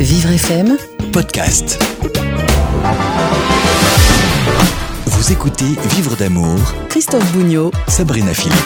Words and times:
Vivre 0.00 0.38
FM 0.38 0.76
podcast. 1.10 1.97
Vous 5.28 5.34
écoutez 5.34 5.76
Vivre 5.94 6.16
d'amour, 6.16 6.58
Christophe 6.88 7.32
Bougnot 7.34 7.70
Sabrina 7.86 8.32
Philippe. 8.32 8.56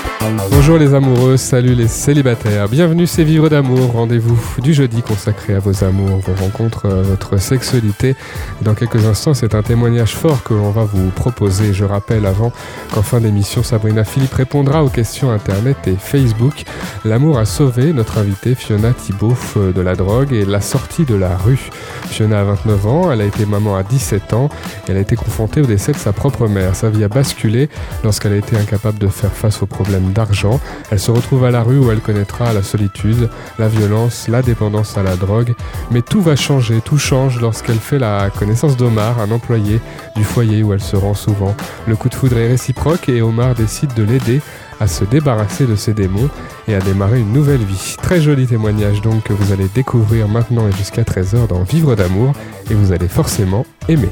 Bonjour 0.52 0.78
les 0.78 0.94
amoureux, 0.94 1.36
salut 1.36 1.74
les 1.74 1.88
célibataires. 1.88 2.68
Bienvenue 2.68 3.08
c'est 3.08 3.24
Vivre 3.24 3.48
d'amour, 3.48 3.90
rendez-vous 3.90 4.38
du 4.58 4.72
jeudi 4.72 5.02
consacré 5.02 5.54
à 5.54 5.58
vos 5.58 5.82
amours, 5.82 6.20
vos 6.20 6.34
rencontres, 6.40 6.86
euh, 6.86 7.02
votre 7.02 7.38
sexualité. 7.38 8.14
Dans 8.60 8.74
quelques 8.74 9.04
instants, 9.06 9.34
c'est 9.34 9.56
un 9.56 9.62
témoignage 9.62 10.14
fort 10.14 10.44
que 10.44 10.54
l'on 10.54 10.70
va 10.70 10.84
vous 10.84 11.10
proposer. 11.10 11.74
Je 11.74 11.84
rappelle 11.84 12.26
avant 12.26 12.52
qu'en 12.94 13.02
fin 13.02 13.20
d'émission, 13.20 13.64
Sabrina 13.64 14.04
Philippe 14.04 14.34
répondra 14.34 14.84
aux 14.84 14.88
questions 14.88 15.32
internet 15.32 15.78
et 15.88 15.96
Facebook. 15.98 16.62
L'amour 17.04 17.38
a 17.38 17.44
sauvé 17.44 17.92
notre 17.92 18.18
invitée 18.18 18.54
Fiona 18.54 18.92
Thibault 18.92 19.36
de 19.56 19.80
la 19.80 19.96
drogue 19.96 20.32
et 20.32 20.44
la 20.44 20.60
sortie 20.60 21.04
de 21.06 21.16
la 21.16 21.36
rue. 21.36 21.70
Fiona 22.12 22.40
a 22.40 22.44
29 22.44 22.86
ans, 22.86 23.10
elle 23.10 23.22
a 23.22 23.24
été 23.24 23.46
maman 23.46 23.74
à 23.74 23.82
17 23.82 24.34
ans, 24.34 24.50
elle 24.86 24.98
a 24.98 25.00
été 25.00 25.16
confrontée 25.16 25.62
au 25.62 25.66
décès 25.66 25.92
de 25.92 25.96
sa 25.96 26.12
propre 26.12 26.46
mère. 26.46 26.76
Sa 26.76 26.90
vie 26.90 27.02
a 27.04 27.08
basculé 27.08 27.70
lorsqu'elle 28.04 28.34
a 28.34 28.36
été 28.36 28.54
incapable 28.54 28.98
de 28.98 29.08
faire 29.08 29.32
face 29.32 29.62
aux 29.62 29.66
problèmes 29.66 30.12
d'argent. 30.12 30.60
Elle 30.90 31.00
se 31.00 31.10
retrouve 31.10 31.46
à 31.46 31.50
la 31.50 31.62
rue 31.62 31.78
où 31.78 31.90
elle 31.90 32.00
connaîtra 32.00 32.52
la 32.52 32.62
solitude, 32.62 33.30
la 33.58 33.68
violence, 33.68 34.28
la 34.28 34.42
dépendance 34.42 34.98
à 34.98 35.02
la 35.02 35.16
drogue. 35.16 35.54
Mais 35.90 36.02
tout 36.02 36.20
va 36.20 36.36
changer, 36.36 36.82
tout 36.84 36.98
change 36.98 37.40
lorsqu'elle 37.40 37.78
fait 37.78 37.98
la 37.98 38.28
connaissance 38.28 38.76
d'Omar, 38.76 39.18
un 39.18 39.30
employé 39.30 39.80
du 40.14 40.24
foyer 40.24 40.62
où 40.62 40.74
elle 40.74 40.82
se 40.82 40.96
rend 40.96 41.14
souvent. 41.14 41.56
Le 41.86 41.96
coup 41.96 42.10
de 42.10 42.14
foudre 42.14 42.36
est 42.36 42.48
réciproque 42.48 43.08
et 43.08 43.22
Omar 43.22 43.54
décide 43.54 43.94
de 43.94 44.02
l'aider 44.02 44.42
à 44.82 44.88
se 44.88 45.04
débarrasser 45.04 45.64
de 45.66 45.76
ses 45.76 45.94
démons 45.94 46.28
et 46.66 46.74
à 46.74 46.80
démarrer 46.80 47.20
une 47.20 47.32
nouvelle 47.32 47.62
vie. 47.62 47.96
Très 48.02 48.20
joli 48.20 48.48
témoignage 48.48 49.00
donc 49.00 49.22
que 49.22 49.32
vous 49.32 49.52
allez 49.52 49.68
découvrir 49.72 50.26
maintenant 50.26 50.66
et 50.66 50.72
jusqu'à 50.72 51.02
13h 51.02 51.46
dans 51.46 51.62
Vivre 51.62 51.94
d'amour 51.94 52.32
et 52.68 52.74
vous 52.74 52.90
allez 52.90 53.06
forcément 53.08 53.64
aimer. 53.88 54.10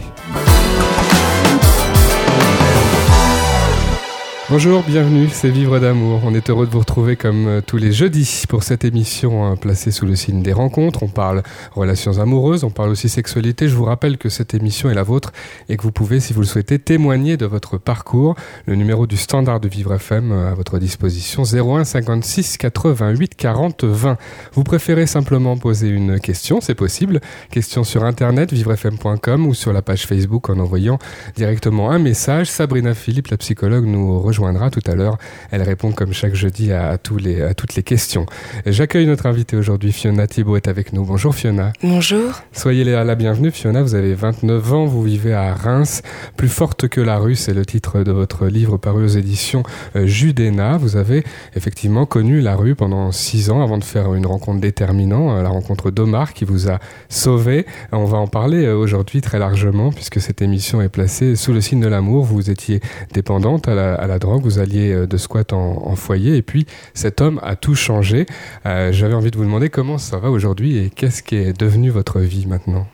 Bonjour, 4.50 4.82
bienvenue, 4.82 5.28
c'est 5.28 5.48
Vivre 5.48 5.78
d'amour. 5.78 6.22
On 6.24 6.34
est 6.34 6.50
heureux 6.50 6.66
de 6.66 6.72
vous 6.72 6.80
retrouver 6.80 7.14
comme 7.14 7.46
euh, 7.46 7.60
tous 7.64 7.76
les 7.76 7.92
jeudis 7.92 8.46
pour 8.48 8.64
cette 8.64 8.84
émission 8.84 9.44
hein, 9.44 9.54
placée 9.54 9.92
sous 9.92 10.06
le 10.06 10.16
signe 10.16 10.42
des 10.42 10.52
rencontres. 10.52 11.04
On 11.04 11.08
parle 11.08 11.44
relations 11.70 12.18
amoureuses, 12.18 12.64
on 12.64 12.70
parle 12.70 12.90
aussi 12.90 13.08
sexualité. 13.08 13.68
Je 13.68 13.76
vous 13.76 13.84
rappelle 13.84 14.18
que 14.18 14.28
cette 14.28 14.52
émission 14.52 14.90
est 14.90 14.94
la 14.94 15.04
vôtre 15.04 15.30
et 15.68 15.76
que 15.76 15.84
vous 15.84 15.92
pouvez, 15.92 16.18
si 16.18 16.32
vous 16.32 16.40
le 16.40 16.46
souhaitez, 16.46 16.80
témoigner 16.80 17.36
de 17.36 17.46
votre 17.46 17.78
parcours. 17.78 18.34
Le 18.66 18.74
numéro 18.74 19.06
du 19.06 19.16
standard 19.16 19.60
de 19.60 19.68
Vivre 19.68 19.94
FM 19.94 20.32
euh, 20.32 20.50
à 20.50 20.54
votre 20.54 20.80
disposition 20.80 21.44
01 21.44 21.84
56 21.84 22.56
88 22.56 23.36
40 23.36 23.84
20. 23.84 24.16
Vous 24.54 24.64
préférez 24.64 25.06
simplement 25.06 25.56
poser 25.58 25.90
une 25.90 26.18
question, 26.18 26.60
c'est 26.60 26.74
possible. 26.74 27.20
Question 27.52 27.84
sur 27.84 28.02
internet 28.02 28.52
vivrefm.com 28.52 29.46
ou 29.46 29.54
sur 29.54 29.72
la 29.72 29.82
page 29.82 30.08
Facebook 30.08 30.50
en 30.50 30.58
envoyant 30.58 30.98
directement 31.36 31.92
un 31.92 32.00
message. 32.00 32.48
Sabrina 32.48 32.94
Philippe, 32.94 33.28
la 33.28 33.36
psychologue, 33.36 33.84
nous 33.84 34.20
rejoint 34.20 34.39
tout 34.70 34.90
à 34.90 34.94
l'heure. 34.94 35.18
Elle 35.50 35.62
répond 35.62 35.92
comme 35.92 36.12
chaque 36.12 36.34
jeudi 36.34 36.72
à, 36.72 36.98
tous 36.98 37.18
les, 37.18 37.42
à 37.42 37.54
toutes 37.54 37.74
les 37.74 37.82
questions. 37.82 38.26
J'accueille 38.66 39.06
notre 39.06 39.26
invitée 39.26 39.56
aujourd'hui, 39.56 39.92
Fiona 39.92 40.26
Thibault 40.26 40.56
est 40.56 40.68
avec 40.68 40.92
nous. 40.92 41.04
Bonjour 41.04 41.34
Fiona. 41.34 41.72
Bonjour. 41.82 42.32
Soyez 42.52 42.84
la 42.84 43.14
bienvenue 43.14 43.50
Fiona, 43.50 43.82
vous 43.82 43.94
avez 43.94 44.14
29 44.14 44.72
ans, 44.72 44.86
vous 44.86 45.02
vivez 45.02 45.34
à 45.34 45.54
Reims. 45.54 46.02
Plus 46.36 46.48
forte 46.48 46.88
que 46.88 47.00
la 47.00 47.18
rue, 47.18 47.34
c'est 47.34 47.54
le 47.54 47.66
titre 47.66 48.02
de 48.02 48.12
votre 48.12 48.46
livre 48.46 48.76
paru 48.76 49.04
aux 49.04 49.08
éditions 49.08 49.62
euh, 49.96 50.06
Judéna. 50.06 50.76
Vous 50.78 50.96
avez 50.96 51.24
effectivement 51.54 52.06
connu 52.06 52.40
la 52.40 52.56
rue 52.56 52.74
pendant 52.74 53.12
6 53.12 53.50
ans 53.50 53.62
avant 53.62 53.78
de 53.78 53.84
faire 53.84 54.14
une 54.14 54.26
rencontre 54.26 54.60
déterminante, 54.60 55.38
euh, 55.38 55.42
la 55.42 55.48
rencontre 55.48 55.90
d'Omar 55.90 56.32
qui 56.32 56.44
vous 56.44 56.70
a 56.70 56.78
sauvé. 57.08 57.66
On 57.92 58.04
va 58.04 58.18
en 58.18 58.26
parler 58.26 58.64
euh, 58.64 58.76
aujourd'hui 58.76 59.20
très 59.20 59.38
largement 59.38 59.90
puisque 59.90 60.20
cette 60.20 60.42
émission 60.42 60.80
est 60.80 60.88
placée 60.88 61.36
sous 61.36 61.52
le 61.52 61.60
signe 61.60 61.80
de 61.80 61.88
l'amour. 61.88 62.24
Vous 62.24 62.50
étiez 62.50 62.80
dépendante 63.12 63.68
à 63.68 63.74
la, 63.74 63.94
à 63.94 64.06
la 64.06 64.18
drogue 64.18 64.29
vous 64.38 64.58
alliez 64.58 64.92
euh, 64.92 65.06
de 65.06 65.16
squat 65.16 65.52
en, 65.52 65.94
foyer, 65.96 66.36
et 66.36 66.42
puis 66.42 66.66
cet 66.94 67.20
homme 67.20 67.40
a 67.42 67.56
tout 67.56 67.74
changé. 67.74 68.26
Euh, 68.66 68.92
j'avais 68.92 69.14
envie 69.14 69.30
de 69.30 69.36
vous 69.36 69.44
demander 69.44 69.68
comment 69.68 69.98
ça 69.98 70.18
va 70.18 70.30
aujourd'hui 70.30 70.78
et 70.78 70.90
qu'est-ce 70.90 71.22
qui 71.22 71.36
est 71.36 71.58
devenu 71.58 71.90
votre 71.90 72.20
vie 72.20 72.46
maintenant? 72.46 72.86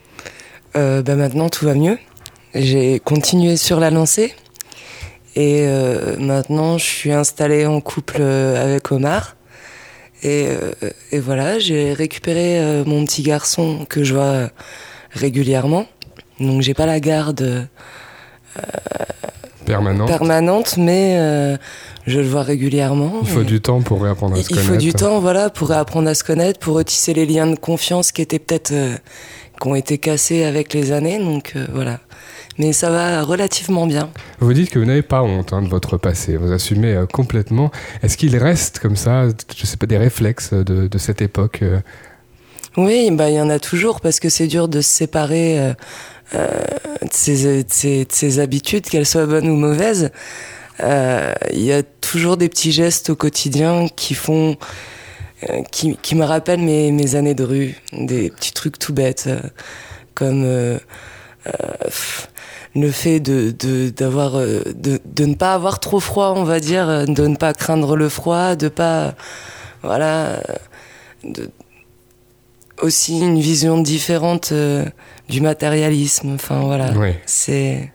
Euh, 0.76 1.02
bah 1.02 1.16
Maintenant, 1.16 1.48
tout 1.48 1.64
va 1.64 1.74
mieux. 1.74 1.98
J'ai 2.54 3.00
continué 3.00 3.56
sur 3.56 3.80
la 3.80 3.90
lancée. 3.90 4.34
Et 5.38 5.66
maintenant, 6.18 6.78
je 6.78 6.84
suis 6.84 7.12
installée 7.12 7.66
en 7.66 7.82
couple 7.82 8.22
avec 8.22 8.90
Omar. 8.90 9.36
Et, 10.22 10.46
et 11.12 11.18
voilà, 11.18 11.58
j'ai 11.58 11.92
récupéré 11.92 12.82
mon 12.86 13.04
petit 13.04 13.22
garçon 13.22 13.84
que 13.86 14.02
je 14.02 14.14
vois 14.14 14.48
régulièrement. 15.10 15.84
Donc, 16.40 16.62
j'ai 16.62 16.72
pas 16.72 16.86
la 16.86 17.00
garde 17.00 17.68
permanente. 19.66 20.08
Permanente, 20.08 20.76
mais 20.78 21.16
euh, 21.18 21.56
je 22.06 22.20
le 22.20 22.26
vois 22.26 22.42
régulièrement. 22.42 23.12
Il 23.22 23.28
faut 23.28 23.42
du 23.42 23.60
temps 23.60 23.82
pour 23.82 24.02
réapprendre 24.02 24.36
à 24.36 24.42
se 24.42 24.48
connaître. 24.48 24.66
Il 24.66 24.72
faut 24.72 24.80
du 24.80 24.92
temps, 24.94 25.18
voilà, 25.20 25.50
pour 25.50 25.68
réapprendre 25.68 26.08
à 26.08 26.14
se 26.14 26.24
connaître, 26.24 26.58
pour 26.58 26.76
retisser 26.76 27.12
les 27.12 27.26
liens 27.26 27.46
de 27.46 27.56
confiance 27.56 28.12
qui 28.12 28.22
étaient 28.22 28.38
peut-être, 28.38 28.72
euh, 28.72 28.96
qui 29.60 29.68
ont 29.68 29.74
été 29.74 29.98
cassés 29.98 30.44
avec 30.44 30.72
les 30.72 30.92
années. 30.92 31.18
Donc 31.18 31.52
euh, 31.56 31.66
voilà. 31.74 32.00
Mais 32.58 32.72
ça 32.72 32.88
va 32.88 33.22
relativement 33.22 33.86
bien. 33.86 34.08
Vous 34.40 34.54
dites 34.54 34.70
que 34.70 34.78
vous 34.78 34.86
n'avez 34.86 35.02
pas 35.02 35.22
honte 35.22 35.52
hein, 35.52 35.60
de 35.60 35.68
votre 35.68 35.98
passé, 35.98 36.38
vous 36.38 36.52
assumez 36.52 37.04
complètement. 37.12 37.70
Est-ce 38.02 38.16
qu'il 38.16 38.34
reste 38.38 38.78
comme 38.78 38.96
ça, 38.96 39.26
je 39.54 39.66
sais 39.66 39.76
pas, 39.76 39.84
des 39.84 39.98
réflexes 39.98 40.54
de, 40.54 40.88
de 40.88 40.98
cette 40.98 41.20
époque 41.20 41.62
Oui, 42.78 43.10
bah 43.12 43.28
il 43.28 43.36
y 43.36 43.40
en 43.42 43.50
a 43.50 43.58
toujours 43.58 44.00
parce 44.00 44.20
que 44.20 44.30
c'est 44.30 44.46
dur 44.46 44.68
de 44.68 44.80
se 44.80 44.88
séparer 44.88 45.60
euh, 45.60 45.74
de, 46.32 47.64
ses, 48.08 48.38
habitudes, 48.40 48.86
qu'elles 48.86 49.06
soient 49.06 49.26
bonnes 49.26 49.48
ou 49.48 49.56
mauvaises. 49.56 50.10
Euh, 50.80 51.32
il 51.52 51.62
y 51.62 51.72
a 51.72 51.82
toujours 51.82 52.36
des 52.36 52.48
petits 52.48 52.72
gestes 52.72 53.10
au 53.10 53.16
quotidien 53.16 53.86
qui 53.94 54.14
font, 54.14 54.56
euh, 55.48 55.62
qui, 55.70 55.96
qui, 56.02 56.14
me 56.14 56.24
rappellent 56.24 56.60
mes, 56.60 56.92
mes, 56.92 57.14
années 57.14 57.34
de 57.34 57.44
rue, 57.44 57.76
des 57.92 58.30
petits 58.30 58.52
trucs 58.52 58.78
tout 58.78 58.92
bêtes, 58.92 59.28
comme 60.14 60.42
le 62.74 62.90
fait 62.90 63.20
de 63.20 63.52
d'avoir 63.90 64.32
de, 64.32 65.00
de, 65.04 65.24
ne 65.24 65.34
pas 65.34 65.54
avoir 65.54 65.80
trop 65.80 66.00
froid 66.00 66.34
on 66.36 66.44
va 66.44 66.60
dire 66.60 67.06
de 67.06 67.26
ne 67.26 67.36
pas 67.36 67.54
craindre 67.54 67.96
le 67.96 68.08
froid 68.08 68.54
de 68.56 68.68
pas 68.68 69.14
voilà 69.82 70.40
de, 71.24 71.48
aussi 72.82 73.20
une 73.20 73.38
vision 73.38 73.80
différente 73.80 74.52
du 75.28 75.40
matérialisme. 75.40 76.34
Enfin 76.34 76.60
voilà, 76.60 76.92
c'est 77.26 77.90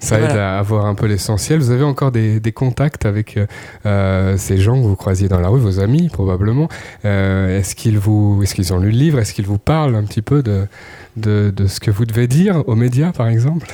ça 0.00 0.18
aide 0.18 0.36
à 0.36 0.58
avoir 0.58 0.86
un 0.86 0.94
peu 0.94 1.06
l'essentiel. 1.06 1.58
Vous 1.58 1.70
avez 1.70 1.84
encore 1.84 2.10
des, 2.10 2.40
des 2.40 2.52
contacts 2.52 3.04
avec 3.04 3.38
euh, 3.84 4.36
ces 4.38 4.56
gens 4.56 4.80
que 4.80 4.86
vous 4.86 4.96
croisiez 4.96 5.28
dans 5.28 5.40
la 5.40 5.48
rue, 5.48 5.60
vos 5.60 5.78
amis 5.78 6.08
probablement. 6.08 6.68
Euh, 7.04 7.58
est-ce 7.58 7.74
qu'ils 7.74 7.98
vous, 7.98 8.40
est-ce 8.42 8.54
qu'ils 8.54 8.72
ont 8.72 8.78
lu 8.78 8.90
le 8.90 8.96
livre? 8.96 9.18
Est-ce 9.18 9.34
qu'ils 9.34 9.46
vous 9.46 9.58
parlent 9.58 9.94
un 9.94 10.04
petit 10.04 10.22
peu 10.22 10.42
de, 10.42 10.66
de, 11.16 11.52
de, 11.54 11.66
ce 11.66 11.80
que 11.80 11.90
vous 11.90 12.06
devez 12.06 12.26
dire 12.26 12.64
aux 12.66 12.76
médias, 12.76 13.12
par 13.12 13.28
exemple? 13.28 13.66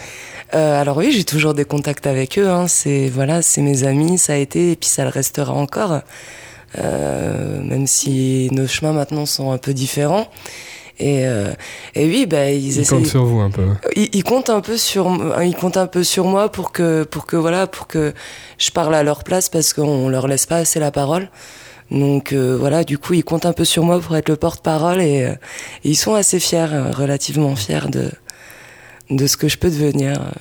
Euh, 0.54 0.80
Alors 0.80 0.96
oui, 0.96 1.12
j'ai 1.12 1.24
toujours 1.24 1.54
des 1.54 1.64
contacts 1.64 2.06
avec 2.06 2.38
eux. 2.38 2.48
Hein. 2.48 2.66
C'est 2.66 3.08
voilà, 3.08 3.40
c'est 3.40 3.62
mes 3.62 3.84
amis, 3.84 4.18
ça 4.18 4.32
a 4.32 4.36
été 4.36 4.72
et 4.72 4.76
puis 4.76 4.88
ça 4.88 5.04
le 5.04 5.10
restera 5.10 5.52
encore. 5.52 6.00
Euh, 6.78 7.62
même 7.62 7.86
si 7.86 8.48
nos 8.52 8.66
chemins 8.66 8.92
maintenant 8.92 9.26
sont 9.26 9.50
un 9.50 9.58
peu 9.58 9.72
différents. 9.74 10.26
Et, 10.98 11.26
euh, 11.26 11.52
et 11.94 12.06
oui, 12.06 12.26
bah, 12.26 12.50
ils, 12.50 12.78
ils 12.78 12.86
comptent 12.86 13.06
sur 13.06 13.24
vous 13.24 13.40
un 13.40 13.50
peu. 13.50 13.66
Ils, 13.96 14.08
ils, 14.14 14.24
comptent 14.24 14.48
un 14.50 14.60
peu 14.60 14.76
sur, 14.76 15.10
ils 15.42 15.54
comptent 15.54 15.76
un 15.76 15.86
peu 15.86 16.04
sur 16.04 16.24
moi 16.24 16.50
pour 16.50 16.72
que, 16.72 17.04
pour 17.04 17.26
que 17.26 17.36
voilà, 17.36 17.66
pour 17.66 17.86
que 17.86 18.14
je 18.58 18.70
parle 18.70 18.94
à 18.94 19.02
leur 19.02 19.22
place 19.22 19.48
parce 19.48 19.74
qu'on 19.74 20.08
leur 20.08 20.26
laisse 20.26 20.46
pas 20.46 20.56
assez 20.56 20.80
la 20.80 20.90
parole. 20.90 21.28
Donc 21.90 22.32
euh, 22.32 22.56
voilà, 22.58 22.82
du 22.82 22.98
coup, 22.98 23.14
ils 23.14 23.24
comptent 23.24 23.46
un 23.46 23.52
peu 23.52 23.64
sur 23.64 23.84
moi 23.84 24.00
pour 24.00 24.16
être 24.16 24.28
le 24.28 24.36
porte-parole 24.36 25.00
et, 25.00 25.24
euh, 25.24 25.32
et, 25.84 25.90
ils 25.90 25.96
sont 25.96 26.14
assez 26.14 26.40
fiers, 26.40 26.90
relativement 26.92 27.54
fiers 27.56 27.88
de, 27.90 28.10
de 29.10 29.26
ce 29.26 29.36
que 29.36 29.48
je 29.48 29.58
peux 29.58 29.70
devenir. 29.70 30.32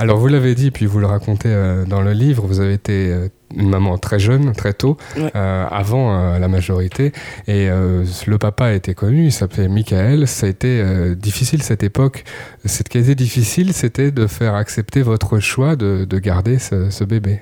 Alors 0.00 0.18
vous 0.18 0.28
l'avez 0.28 0.54
dit, 0.54 0.70
puis 0.70 0.86
vous 0.86 1.00
le 1.00 1.06
racontez 1.06 1.48
euh, 1.48 1.84
dans 1.84 2.00
le 2.02 2.12
livre, 2.12 2.46
vous 2.46 2.60
avez 2.60 2.74
été 2.74 3.08
euh, 3.08 3.28
une 3.56 3.68
maman 3.68 3.98
très 3.98 4.20
jeune, 4.20 4.52
très 4.52 4.72
tôt, 4.72 4.96
euh, 5.16 5.66
avant 5.68 6.38
la 6.38 6.46
majorité, 6.46 7.12
et 7.48 7.68
le 7.68 8.38
papa 8.38 8.74
été 8.74 8.92
connu, 8.92 9.26
il 9.26 9.32
s'appelait 9.32 9.68
Michael. 9.68 10.28
Ça 10.28 10.46
a 10.46 10.50
été 10.50 10.84
difficile 11.16 11.62
cette 11.62 11.82
époque. 11.82 12.24
Ce 12.66 12.82
qui 12.82 12.98
a 12.98 13.00
été 13.00 13.14
difficile, 13.14 13.72
c'était 13.72 14.10
de 14.10 14.26
faire 14.26 14.54
accepter 14.54 15.00
votre 15.00 15.38
choix 15.38 15.76
de, 15.76 16.04
de 16.04 16.18
garder 16.18 16.58
ce, 16.58 16.90
ce 16.90 17.04
bébé. 17.04 17.40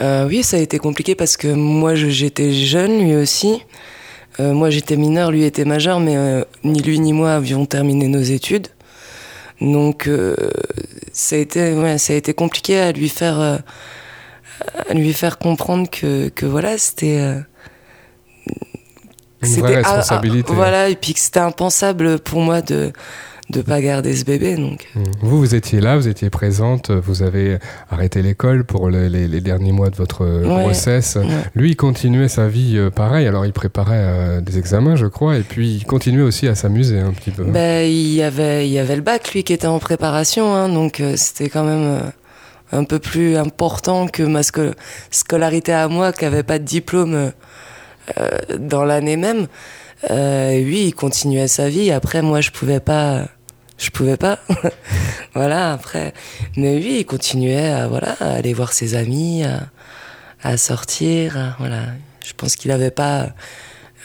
oui, 0.00 0.42
ça 0.42 0.56
a 0.56 0.60
été 0.60 0.78
compliqué 0.78 1.14
parce 1.14 1.36
que 1.36 1.48
moi 1.48 1.94
j'étais 1.94 2.52
jeune, 2.52 2.98
lui 2.98 3.14
aussi. 3.14 3.62
moi 4.38 4.70
j'étais 4.70 4.96
mineur, 4.96 5.30
lui 5.30 5.44
était 5.44 5.66
majeur, 5.66 6.00
mais 6.00 6.16
ni 6.64 6.80
lui 6.80 6.98
ni 6.98 7.12
moi 7.12 7.34
avions 7.34 7.66
terminé 7.66 8.08
nos 8.08 8.22
études. 8.22 8.68
Donc 9.60 10.06
euh, 10.06 10.36
ça 11.12 11.36
a 11.36 11.38
été 11.38 11.72
ouais, 11.72 11.98
ça 11.98 12.12
a 12.12 12.16
été 12.16 12.34
compliqué 12.34 12.78
à 12.78 12.92
lui 12.92 13.08
faire 13.08 13.40
euh, 13.40 13.56
à 14.88 14.94
lui 14.94 15.12
faire 15.12 15.38
comprendre 15.38 15.88
que 15.88 16.28
que 16.28 16.44
voilà 16.44 16.76
c'était 16.76 17.18
euh, 17.18 17.40
Une 19.42 19.60
vraie 19.60 19.76
ah, 19.76 19.82
ah, 19.84 19.92
responsabilité. 19.92 20.52
voilà, 20.52 20.88
et 20.88 20.96
puis 20.96 21.14
que 21.14 21.20
c'était 21.20 21.40
impensable 21.40 22.18
pour 22.18 22.40
moi 22.40 22.60
de 22.60 22.92
de 23.50 23.62
pas 23.62 23.80
garder 23.80 24.16
ce 24.16 24.24
bébé. 24.24 24.56
Donc, 24.56 24.86
Mm. 24.94 25.02
Vous, 25.22 25.38
vous 25.38 25.54
étiez 25.54 25.80
là, 25.80 25.96
vous 25.96 26.08
étiez 26.08 26.30
présente, 26.30 26.90
vous 26.90 27.22
avez 27.22 27.58
arrêté 27.90 28.20
l'école 28.22 28.64
pour 28.64 28.88
le- 28.90 29.06
les, 29.08 29.28
les 29.28 29.40
derniers 29.40 29.70
mois 29.72 29.88
de 29.90 29.96
votre 29.96 30.22
euh, 30.24 30.42
Ouais. 30.46 30.62
grossesse. 30.64 31.16
Ouais. 31.16 31.26
Lui, 31.54 31.70
il 31.70 31.76
continuait 31.76 32.26
sa 32.28 32.48
vie 32.48 32.76
euh, 32.76 32.90
pareil. 32.90 33.26
Alors, 33.26 33.46
il 33.46 33.52
préparait 33.52 33.94
euh, 34.02 34.40
des 34.40 34.58
examens, 34.58 34.96
je 34.96 35.06
crois, 35.06 35.36
et 35.36 35.42
puis 35.42 35.74
il 35.76 35.84
continuait 35.84 36.22
aussi 36.22 36.48
à 36.48 36.54
s'amuser 36.56 36.98
un 36.98 37.12
petit 37.12 37.30
peu. 37.30 37.44
ben, 37.44 37.86
il 37.88 38.12
y 38.14 38.22
avait 38.22 38.66
il 38.66 38.72
y 38.72 38.78
avait 38.80 38.96
le 38.96 39.02
bac 39.02 39.32
lui 39.32 39.44
qui 39.44 39.52
était 39.52 39.66
en 39.68 39.78
préparation, 39.78 40.52
hein, 40.54 40.68
donc 40.68 40.98
euh, 41.00 41.14
c'était 41.16 41.48
quand 41.48 41.64
même 41.64 42.00
un 42.72 42.82
peu 42.82 42.98
plus 42.98 43.36
important 43.36 44.08
que 44.08 44.24
ma 44.24 44.40
sco- 44.42 44.74
scolarité 45.12 45.72
à 45.72 45.86
moi, 45.86 46.12
qui 46.12 46.24
avait 46.24 46.42
pas 46.42 46.58
de 46.58 46.64
diplôme 46.64 47.30
dans 48.58 48.84
l'année 48.84 49.16
même. 49.16 49.46
Lui, 50.10 50.86
il 50.86 50.92
continuait 50.94 51.48
sa 51.48 51.68
vie. 51.68 51.90
Après, 51.92 52.22
moi, 52.22 52.40
je 52.40 52.50
pouvais 52.50 52.80
pas. 52.80 53.26
Je 53.78 53.90
pouvais 53.90 54.16
pas. 54.16 54.38
voilà, 55.34 55.72
après. 55.72 56.14
Mais 56.56 56.78
lui, 56.78 57.00
il 57.00 57.04
continuait 57.04 57.70
à, 57.70 57.88
voilà, 57.88 58.12
aller 58.20 58.54
voir 58.54 58.72
ses 58.72 58.94
amis, 58.94 59.44
à, 60.42 60.56
sortir. 60.56 61.56
voilà. 61.58 61.86
Je 62.24 62.32
pense 62.32 62.56
qu'il 62.56 62.70
n'avait 62.70 62.90
pas 62.90 63.30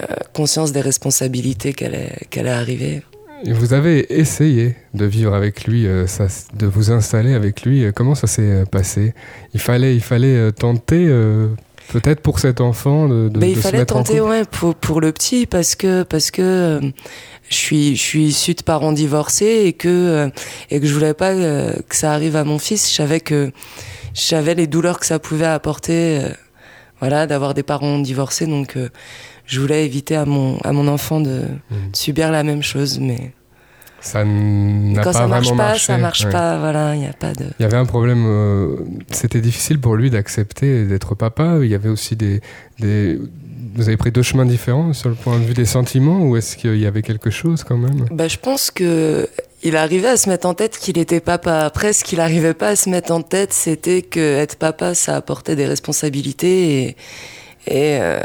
euh, 0.01 0.05
conscience 0.33 0.71
des 0.71 0.81
responsabilités 0.81 1.73
qu'elle 1.73 1.95
allait, 1.95 2.17
qu'elle 2.29 2.47
arriver. 2.47 3.03
Et 3.43 3.53
vous 3.53 3.73
avez 3.73 4.19
essayé 4.19 4.75
de 4.93 5.05
vivre 5.05 5.33
avec 5.33 5.65
lui, 5.65 5.85
euh, 5.87 6.05
de 6.53 6.65
vous 6.67 6.91
installer 6.91 7.33
avec 7.33 7.63
lui. 7.63 7.83
Euh, 7.83 7.91
Comment 7.93 8.15
ça 8.15 8.27
s'est 8.27 8.63
passé? 8.71 9.13
Il 9.53 9.59
fallait, 9.59 9.95
il 9.95 10.01
fallait 10.01 10.51
tenter, 10.51 11.07
peut-être 11.91 12.21
pour 12.21 12.39
cet 12.39 12.61
enfant, 12.61 13.07
de, 13.07 13.29
de, 13.29 13.39
Ben, 13.39 13.41
de 13.41 13.45
il 13.47 13.55
se 13.55 13.61
fallait 13.61 13.79
mettre 13.79 13.95
en 13.95 14.03
tenter 14.03 14.21
ouais, 14.21 14.43
pour, 14.45 14.75
pour 14.75 15.01
le 15.01 15.11
petit 15.11 15.45
parce 15.45 15.75
que 15.75 16.03
parce 16.03 16.31
que 16.31 16.41
euh, 16.41 16.79
je 17.49 17.55
suis 17.55 17.95
je 17.95 18.01
suis 18.01 18.23
issue 18.25 18.53
de 18.53 18.63
parents 18.63 18.93
divorcés 18.93 19.63
et 19.65 19.73
que 19.73 19.89
euh, 19.89 20.29
et 20.69 20.79
que 20.79 20.87
je 20.87 20.93
voulais 20.93 21.13
pas 21.13 21.31
euh, 21.31 21.73
que 21.87 21.95
ça 21.95 22.13
arrive 22.13 22.35
à 22.35 22.43
mon 22.43 22.59
fils. 22.59 22.89
Je 22.89 22.95
savais 22.95 23.19
que 23.19 23.51
je 24.13 24.21
savais 24.21 24.55
les 24.55 24.67
douleurs 24.67 24.99
que 24.99 25.05
ça 25.05 25.19
pouvait 25.19 25.45
apporter, 25.45 26.21
voilà, 26.99 27.27
d'avoir 27.27 27.53
des 27.53 27.63
parents 27.63 27.99
divorcés. 27.99 28.45
Donc 28.45 28.77
je 29.45 29.59
voulais 29.59 29.85
éviter 29.85 30.15
à 30.15 30.25
mon 30.25 30.57
à 30.59 30.71
mon 30.71 30.87
enfant 30.87 31.19
de, 31.19 31.43
de 31.71 31.95
subir 31.95 32.31
la 32.31 32.43
même 32.43 32.63
chose. 32.63 32.99
Mais 32.99 33.33
Ça 34.01 34.23
n'a 34.25 35.03
quand 35.03 35.11
pas 35.11 35.13
ça 35.13 35.27
marche 35.27 35.45
vraiment 35.45 35.57
pas, 35.57 35.67
marché. 35.69 35.85
ça 35.85 35.97
marche 35.97 36.25
Ouais. 36.25 36.31
pas. 36.31 36.57
Voilà, 36.57 36.95
il 36.95 37.03
y 37.03 37.05
a 37.05 37.13
pas 37.13 37.33
de 37.33 37.45
Il 37.59 37.61
y 37.61 37.65
avait 37.65 37.77
un 37.77 37.85
problème. 37.85 38.23
euh, 38.25 38.75
C'était 39.11 39.41
difficile 39.41 39.79
pour 39.79 39.95
lui 39.95 40.09
d'accepter 40.09 40.85
d'être 40.85 41.13
papa. 41.15 41.59
Il 41.61 41.67
y 41.69 41.75
avait 41.75 41.89
aussi 41.89 42.15
des, 42.15 42.41
des. 42.79 43.19
Vous 43.75 43.87
avez 43.87 43.95
pris 43.97 44.11
deux 44.11 44.23
chemins 44.23 44.45
différents 44.45 44.91
sur 44.93 45.07
le 45.07 45.15
point 45.15 45.37
de 45.39 45.43
vue 45.45 45.53
des 45.53 45.65
sentiments 45.65 46.21
ou 46.27 46.35
est-ce 46.35 46.57
qu'il 46.57 46.75
y 46.77 46.85
avait 46.85 47.03
quelque 47.03 47.29
chose 47.29 47.63
quand 47.63 47.77
même? 47.77 48.05
Bah, 48.11 48.27
je 48.27 48.37
pense 48.37 48.69
que 48.71 49.29
il 49.63 49.75
arrivait 49.77 50.09
à 50.09 50.17
se 50.17 50.27
mettre 50.27 50.47
en 50.47 50.55
tête 50.55 50.77
qu'il 50.79 50.97
était 50.97 51.19
papa. 51.21 51.59
Après, 51.59 51.93
ce 51.93 52.03
qu'il 52.03 52.19
arrivait 52.19 52.55
pas 52.55 52.69
à 52.69 52.75
se 52.75 52.89
mettre 52.89 53.11
en 53.13 53.21
tête, 53.21 53.53
c'était 53.53 54.01
que 54.01 54.19
être 54.19 54.55
papa, 54.57 54.95
ça 54.95 55.15
apportait 55.15 55.55
des 55.55 55.67
responsabilités 55.67 56.87
et, 56.87 56.87
et, 57.67 57.99
euh, 58.01 58.19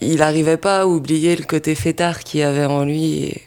il 0.00 0.22
arrivait 0.22 0.56
pas 0.56 0.82
à 0.82 0.86
oublier 0.86 1.34
le 1.34 1.42
côté 1.44 1.74
fêtard 1.74 2.20
qu'il 2.20 2.40
y 2.40 2.42
avait 2.44 2.64
en 2.66 2.84
lui. 2.84 3.24
Et, 3.24 3.42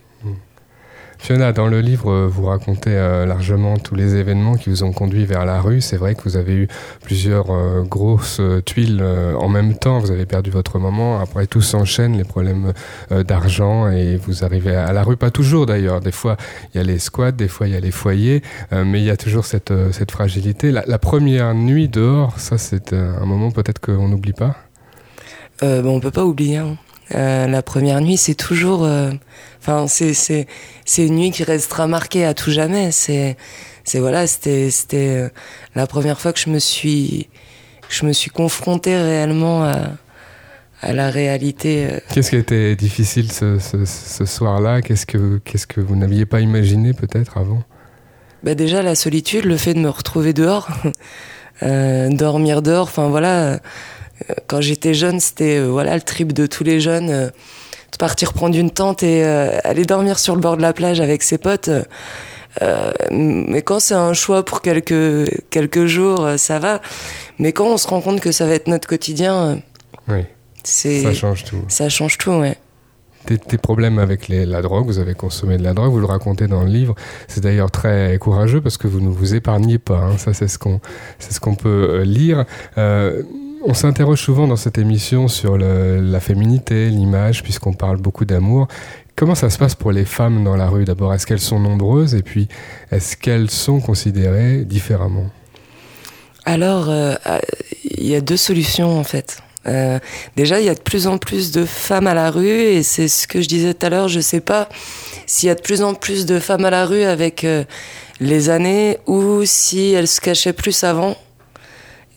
Fiona, 1.21 1.53
dans 1.53 1.67
le 1.67 1.81
livre, 1.81 2.11
euh, 2.11 2.27
vous 2.27 2.47
racontez 2.47 2.89
euh, 2.95 3.27
largement 3.27 3.77
tous 3.77 3.93
les 3.93 4.15
événements 4.15 4.55
qui 4.55 4.71
vous 4.71 4.83
ont 4.83 4.91
conduit 4.91 5.23
vers 5.23 5.45
la 5.45 5.61
rue. 5.61 5.79
C'est 5.79 5.95
vrai 5.97 6.15
que 6.15 6.23
vous 6.23 6.35
avez 6.35 6.55
eu 6.55 6.67
plusieurs 7.03 7.51
euh, 7.51 7.83
grosses 7.83 8.41
tuiles 8.65 9.03
en 9.37 9.47
même 9.47 9.75
temps. 9.77 9.99
Vous 9.99 10.09
avez 10.09 10.25
perdu 10.25 10.49
votre 10.49 10.79
maman. 10.79 11.19
Après, 11.19 11.45
tout 11.45 11.61
s'enchaîne, 11.61 12.17
les 12.17 12.23
problèmes 12.23 12.73
d'argent, 13.11 13.87
et 13.87 14.17
vous 14.17 14.43
arrivez 14.43 14.75
à 14.75 14.91
la 14.93 15.03
rue. 15.03 15.15
Pas 15.15 15.29
toujours 15.29 15.67
d'ailleurs. 15.67 15.99
Des 15.99 16.11
fois, 16.11 16.37
il 16.73 16.77
y 16.77 16.81
a 16.81 16.83
les 16.83 16.97
squats, 16.97 17.31
des 17.31 17.47
fois, 17.47 17.67
il 17.67 17.73
y 17.73 17.77
a 17.77 17.79
les 17.79 17.91
foyers, 17.91 18.41
mais 18.71 18.99
il 18.99 19.05
y 19.05 19.11
a 19.11 19.17
toujours 19.17 19.45
cette, 19.45 19.73
cette 19.91 20.09
fragilité. 20.11 20.71
La, 20.71 20.97
première 20.97 21.53
nuit 21.53 21.87
dehors, 21.87 22.39
ça, 22.39 22.57
c'est 22.57 22.93
un 22.93 23.25
moment 23.25 23.51
peut-être 23.51 23.79
qu'on 23.79 24.07
n'oublie 24.07 24.33
pas? 24.33 24.55
on 25.61 25.99
peut 25.99 26.11
pas 26.11 26.25
oublier. 26.25 26.57
hein. 26.57 26.77
Euh, 27.15 27.47
la 27.47 27.61
première 27.61 27.99
nuit, 28.01 28.17
c'est 28.17 28.35
toujours, 28.35 28.83
euh, 28.85 29.11
enfin, 29.59 29.85
c'est 29.87 30.45
une 30.97 31.15
nuit 31.15 31.31
qui 31.31 31.43
restera 31.43 31.87
marquée 31.87 32.25
à 32.25 32.33
tout 32.33 32.51
jamais. 32.51 32.91
C'est 32.91 33.37
c'est 33.83 33.99
voilà, 33.99 34.27
c'était 34.27 34.69
c'était 34.69 35.09
euh, 35.09 35.29
la 35.75 35.87
première 35.87 36.19
fois 36.19 36.31
que 36.33 36.39
je 36.39 36.49
me 36.49 36.59
suis 36.59 37.27
je 37.89 38.05
me 38.05 38.13
suis 38.13 38.29
confrontée 38.31 38.95
réellement 38.97 39.63
à 39.63 39.77
à 40.83 40.93
la 40.93 41.09
réalité. 41.11 41.87
Qu'est-ce 42.13 42.31
qui 42.31 42.37
était 42.37 42.75
difficile 42.75 43.31
ce, 43.31 43.59
ce- 43.59 43.85
ce 43.85 44.25
soir-là? 44.25 44.81
Qu'est-ce 44.81 45.05
que, 45.05 45.39
qu'est-ce 45.45 45.67
que 45.67 45.79
vous 45.79 45.95
n'aviez 45.95 46.25
pas 46.25 46.39
imaginé 46.39 46.93
peut-être 46.93 47.37
avant? 47.37 47.61
Bah 48.41 48.55
déjà 48.55 48.81
la 48.81 48.95
solitude, 48.95 49.45
le 49.45 49.57
fait 49.57 49.75
de 49.75 49.79
me 49.79 49.89
retrouver 49.89 50.33
dehors, 50.33 50.69
euh, 51.63 52.09
dormir 52.09 52.63
dehors. 52.63 52.87
Enfin 52.87 53.09
voilà, 53.09 53.59
quand 54.47 54.61
j'étais 54.61 54.93
jeune, 54.93 55.19
c'était 55.19 55.57
euh, 55.59 55.67
voilà 55.69 55.95
le 55.95 56.01
trip 56.01 56.33
de 56.33 56.45
tous 56.45 56.63
les 56.63 56.79
jeunes, 56.79 57.09
euh, 57.09 57.27
de 57.27 57.97
partir 57.97 58.33
prendre 58.33 58.57
une 58.57 58.71
tente 58.71 59.03
et 59.03 59.23
euh, 59.25 59.57
aller 59.63 59.85
dormir 59.85 60.17
sur 60.19 60.35
le 60.35 60.41
bord 60.41 60.57
de 60.57 60.61
la 60.61 60.73
plage 60.73 61.01
avec 61.01 61.23
ses 61.23 61.37
potes. 61.37 61.67
euh, 61.69 61.83
euh, 62.61 62.91
mais 63.11 63.61
quand 63.61 63.79
c'est 63.79 63.93
un 63.93 64.13
choix 64.13 64.43
pour 64.43 64.61
quelques 64.61 65.29
quelques 65.49 65.85
jours, 65.85 66.25
euh, 66.25 66.37
ça 66.37 66.59
va. 66.59 66.81
Mais 67.39 67.53
quand 67.53 67.65
on 67.67 67.77
se 67.77 67.87
rend 67.87 68.01
compte 68.01 68.19
que 68.19 68.31
ça 68.33 68.45
va 68.45 68.53
être 68.53 68.67
notre 68.67 68.87
quotidien, 68.89 69.35
euh, 69.35 69.55
Oui, 70.09 70.23
ça 70.63 71.13
change 71.13 71.45
tout. 71.45 71.61
ça 71.69 71.87
change 71.89 72.17
tout, 72.17 72.31
ouais. 72.31 72.57
Tes, 73.25 73.37
tes 73.37 73.57
problèmes 73.59 73.99
avec 73.99 74.27
les- 74.27 74.47
la 74.47 74.63
drogue, 74.63 74.87
vous 74.87 74.97
avez 74.97 75.13
consommé 75.13 75.57
de 75.57 75.63
la 75.63 75.73
drogue, 75.75 75.91
vous 75.91 75.99
le 75.99 76.07
racontez 76.07 76.47
dans 76.47 76.63
le 76.63 76.69
livre. 76.71 76.95
C'est 77.27 77.41
d'ailleurs 77.41 77.69
très 77.69 78.17
courageux 78.19 78.61
parce 78.61 78.77
que 78.77 78.87
vous 78.87 78.99
ne 78.99 79.09
vous 79.09 79.35
épargnez 79.35 79.77
pas. 79.77 79.97
hein. 79.99 80.17
Ça, 80.17 80.33
c'est 80.33 80.47
ce 80.47 80.57
qu'on 80.57 80.81
c'est 81.19 81.31
ce 81.31 81.39
qu'on 81.39 81.53
peut 81.55 81.87
euh, 81.91 82.03
lire. 82.03 82.45
Euh, 82.79 83.21
on 83.63 83.73
s'interroge 83.73 84.21
souvent 84.21 84.47
dans 84.47 84.55
cette 84.55 84.77
émission 84.77 85.27
sur 85.27 85.57
la 85.57 86.19
féminité, 86.19 86.89
l'image, 86.89 87.43
puisqu'on 87.43 87.73
parle 87.73 87.97
beaucoup 87.97 88.25
d'amour. 88.25 88.67
Comment 89.15 89.35
ça 89.35 89.49
se 89.49 89.57
passe 89.57 89.75
pour 89.75 89.91
les 89.91 90.05
femmes 90.05 90.43
dans 90.43 90.55
la 90.55 90.67
rue? 90.67 90.85
D'abord, 90.85 91.13
est-ce 91.13 91.27
qu'elles 91.27 91.39
sont 91.39 91.59
nombreuses? 91.59 92.15
Et 92.15 92.23
puis 92.23 92.47
est-ce 92.91 93.15
qu'elles 93.15 93.51
sont 93.51 93.79
considérées 93.79 94.65
différemment? 94.65 95.29
Alors, 96.45 96.89
euh, 96.89 97.13
il 97.83 98.07
y 98.07 98.15
a 98.15 98.21
deux 98.21 98.37
solutions 98.37 98.97
en 98.97 99.03
fait. 99.03 99.37
Euh, 99.67 99.99
déjà, 100.35 100.59
il 100.59 100.65
y 100.65 100.69
a 100.69 100.73
de 100.73 100.81
plus 100.81 101.05
en 101.05 101.19
plus 101.19 101.51
de 101.51 101.65
femmes 101.65 102.07
à 102.07 102.15
la 102.15 102.31
rue 102.31 102.49
et 102.49 102.81
c'est 102.81 103.07
ce 103.07 103.27
que 103.27 103.41
je 103.41 103.47
disais 103.47 103.75
tout 103.75 103.85
à 103.85 103.89
l'heure. 103.89 104.07
Je 104.07 104.19
sais 104.19 104.41
pas 104.41 104.69
s'il 105.27 105.47
y 105.47 105.51
a 105.51 105.55
de 105.55 105.61
plus 105.61 105.83
en 105.83 105.93
plus 105.93 106.25
de 106.25 106.39
femmes 106.39 106.65
à 106.65 106.71
la 106.71 106.85
rue 106.85 107.03
avec 107.03 107.43
euh, 107.43 107.63
les 108.19 108.49
années 108.49 108.97
ou 109.05 109.41
si 109.45 109.91
elles 109.91 110.07
se 110.07 110.19
cachaient 110.19 110.53
plus 110.53 110.83
avant 110.83 111.15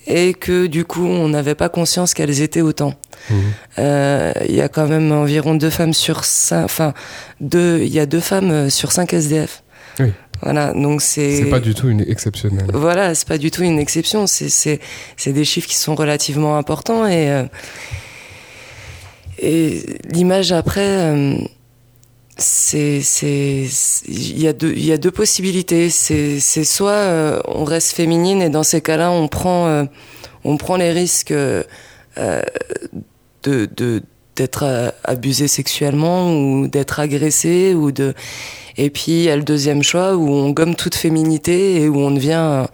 et 0.07 0.35
que 0.35 0.67
du 0.67 0.85
coup 0.85 1.07
on 1.07 1.29
n'avait 1.29 1.55
pas 1.55 1.69
conscience 1.69 2.15
qu'elles 2.15 2.41
étaient 2.41 2.61
autant. 2.61 2.95
Mhm. 3.31 3.37
Euh, 3.79 4.33
Il 4.49 4.55
y 4.55 4.61
a 4.61 4.69
quand 4.69 4.87
même 4.87 5.11
environ 5.13 5.55
deux 5.55 5.71
femmes 5.71 5.95
sur 5.95 6.25
cinq, 6.25 6.65
enfin 6.65 6.95
deux, 7.41 7.81
il 7.83 7.93
y 7.93 7.99
a 8.01 8.07
deux 8.07 8.21
femmes 8.21 8.51
euh, 8.51 8.71
sur 8.71 8.93
cinq 8.93 9.13
SDF. 9.15 9.63
Oui. 10.01 10.13
Voilà, 10.43 10.73
donc 10.75 11.01
c'est. 11.01 11.37
C'est 11.37 11.45
pas 11.51 11.61
du 11.61 11.75
tout 11.75 11.89
une 11.89 12.01
exceptionnelle. 12.03 12.67
Voilà, 12.75 13.15
c'est 13.15 13.27
pas 13.27 13.39
du 13.39 13.51
tout 13.51 13.63
une 13.63 13.79
exception. 13.79 14.27
C'est 14.27 14.49
c'est 14.51 14.81
c'est 15.17 15.33
des 15.33 15.45
chiffres 15.45 15.69
qui 15.69 15.77
sont 15.77 15.95
relativement 15.95 16.59
importants 16.59 17.07
et 17.07 17.31
euh, 17.31 17.45
et 19.39 19.81
l'image 20.13 20.53
après. 20.53 20.81
euh, 20.87 21.37
c'est 22.37 23.01
c'est 23.01 23.67
il 24.09 24.41
y 24.41 24.49
a 24.49 24.53
deux 24.53 24.73
il 24.73 24.85
y 24.85 24.93
a 24.93 24.97
deux 24.97 25.13
possibilités 25.13 25.89
c'est 25.89 26.41
c'est 26.41 26.65
soit 26.65 26.91
euh, 26.91 27.41
on 27.47 27.65
reste 27.65 27.93
féminine 27.95 28.43
et 28.43 28.49
dans 28.49 28.65
ces 28.65 28.81
cas-là 28.81 29.11
on 29.11 29.29
prend 29.29 29.67
euh, 29.69 29.85
on 30.45 30.57
prend 30.57 30.77
les 30.77 30.91
risques 30.91 31.31
euh, 31.31 31.63
euh, 32.19 32.43
de 33.45 33.69
de 33.77 34.03
d'être 34.35 34.65
euh, 34.65 34.91
abusé 35.05 35.47
sexuellement 35.47 36.37
ou 36.37 36.67
d'être 36.67 36.99
agressé 36.99 37.73
ou 37.75 37.93
de 37.93 38.15
et 38.77 38.91
puis 38.91 39.13
il 39.13 39.23
y 39.23 39.31
a 39.31 39.37
le 39.37 39.45
deuxième 39.45 39.85
choix 39.85 40.17
où 40.17 40.29
on 40.29 40.51
gomme 40.51 40.75
toute 40.75 40.97
féminité 40.97 41.83
et 41.83 41.89
où 41.89 41.99
on 41.99 42.11
devient 42.11 42.33
un, 42.33 42.67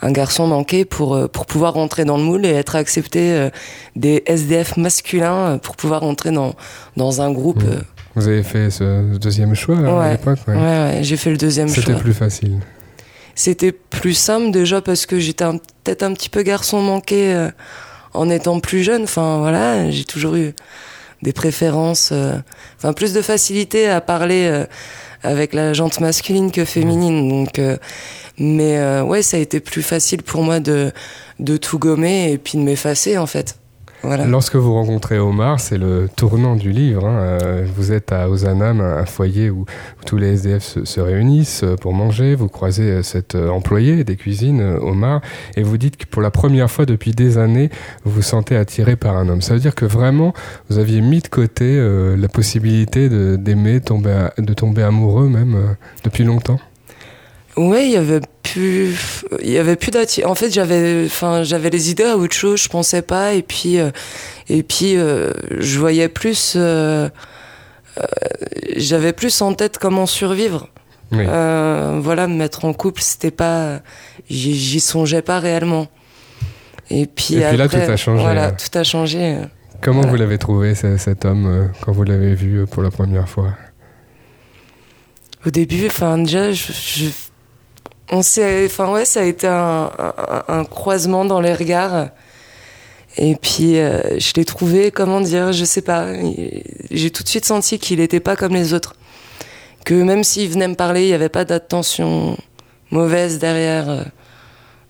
un 0.00 0.12
garçon 0.12 0.46
manqué 0.46 0.86
pour 0.86 1.14
euh, 1.14 1.28
pour 1.28 1.44
pouvoir 1.44 1.74
rentrer 1.74 2.06
dans 2.06 2.16
le 2.16 2.22
moule 2.22 2.46
et 2.46 2.50
être 2.50 2.76
accepté 2.76 3.50
des 3.94 4.22
SDF 4.24 4.78
masculins 4.78 5.58
pour 5.58 5.76
pouvoir 5.76 6.00
rentrer 6.00 6.30
dans 6.30 6.54
dans 6.96 7.20
un 7.20 7.30
groupe 7.30 7.62
Mmh. 7.62 7.95
Vous 8.16 8.26
avez 8.28 8.42
fait 8.42 8.70
ce 8.70 9.16
deuxième 9.18 9.54
choix 9.54 9.76
à 10.02 10.10
l'époque 10.12 10.38
Ouais, 10.48 10.54
ouais. 10.54 10.60
ouais, 10.60 10.98
j'ai 11.02 11.16
fait 11.16 11.30
le 11.30 11.36
deuxième 11.36 11.68
C'était 11.68 11.92
choix. 11.92 12.00
plus 12.00 12.14
facile. 12.14 12.58
C'était 13.34 13.72
plus 13.72 14.14
simple 14.14 14.50
déjà 14.50 14.80
parce 14.80 15.04
que 15.04 15.20
j'étais 15.20 15.44
peut-être 15.84 16.02
un 16.02 16.14
petit 16.14 16.30
peu 16.30 16.42
garçon 16.42 16.80
manqué 16.80 17.34
euh, 17.34 17.50
en 18.14 18.30
étant 18.30 18.58
plus 18.60 18.82
jeune. 18.82 19.02
Enfin 19.02 19.38
voilà, 19.38 19.90
j'ai 19.90 20.04
toujours 20.04 20.34
eu 20.36 20.54
des 21.22 21.32
préférences, 21.34 22.10
euh, 22.12 22.32
enfin 22.78 22.94
plus 22.94 23.12
de 23.12 23.20
facilité 23.20 23.88
à 23.88 24.00
parler 24.00 24.46
euh, 24.50 24.64
avec 25.22 25.52
la 25.52 25.74
jante 25.74 26.00
masculine 26.00 26.50
que 26.50 26.64
féminine. 26.64 27.28
Donc, 27.28 27.58
euh, 27.58 27.76
mais 28.38 29.00
ouais, 29.02 29.20
ça 29.22 29.36
a 29.36 29.40
été 29.40 29.60
plus 29.60 29.82
facile 29.82 30.22
pour 30.22 30.42
moi 30.42 30.60
de 30.60 30.90
de 31.38 31.56
tout 31.58 31.78
gommer 31.78 32.32
et 32.32 32.38
puis 32.38 32.56
de 32.58 32.62
m'effacer 32.62 33.18
en 33.18 33.26
fait. 33.26 33.56
Lorsque 34.26 34.56
vous 34.56 34.72
rencontrez 34.72 35.18
Omar, 35.18 35.58
c'est 35.60 35.78
le 35.78 36.08
tournant 36.14 36.54
du 36.56 36.70
livre. 36.70 37.06
hein. 37.06 37.38
Euh, 37.42 37.66
Vous 37.76 37.92
êtes 37.92 38.12
à 38.12 38.28
Ozanam, 38.30 38.80
un 38.80 39.04
foyer 39.06 39.50
où, 39.50 39.64
tous 40.06 40.16
les 40.16 40.34
SDF 40.34 40.62
se, 40.62 40.84
se 40.84 41.00
réunissent 41.00 41.62
euh, 41.64 41.76
pour 41.76 41.92
manger. 41.92 42.34
Vous 42.34 42.48
croisez 42.48 42.84
euh, 42.90 43.02
cet 43.02 43.34
employé 43.34 44.04
des 44.04 44.16
cuisines, 44.16 44.60
Omar, 44.80 45.20
et 45.56 45.62
vous 45.62 45.76
dites 45.78 45.96
que 45.96 46.06
pour 46.06 46.22
la 46.22 46.30
première 46.30 46.70
fois 46.70 46.86
depuis 46.86 47.10
des 47.12 47.38
années, 47.38 47.70
vous 48.04 48.12
vous 48.12 48.22
sentez 48.22 48.56
attiré 48.56 48.96
par 48.96 49.16
un 49.16 49.28
homme. 49.28 49.42
Ça 49.42 49.54
veut 49.54 49.60
dire 49.60 49.74
que 49.74 49.84
vraiment, 49.84 50.32
vous 50.70 50.78
aviez 50.78 51.00
mis 51.00 51.20
de 51.20 51.28
côté 51.28 51.76
la 52.16 52.28
possibilité 52.28 53.08
d'aimer, 53.38 53.80
de 53.80 54.52
tomber 54.54 54.82
amoureux 54.82 55.28
même 55.28 55.76
depuis 56.04 56.24
longtemps? 56.24 56.60
Ouais, 57.56 57.86
il 57.86 57.92
y 57.92 57.96
avait 57.96 58.20
plus, 58.42 58.94
il 59.42 59.50
y 59.50 59.56
avait 59.58 59.76
plus 59.76 59.90
d'attirance. 59.90 60.30
En 60.30 60.34
fait, 60.34 60.50
j'avais, 60.50 61.04
enfin, 61.06 61.42
j'avais 61.42 61.70
les 61.70 61.90
idées 61.90 62.04
à 62.04 62.16
autre 62.18 62.34
chose, 62.34 62.62
je 62.62 62.68
pensais 62.68 63.00
pas, 63.02 63.32
et 63.32 63.42
puis, 63.42 63.78
euh, 63.78 63.90
et 64.50 64.62
puis, 64.62 64.96
euh, 64.98 65.32
je 65.58 65.78
voyais 65.78 66.08
plus, 66.08 66.52
euh, 66.56 67.08
j'avais 68.76 69.12
plus 69.12 69.40
en 69.42 69.54
tête 69.54 69.78
comment 69.78 70.06
survivre. 70.06 70.68
Oui. 71.12 71.24
Voilà, 71.24 72.26
me 72.26 72.34
mettre 72.34 72.64
en 72.64 72.72
couple, 72.74 73.00
c'était 73.00 73.30
pas, 73.30 73.80
j'y 74.28 74.80
songeais 74.80 75.22
pas 75.22 75.38
réellement. 75.40 75.86
Et 76.90 77.06
puis, 77.06 77.36
Et 77.36 77.40
puis 77.48 77.56
là, 77.56 77.64
après, 77.64 77.86
tout 77.86 77.92
a 77.92 77.96
changé. 77.96 78.22
Voilà, 78.22 78.52
tout 78.52 78.78
a 78.78 78.84
changé. 78.84 79.38
Comment 79.80 80.00
voilà. 80.00 80.10
vous 80.10 80.16
l'avez 80.18 80.38
trouvé 80.38 80.74
ce- 80.74 80.96
cet 80.98 81.24
homme 81.24 81.70
quand 81.80 81.92
vous 81.92 82.04
l'avez 82.04 82.34
vu 82.34 82.66
pour 82.66 82.82
la 82.82 82.90
première 82.90 83.28
fois? 83.28 83.52
Au 85.46 85.50
début, 85.50 85.86
enfin 85.86 86.18
déjà, 86.18 86.52
je, 86.52 86.72
je- 86.72 87.10
on 88.10 88.22
s'est, 88.22 88.66
enfin 88.66 88.90
ouais, 88.90 89.04
ça 89.04 89.20
a 89.20 89.24
été 89.24 89.46
un, 89.46 90.64
croisement 90.70 91.24
dans 91.24 91.40
les 91.40 91.54
regards. 91.54 92.08
Et 93.18 93.34
puis 93.34 93.78
euh, 93.78 94.18
je 94.18 94.32
l'ai 94.36 94.44
trouvé, 94.44 94.90
comment 94.90 95.20
dire, 95.20 95.52
je 95.52 95.64
sais 95.64 95.82
pas. 95.82 96.06
J'ai 96.90 97.10
tout 97.10 97.22
de 97.22 97.28
suite 97.28 97.46
senti 97.46 97.78
qu'il 97.78 97.98
n'était 97.98 98.20
pas 98.20 98.36
comme 98.36 98.54
les 98.54 98.74
autres. 98.74 98.94
Que 99.84 99.94
même 99.94 100.24
s'il 100.24 100.50
venait 100.50 100.68
me 100.68 100.74
parler, 100.74 101.04
il 101.04 101.08
n'y 101.08 101.14
avait 101.14 101.28
pas 101.28 101.44
d'attention 101.44 102.36
mauvaise 102.90 103.38
derrière. 103.38 104.04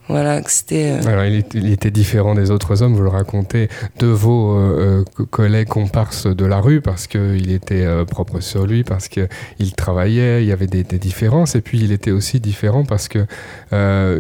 Voilà, 0.09 0.41
que 0.41 0.51
c'était. 0.51 0.93
euh, 1.05 1.09
Alors, 1.09 1.25
il, 1.25 1.73
était 1.73 1.91
différent 1.91 2.35
des 2.35 2.51
autres 2.51 2.83
hommes, 2.83 2.95
vous 2.95 3.03
le 3.03 3.09
racontez, 3.09 3.69
de 3.99 4.07
vos 4.07 4.53
euh, 4.57 5.01
euh, 5.01 5.05
co- 5.17 5.27
collègues 5.27 5.69
comparses 5.69 6.27
de 6.27 6.45
la 6.45 6.61
rue, 6.61 6.81
parce 6.81 7.07
qu'il 7.09 7.51
était 7.51 7.85
euh, 7.85 8.05
propre 8.05 8.41
sur 8.41 8.67
lui, 8.67 8.85
parce 8.85 9.09
qu'il 9.09 9.29
travaillait, 9.77 10.43
il 10.45 10.47
y 10.49 10.53
avait 10.53 10.69
des, 10.69 10.85
des 10.85 10.99
différences, 10.99 11.55
et 11.57 11.61
puis 11.61 11.81
il 11.81 11.91
était 11.93 12.13
aussi 12.13 12.39
différent 12.41 12.85
parce 12.85 13.09
que 13.09 13.27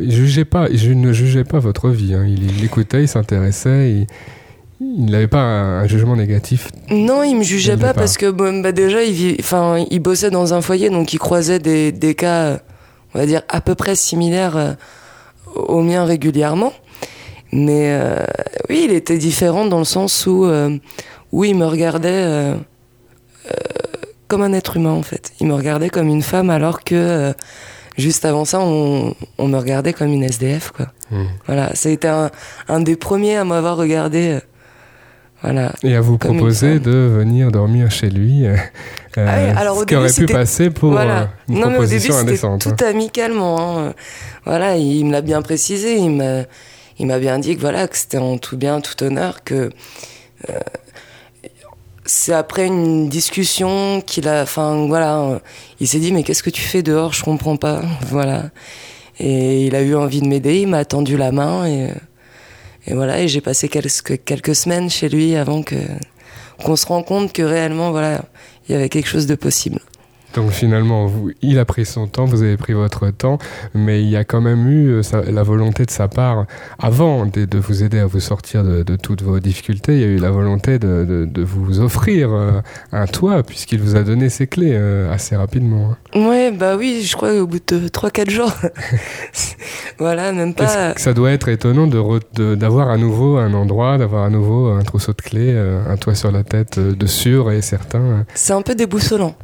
jugeait 0.09 0.45
pas, 0.45 0.67
je 0.73 0.91
ne 0.93 1.13
jugeais 1.13 1.45
pas 1.45 1.59
votre 1.59 1.89
vie. 1.91 2.15
hein. 2.15 2.25
Il, 2.27 2.59
il 2.59 2.65
écoutait, 2.65 3.03
il 3.03 3.09
s'intéressait, 3.09 3.91
il, 3.93 4.07
il 4.81 5.07
n'avait 5.07 5.29
pas 5.29 5.41
un, 5.41 5.81
un 5.83 5.87
jugement 5.87 6.17
négatif. 6.17 6.69
Non, 6.91 7.23
il 7.23 7.37
me 7.37 7.43
jugeait 7.43 7.77
pas 7.77 7.95
parce 7.95 8.17
que 8.19 8.31
bon, 8.31 8.61
bah, 8.61 8.73
déjà, 8.73 9.03
il, 9.05 9.13
vit- 9.13 9.37
enfin, 9.41 9.85
il 9.91 10.01
bossait 10.01 10.31
dans 10.31 10.53
un 10.53 10.61
foyer, 10.61 10.91
donc 10.91 11.13
il 11.15 11.19
croisait 11.19 11.59
des, 11.59 11.93
des 11.93 12.15
cas, 12.15 12.61
on 13.15 13.19
va 13.19 13.27
dire, 13.27 13.43
à 13.49 13.61
peu 13.61 13.75
près 13.75 13.95
similaires 13.95 14.77
aux 15.57 15.83
miens 15.83 16.05
régulièrement. 16.05 16.73
Mais 17.53 17.93
euh, 17.93 18.25
oui, 18.69 18.87
il 18.89 18.93
était 18.93 19.19
différent 19.19 19.67
dans 19.67 19.79
le 19.79 19.85
sens 19.85 20.27
où, 20.27 20.45
euh, 20.45 20.77
où 21.33 21.45
il 21.45 21.57
me 21.57 21.67
regardait 21.67 22.11
euh, 22.13 22.57
comme 24.29 24.43
un 24.43 24.53
être 24.53 24.77
humain, 24.77 24.91
en 24.91 25.03
fait. 25.03 25.33
Il 25.41 25.47
me 25.47 25.55
regardait 25.55 25.89
comme 25.89 26.09
une 26.09 26.23
femme, 26.23 26.51
alors 26.51 26.83
que 26.83 27.33
juste 27.97 28.25
avant 28.25 28.45
ça, 28.45 28.61
on, 28.61 29.15
on 29.39 29.49
me 29.49 29.57
regardait 29.57 29.93
comme 29.93 30.13
une 30.13 30.25
SDF, 30.25 30.73
quoi. 30.73 30.87
Hmm. 31.11 31.27
Voilà, 31.47 31.71
été 31.85 32.09
un, 32.09 32.31
un 32.69 32.81
des 32.81 32.97
premiers 32.97 33.37
à 33.37 33.45
m'avoir 33.45 33.77
regardé. 33.77 34.41
voilà, 35.41 35.73
Et 35.85 35.95
à 35.95 36.01
vous 36.01 36.19
proposer 36.19 36.81
de 36.81 36.91
venir 36.91 37.53
dormir 37.53 37.93
chez 37.93 38.11
lui, 38.11 38.45
euh, 39.19 39.27
Ah 39.29 39.39
oui, 39.53 39.59
alors 39.59 39.77
ce 39.77 39.83
au 39.83 39.85
qui 39.87 39.97
aurait 39.97 40.07
début, 40.09 40.15
pu 40.15 40.21
c'était- 40.23 40.33
passer 40.33 40.71
pour 40.71 40.91
Voilà. 40.93 41.21
euh, 41.21 41.27
une 41.49 41.61
non, 41.61 41.71
mais 41.71 41.79
au 41.79 41.85
début, 41.87 42.07
proposition 42.09 42.17
indécente. 42.17 42.67
hein. 42.67 42.75
tout 42.77 42.85
amicalement. 42.85 43.79
hein. 43.79 43.95
Voilà, 44.45 44.77
il 44.77 45.05
me 45.07 45.13
l'a 45.13 45.21
bien 45.23 45.43
précisé. 45.43 45.97
Il 45.97 46.11
m'a, 46.11 46.43
il 46.99 47.07
m'a 47.07 47.19
bien 47.19 47.39
dit 47.39 47.57
que 47.57 47.61
voilà, 47.61 47.89
que 47.89 47.97
c'était 47.97 48.19
en 48.19 48.39
tout 48.39 48.57
bien, 48.57 48.81
tout 48.81 49.03
honneur, 49.03 49.43
que 49.45 49.71
euh, 50.51 50.59
c'est 52.05 52.33
après 52.33 52.67
une 52.67 53.09
discussion 53.09 54.01
qu'il 54.01 54.29
a, 54.29 54.43
enfin 54.43 54.87
voilà, 54.87 55.19
euh, 55.21 55.39
il 55.81 55.89
s'est 55.89 55.99
dit 55.99 56.13
mais 56.13 56.23
qu'est-ce 56.23 56.43
que 56.43 56.51
tu 56.51 56.63
fais 56.63 56.83
dehors? 56.83 57.13
Je 57.13 57.25
comprends 57.25 57.57
pas. 57.57 57.83
Voilà. 58.09 58.45
Et 59.19 59.67
il 59.67 59.75
a 59.75 59.81
eu 59.81 59.95
envie 59.95 60.21
de 60.21 60.29
m'aider. 60.29 60.61
Il 60.61 60.69
m'a 60.69 60.85
tendu 60.85 61.17
la 61.17 61.33
main 61.33 61.67
et, 61.67 61.89
et 62.87 62.95
voilà. 62.95 63.21
Et 63.23 63.29
j'ai 63.29 63.41
passé 63.41 63.69
quelques 63.69 64.23
quelques 64.25 64.55
semaines 64.55 64.91
chez 64.91 65.09
lui 65.09 65.37
avant 65.37 65.63
que 65.63 65.75
qu'on 66.63 66.77
se 66.77 66.87
rende 66.87 67.07
compte 67.07 67.33
que 67.33 67.43
réellement 67.43 67.91
voilà, 67.91 68.23
il 68.69 68.73
y 68.73 68.75
avait 68.75 68.89
quelque 68.89 69.09
chose 69.09 69.27
de 69.27 69.35
possible. 69.35 69.81
Donc 70.37 70.51
finalement, 70.51 71.07
vous, 71.07 71.31
il 71.43 71.59
a 71.59 71.65
pris 71.65 71.85
son 71.87 72.07
temps, 72.07 72.27
vous 72.27 72.43
avez 72.43 72.57
pris 72.57 72.75
votre 72.75 73.11
temps, 73.11 73.39
mais 73.75 74.03
il 74.03 74.09
y 74.09 74.17
a 74.17 74.25
quand 74.25 74.41
même 74.43 74.69
eu 74.69 74.89
euh, 74.91 75.03
sa- 75.03 75.23
la 75.23 75.43
volonté 75.43 75.85
de 75.87 75.91
sa 75.91 76.09
part, 76.09 76.45
avant 76.79 77.25
de, 77.27 77.45
de 77.47 77.59
vous 77.59 77.83
aider 77.83 77.99
à 77.99 78.07
vous 78.07 78.21
sortir 78.21 78.63
de, 78.63 78.83
de 78.83 78.97
toutes 78.97 79.23
vos 79.23 79.41
difficultés, 79.41 79.95
il 79.95 80.01
y 80.01 80.05
a 80.05 80.09
eu 80.09 80.19
la 80.19 80.31
volonté 80.31 80.79
de, 80.79 81.29
vous 81.43 81.81
offrir 81.81 82.29
euh, 82.33 82.61
un 82.93 83.07
toit, 83.07 83.43
puisqu'il 83.43 83.81
vous 83.81 83.97
a 83.97 84.03
donné 84.03 84.29
ses 84.29 84.47
clés 84.47 84.73
euh, 84.75 85.11
assez 85.13 85.37
rapidement. 85.37 85.97
hein. 86.15 86.29
Ouais, 86.29 86.51
bah 86.51 86.77
oui, 86.77 87.03
je 87.03 87.17
crois 87.17 87.33
au 87.41 87.47
bout 87.47 87.61
de 87.67 87.89
3-4 87.89 88.31
jours. 88.31 88.53
voilà, 89.99 90.33
même 90.33 90.55
pas. 90.55 90.95
ça 90.97 91.13
doit 91.15 91.33
être 91.33 91.49
étonnant 91.49 91.87
d'avoir 91.87 92.91
à 92.91 92.97
nouveau 92.99 93.37
un 93.39 93.53
endroit, 93.55 93.99
d'avoir 93.99 94.25
à 94.25 94.31
nouveau 94.31 94.69
un 94.69 94.83
trousseau 94.83 95.13
de 95.13 95.23
clés, 95.23 95.53
euh, 95.55 95.81
un 95.89 95.97
toit 95.97 96.15
sur 96.15 96.31
la 96.31 96.43
tête 96.43 96.79
de 96.79 97.07
sûr 97.07 97.51
et 97.51 97.63
certain. 97.63 98.27
C'est 98.35 98.53
un 98.53 98.63
peu 98.63 98.75
déboussolant. 98.75 99.35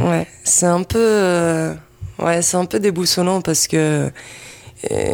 Ouais, 0.00 0.26
c'est 0.44 0.66
un 0.66 0.82
peu. 0.82 0.98
euh, 0.98 1.74
Ouais, 2.18 2.40
c'est 2.40 2.56
un 2.56 2.64
peu 2.64 2.80
déboussolant 2.80 3.42
parce 3.42 3.66
que 3.68 4.10
euh, 4.90 5.12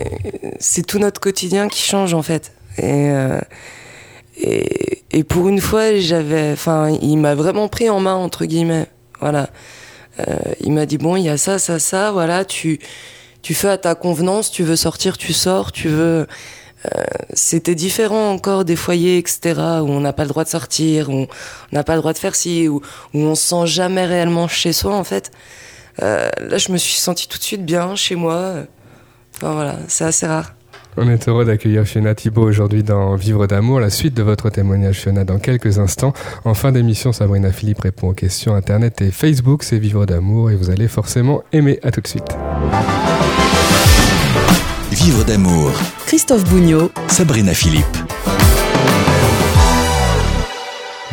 c'est 0.61 0.87
tout 0.87 1.01
notre 1.01 1.21
quotidien 1.21 1.69
qui 1.69 1.83
change 1.83 2.15
en 2.15 2.23
fait. 2.23 2.53
Et, 2.79 3.11
euh, 3.11 3.41
et, 4.41 5.03
et 5.11 5.25
pour 5.25 5.49
une 5.49 5.61
fois, 5.61 5.97
j'avais. 5.99 6.53
Enfin, 6.53 6.97
il 7.03 7.17
m'a 7.17 7.35
vraiment 7.35 7.69
pris 7.69 7.91
en 7.91 7.99
main, 8.01 8.15
entre 8.15 8.45
guillemets. 8.45 8.87
Voilà. 9.21 9.51
Euh, 10.21 10.37
il 10.61 10.73
m'a 10.73 10.87
dit 10.87 10.99
bon, 10.99 11.17
il 11.17 11.25
y 11.25 11.29
a 11.29 11.39
ça, 11.39 11.59
ça, 11.59 11.79
ça, 11.79 12.13
voilà, 12.13 12.45
tu, 12.45 12.79
tu 13.43 13.55
fais 13.55 13.69
à 13.69 13.79
ta 13.79 13.95
convenance, 13.95 14.51
tu 14.51 14.63
veux 14.63 14.77
sortir, 14.77 15.17
tu 15.19 15.33
sors, 15.33 15.73
tu 15.73 15.89
veux. 15.89 16.27
Euh, 16.87 17.05
C'était 17.33 17.75
différent 17.75 18.33
encore 18.33 18.65
des 18.65 18.77
foyers, 18.77 19.19
etc., 19.19 19.55
où 19.83 19.89
on 19.89 20.01
n'a 20.01 20.13
pas 20.13 20.25
le 20.25 20.29
droit 20.29 20.45
de 20.45 20.49
sortir, 20.49 21.11
où 21.11 21.13
on 21.23 21.29
n'a 21.73 21.85
pas 21.85 21.95
le 21.95 22.01
droit 22.01 22.13
de 22.13 22.19
faire 22.19 22.35
ci, 22.35 22.69
où, 22.69 22.81
où 23.15 23.19
on 23.19 23.35
se 23.35 23.49
sent 23.49 23.67
jamais 23.67 24.05
réellement 24.05 24.49
chez 24.49 24.73
soi, 24.73 24.95
en 24.97 25.05
fait. 25.05 25.31
Euh, 26.03 26.31
là, 26.41 26.59
je 26.59 26.73
me 26.73 26.79
suis 26.79 26.95
sentie 26.95 27.29
tout 27.29 27.39
de 27.39 27.43
suite 27.43 27.65
bien 27.65 27.95
chez 27.97 28.15
moi. 28.17 28.55
Enfin 29.37 29.53
voilà, 29.53 29.77
c'est 29.89 30.05
assez 30.05 30.27
rare. 30.27 30.55
On 30.97 31.09
est 31.09 31.27
heureux 31.27 31.47
d'accueillir 31.47 31.85
Fiona 31.87 32.15
Thibault 32.15 32.43
aujourd'hui 32.43 32.83
dans 32.83 33.15
Vivre 33.17 33.47
d'amour, 33.47 33.81
la 33.81 33.89
suite 33.89 34.13
de 34.13 34.23
votre 34.23 34.51
témoignage 34.51 35.01
Fiona 35.01 35.25
dans 35.25 35.39
quelques 35.39 35.79
instants. 35.79 36.13
En 36.45 36.53
fin 36.53 36.71
d'émission, 36.71 37.13
Sabrina 37.13 37.51
Philippe 37.51 37.81
répond 37.81 38.11
aux 38.11 38.15
questions 38.15 38.55
Internet 38.55 39.01
et 39.01 39.11
Facebook, 39.11 39.63
c'est 39.63 39.79
Vivre 39.79 40.05
d'amour 40.05 40.51
et 40.51 40.57
vous 40.57 40.69
allez 40.69 40.89
forcément 40.89 41.45
aimer. 41.53 41.79
À 41.83 41.91
tout 41.91 42.03
de 42.03 42.09
suite. 42.09 42.37
Vivre 45.05 45.25
d'amour, 45.25 45.73
Christophe 46.07 46.45
Bougnot, 46.45 46.93
Sabrina 47.09 47.55
Philippe. 47.55 47.99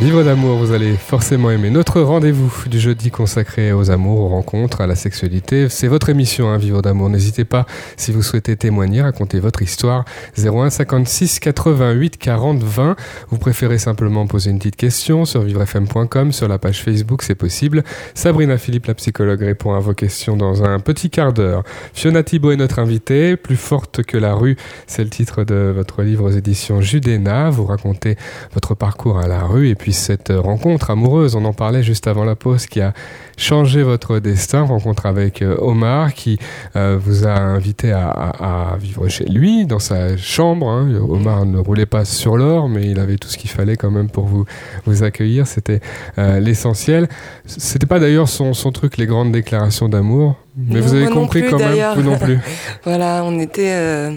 Vivre 0.02 0.24
d'amour, 0.24 0.58
vous 0.58 0.72
allez 0.72 0.96
forcément 0.96 1.52
aimer 1.52 1.70
notre 1.70 2.00
rendez-vous 2.00 2.70
du 2.70 2.80
jeudi 2.80 3.12
consacré 3.12 3.74
aux 3.74 3.92
amours, 3.92 4.22
aux 4.22 4.30
rencontres, 4.30 4.80
à 4.80 4.88
la 4.88 4.96
sexualité. 4.96 5.68
C'est 5.68 5.90
votre 5.90 6.08
émission, 6.08 6.50
hein, 6.50 6.58
Vivre 6.58 6.82
d'amour. 6.82 7.10
N'hésitez 7.10 7.44
pas, 7.44 7.66
si 7.98 8.14
vous 8.14 8.24
souhaitez 8.24 8.56
témoigner, 8.56 9.02
raconter 9.02 9.42
votre 9.42 9.62
histoire. 9.62 10.06
01 10.38 10.70
56 10.70 11.42
88 11.42 12.16
40 12.18 12.64
20. 12.64 12.96
Vous 13.30 13.38
préférez 13.40 13.78
simplement 13.78 14.26
poser 14.26 14.52
une 14.52 14.60
petite 14.60 14.78
question 14.78 15.26
sur 15.26 15.42
vivrefm.com, 15.42 16.32
sur 16.32 16.48
la 16.48 16.60
page 16.60 16.82
Facebook, 16.82 17.22
c'est 17.22 17.36
possible. 17.36 17.84
Sabrina 18.14 18.58
Philippe, 18.58 18.86
la 18.86 18.94
psychologue, 18.94 19.42
répond 19.42 19.74
à 19.74 19.80
vos 19.80 19.94
questions 19.94 20.38
dans 20.38 20.64
un 20.64 20.80
petit 20.80 21.10
quart 21.10 21.34
d'heure. 21.34 21.64
Fiona 21.94 22.24
Thibault 22.24 22.52
est 22.52 22.58
notre 22.58 22.80
invitée. 22.80 23.36
Plus 23.36 23.58
forte 23.58 24.02
que 24.04 24.18
la 24.18 24.34
rue, 24.34 24.56
c'est 24.88 25.04
le 25.04 25.10
titre 25.10 25.44
de 25.44 25.74
votre 25.76 26.04
livre 26.04 26.24
aux 26.24 26.32
éditions 26.32 26.80
Judéna. 26.80 27.50
Vous 27.50 27.66
racontez 27.66 28.16
votre 28.54 28.76
parcours 28.76 29.20
à 29.20 29.28
la 29.28 29.44
rue 29.44 29.68
et 29.68 29.76
puis 29.76 29.89
cette 29.94 30.32
rencontre 30.36 30.90
amoureuse, 30.92 31.36
on 31.36 31.46
en 31.46 31.54
parlait 31.54 31.84
juste 31.84 32.08
avant 32.08 32.24
la 32.26 32.36
pause, 32.36 32.66
qui 32.66 32.82
a 32.82 32.94
changé 33.38 33.84
votre 33.84 34.20
destin, 34.20 34.64
rencontre 34.64 35.06
avec 35.06 35.42
euh, 35.42 35.56
Omar 35.60 36.14
qui 36.14 36.38
euh, 36.76 36.98
vous 37.00 37.26
a 37.26 37.32
invité 37.40 37.92
à, 37.92 38.10
à- 38.10 38.72
à 38.74 38.78
vivre 38.78 39.08
chez 39.08 39.26
lui, 39.26 39.66
dans 39.66 39.80
sa 39.80 40.18
chambre. 40.18 40.68
hein. 40.70 40.90
Omar 41.10 41.46
ne 41.46 41.58
roulait 41.58 41.86
pas 41.86 42.06
sur 42.06 42.36
l'or, 42.38 42.68
mais 42.70 42.86
il 42.90 43.00
avait 43.00 43.18
tout 43.18 43.30
ce 43.30 43.38
qu'il 43.38 43.50
fallait 43.50 43.78
quand 43.78 43.92
même 43.92 44.10
pour 44.10 44.26
vous, 44.26 44.46
vous 44.86 45.04
accueillir, 45.04 45.48
c'était 45.48 45.80
euh, 46.18 46.40
l'essentiel. 46.40 47.08
C'était 47.46 47.86
pas 47.88 48.00
d'ailleurs 48.00 48.28
son, 48.30 48.54
son 48.54 48.72
truc, 48.72 48.98
les 48.98 49.06
grandes 49.06 49.32
déclarations 49.32 49.88
d'amour, 49.90 50.36
mais 50.58 50.80
Non, 50.80 50.86
vous 50.86 50.94
avez 50.96 51.08
compris 51.08 51.42
plus, 51.42 51.50
quand 51.52 51.60
même, 51.60 51.96
vous 51.96 52.04
non 52.04 52.18
plus. 52.18 52.40
Voilà, 52.84 53.22
on 53.26 53.40
était. 53.40 53.72
euh, 53.74 54.12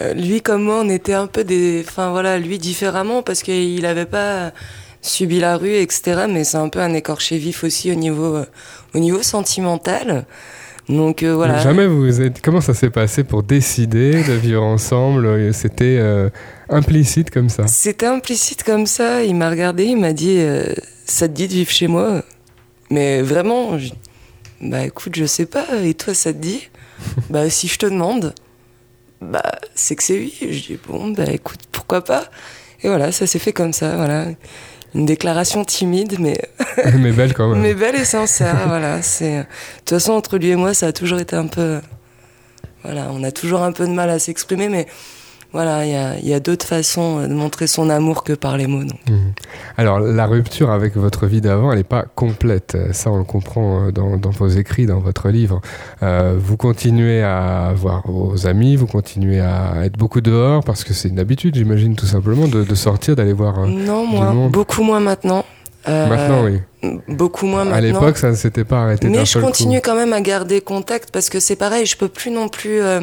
Euh, 0.00 0.14
lui 0.14 0.40
comme 0.40 0.62
moi, 0.62 0.82
on 0.84 0.88
était 0.88 1.14
un 1.14 1.26
peu 1.26 1.42
des, 1.44 1.84
enfin 1.86 2.10
voilà, 2.10 2.38
lui 2.38 2.58
différemment 2.58 3.22
parce 3.22 3.42
qu'il 3.42 3.82
n'avait 3.82 4.06
pas 4.06 4.52
subi 5.02 5.40
la 5.40 5.56
rue, 5.56 5.72
etc. 5.74 6.26
Mais 6.28 6.44
c'est 6.44 6.58
un 6.58 6.68
peu 6.68 6.80
un 6.80 6.92
écorché 6.94 7.38
vif 7.38 7.64
aussi 7.64 7.90
au 7.90 7.94
niveau, 7.94 8.36
euh, 8.36 8.44
au 8.94 8.98
niveau 8.98 9.22
sentimental. 9.22 10.26
Donc 10.88 11.22
euh, 11.22 11.34
voilà. 11.34 11.58
Jamais 11.58 11.86
vous 11.86 12.20
êtes. 12.20 12.40
Comment 12.42 12.60
ça 12.60 12.74
s'est 12.74 12.90
passé 12.90 13.24
pour 13.24 13.42
décider 13.42 14.22
de 14.24 14.32
vivre 14.32 14.62
ensemble? 14.62 15.52
C'était 15.54 15.98
euh, 16.00 16.28
implicite 16.68 17.30
comme 17.30 17.48
ça? 17.48 17.66
C'était 17.66 18.06
implicite 18.06 18.62
comme 18.64 18.86
ça. 18.86 19.22
Il 19.24 19.34
m'a 19.36 19.50
regardé, 19.50 19.84
il 19.84 19.96
m'a 19.98 20.12
dit 20.12 20.36
euh, 20.38 20.64
"Ça 21.04 21.28
te 21.28 21.32
dit 21.32 21.46
de 21.48 21.52
vivre 21.52 21.70
chez 21.70 21.86
moi? 21.86 22.22
Mais 22.90 23.22
vraiment, 23.22 23.78
je- 23.78 23.92
bah 24.60 24.84
écoute, 24.84 25.14
je 25.16 25.24
sais 25.26 25.46
pas. 25.46 25.64
Et 25.84 25.94
toi, 25.94 26.12
ça 26.14 26.32
te 26.32 26.38
dit? 26.38 26.68
Bah 27.30 27.48
si 27.48 27.66
je 27.68 27.78
te 27.78 27.86
demande, 27.86 28.34
bah 29.20 29.42
c'est 29.74 29.96
que 29.96 30.02
c'est 30.02 30.18
oui. 30.18 30.34
Je 30.40 30.46
dis 30.74 30.78
bon, 30.86 31.08
bah 31.10 31.24
écoute, 31.30 31.60
pourquoi 31.72 32.02
pas 32.04 32.24
Et 32.82 32.88
voilà, 32.88 33.12
ça 33.12 33.26
s'est 33.26 33.38
fait 33.38 33.52
comme 33.52 33.72
ça. 33.72 33.96
Voilà, 33.96 34.26
une 34.94 35.06
déclaration 35.06 35.64
timide, 35.64 36.16
mais 36.18 36.40
Mais 36.98 37.12
belle 37.12 37.34
quand 37.34 37.48
même. 37.48 37.60
mais 37.60 37.74
belle 37.74 37.96
et 37.96 38.04
sincère, 38.04 38.56
voilà. 38.68 39.02
C'est 39.02 39.38
de 39.38 39.44
toute 39.78 39.90
façon 39.90 40.12
entre 40.12 40.38
lui 40.38 40.48
et 40.50 40.56
moi, 40.56 40.74
ça 40.74 40.86
a 40.88 40.92
toujours 40.92 41.18
été 41.20 41.36
un 41.36 41.46
peu, 41.46 41.80
voilà, 42.82 43.08
on 43.12 43.22
a 43.22 43.30
toujours 43.30 43.62
un 43.62 43.72
peu 43.72 43.86
de 43.86 43.92
mal 43.92 44.10
à 44.10 44.18
s'exprimer, 44.18 44.68
mais 44.68 44.86
voilà, 45.52 45.84
il 46.20 46.26
y 46.28 46.32
a, 46.34 46.40
d'autres 46.40 46.66
façons 46.66 47.26
de 47.26 47.34
montrer 47.34 47.66
son 47.66 47.90
amour 47.90 48.22
que 48.24 48.32
par 48.32 48.56
les 48.56 48.66
mots. 48.66 48.84
donc. 48.84 48.98
Mhm. 49.08 49.32
Alors, 49.76 49.98
la 50.00 50.26
rupture 50.26 50.70
avec 50.70 50.96
votre 50.96 51.26
vie 51.26 51.40
d'avant, 51.40 51.72
elle 51.72 51.78
n'est 51.78 51.84
pas 51.84 52.04
complète. 52.14 52.76
Ça, 52.92 53.10
on 53.10 53.18
le 53.18 53.24
comprend 53.24 53.86
euh, 53.88 53.90
dans, 53.92 54.16
dans 54.16 54.30
vos 54.30 54.48
écrits, 54.48 54.86
dans 54.86 55.00
votre 55.00 55.28
livre. 55.28 55.60
Euh, 56.02 56.36
vous 56.38 56.56
continuez 56.56 57.22
à 57.22 57.72
voir 57.74 58.02
vos 58.06 58.46
amis, 58.46 58.76
vous 58.76 58.86
continuez 58.86 59.40
à 59.40 59.84
être 59.84 59.98
beaucoup 59.98 60.20
dehors, 60.20 60.62
parce 60.64 60.84
que 60.84 60.94
c'est 60.94 61.08
une 61.08 61.18
habitude, 61.18 61.54
j'imagine, 61.56 61.96
tout 61.96 62.06
simplement, 62.06 62.46
de, 62.46 62.62
de 62.62 62.74
sortir, 62.74 63.16
d'aller 63.16 63.32
voir. 63.32 63.58
euh, 63.60 63.66
Non, 63.66 64.06
monde. 64.06 64.52
beaucoup 64.52 64.82
moins 64.82 65.00
maintenant. 65.00 65.44
Euh, 65.88 66.06
Maintenant, 66.08 66.44
oui. 66.44 66.60
Beaucoup 67.08 67.46
moins 67.46 67.64
maintenant. 67.64 67.78
À 67.78 67.80
l'époque, 67.80 68.18
ça 68.18 68.28
ne 68.30 68.34
s'était 68.34 68.64
pas 68.64 68.82
arrêté 68.82 69.08
Mais 69.08 69.20
je 69.20 69.24
seul 69.24 69.42
continue 69.42 69.76
coup. 69.80 69.82
quand 69.90 69.96
même 69.96 70.12
à 70.12 70.20
garder 70.20 70.60
contact 70.60 71.10
parce 71.10 71.30
que 71.30 71.40
c'est 71.40 71.56
pareil, 71.56 71.86
je 71.86 71.96
peux 71.96 72.08
plus 72.08 72.30
non 72.30 72.48
plus 72.48 72.82
euh, 72.82 73.00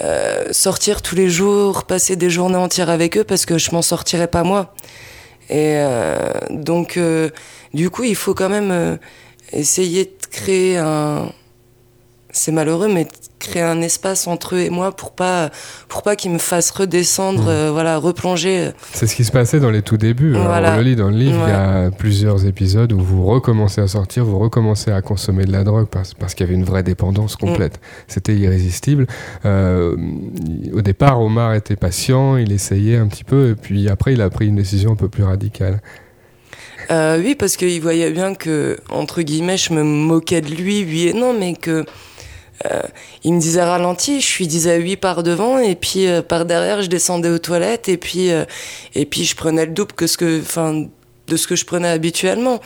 euh, 0.00 0.52
sortir 0.52 1.02
tous 1.02 1.14
les 1.14 1.28
jours, 1.28 1.84
passer 1.84 2.16
des 2.16 2.30
journées 2.30 2.56
entières 2.56 2.88
avec 2.88 3.18
eux 3.18 3.24
parce 3.24 3.44
que 3.44 3.58
je 3.58 3.72
m'en 3.72 3.82
sortirais 3.82 4.28
pas 4.28 4.42
moi. 4.42 4.74
Et 5.50 5.74
euh, 5.76 6.32
donc, 6.50 6.96
euh, 6.96 7.28
du 7.74 7.90
coup, 7.90 8.04
il 8.04 8.16
faut 8.16 8.32
quand 8.32 8.48
même 8.48 8.98
essayer 9.52 10.04
de 10.04 10.26
créer 10.30 10.78
un. 10.78 11.30
C'est 12.34 12.50
malheureux, 12.52 12.88
mais 12.92 13.06
créer 13.38 13.62
un 13.62 13.82
espace 13.82 14.26
entre 14.26 14.54
eux 14.54 14.60
et 14.60 14.70
moi 14.70 14.92
pour 14.96 15.12
pas 15.12 15.50
pour 15.88 16.02
pas 16.02 16.16
qu'ils 16.16 16.30
me 16.30 16.38
fassent 16.38 16.70
redescendre, 16.70 17.42
Mmh. 17.42 17.48
euh, 17.48 17.70
voilà, 17.72 17.98
replonger. 17.98 18.70
C'est 18.94 19.06
ce 19.06 19.14
qui 19.14 19.24
se 19.24 19.32
passait 19.32 19.60
dans 19.60 19.70
les 19.70 19.82
tout 19.82 19.98
débuts. 19.98 20.34
hein. 20.36 20.62
On 20.72 20.76
le 20.76 20.82
lit 20.82 20.96
dans 20.96 21.10
le 21.10 21.16
livre, 21.16 21.40
il 21.46 21.50
y 21.50 21.52
a 21.52 21.90
plusieurs 21.90 22.46
épisodes 22.46 22.90
où 22.92 23.00
vous 23.00 23.26
recommencez 23.26 23.80
à 23.82 23.86
sortir, 23.88 24.24
vous 24.24 24.38
recommencez 24.38 24.90
à 24.90 25.02
consommer 25.02 25.44
de 25.44 25.52
la 25.52 25.62
drogue 25.62 25.88
parce, 25.90 26.14
parce 26.14 26.34
qu'il 26.34 26.46
y 26.46 26.48
avait 26.48 26.58
une 26.58 26.64
vraie 26.64 26.82
dépendance 26.82 27.36
complète. 27.36 27.80
C'était 28.08 28.34
irrésistible. 28.34 29.06
Euh, 29.44 29.94
au 30.72 30.80
départ, 30.80 31.20
Omar 31.20 31.52
était 31.54 31.76
patient, 31.76 32.36
il 32.38 32.50
essayait 32.52 32.96
un 32.96 33.08
petit 33.08 33.24
peu, 33.24 33.50
et 33.50 33.54
puis 33.54 33.88
après, 33.90 34.14
il 34.14 34.22
a 34.22 34.30
pris 34.30 34.46
une 34.46 34.56
décision 34.56 34.92
un 34.92 34.96
peu 34.96 35.08
plus 35.08 35.24
radicale. 35.24 35.82
Euh, 36.90 37.20
oui, 37.22 37.34
parce 37.34 37.56
qu'il 37.56 37.80
voyait 37.80 38.10
bien 38.10 38.34
que, 38.34 38.78
entre 38.90 39.22
guillemets, 39.22 39.56
je 39.56 39.72
me 39.72 39.82
moquais 39.82 40.40
de 40.40 40.48
lui, 40.54 40.84
oui 40.84 41.08
et 41.08 41.12
non, 41.12 41.32
mais 41.38 41.54
que 41.54 41.84
il 43.24 43.34
me 43.34 43.40
disait 43.40 43.62
ralenti, 43.62 44.20
je 44.20 44.38
lui 44.38 44.46
disais 44.46 44.78
oui 44.78 44.96
par 44.96 45.22
devant, 45.22 45.58
et 45.58 45.74
puis 45.74 46.06
euh, 46.06 46.22
par 46.22 46.44
derrière, 46.44 46.82
je 46.82 46.88
descendais 46.88 47.28
aux 47.28 47.38
toilettes, 47.38 47.88
et 47.88 47.96
puis, 47.96 48.30
euh, 48.30 48.44
et 48.94 49.06
puis 49.06 49.24
je 49.24 49.36
prenais 49.36 49.66
le 49.66 49.72
double 49.72 49.92
que 49.92 50.06
ce 50.06 50.16
que, 50.16 50.42
de 51.28 51.36
ce 51.36 51.46
que 51.46 51.56
je 51.56 51.64
prenais 51.64 51.88
habituellement. 51.88 52.60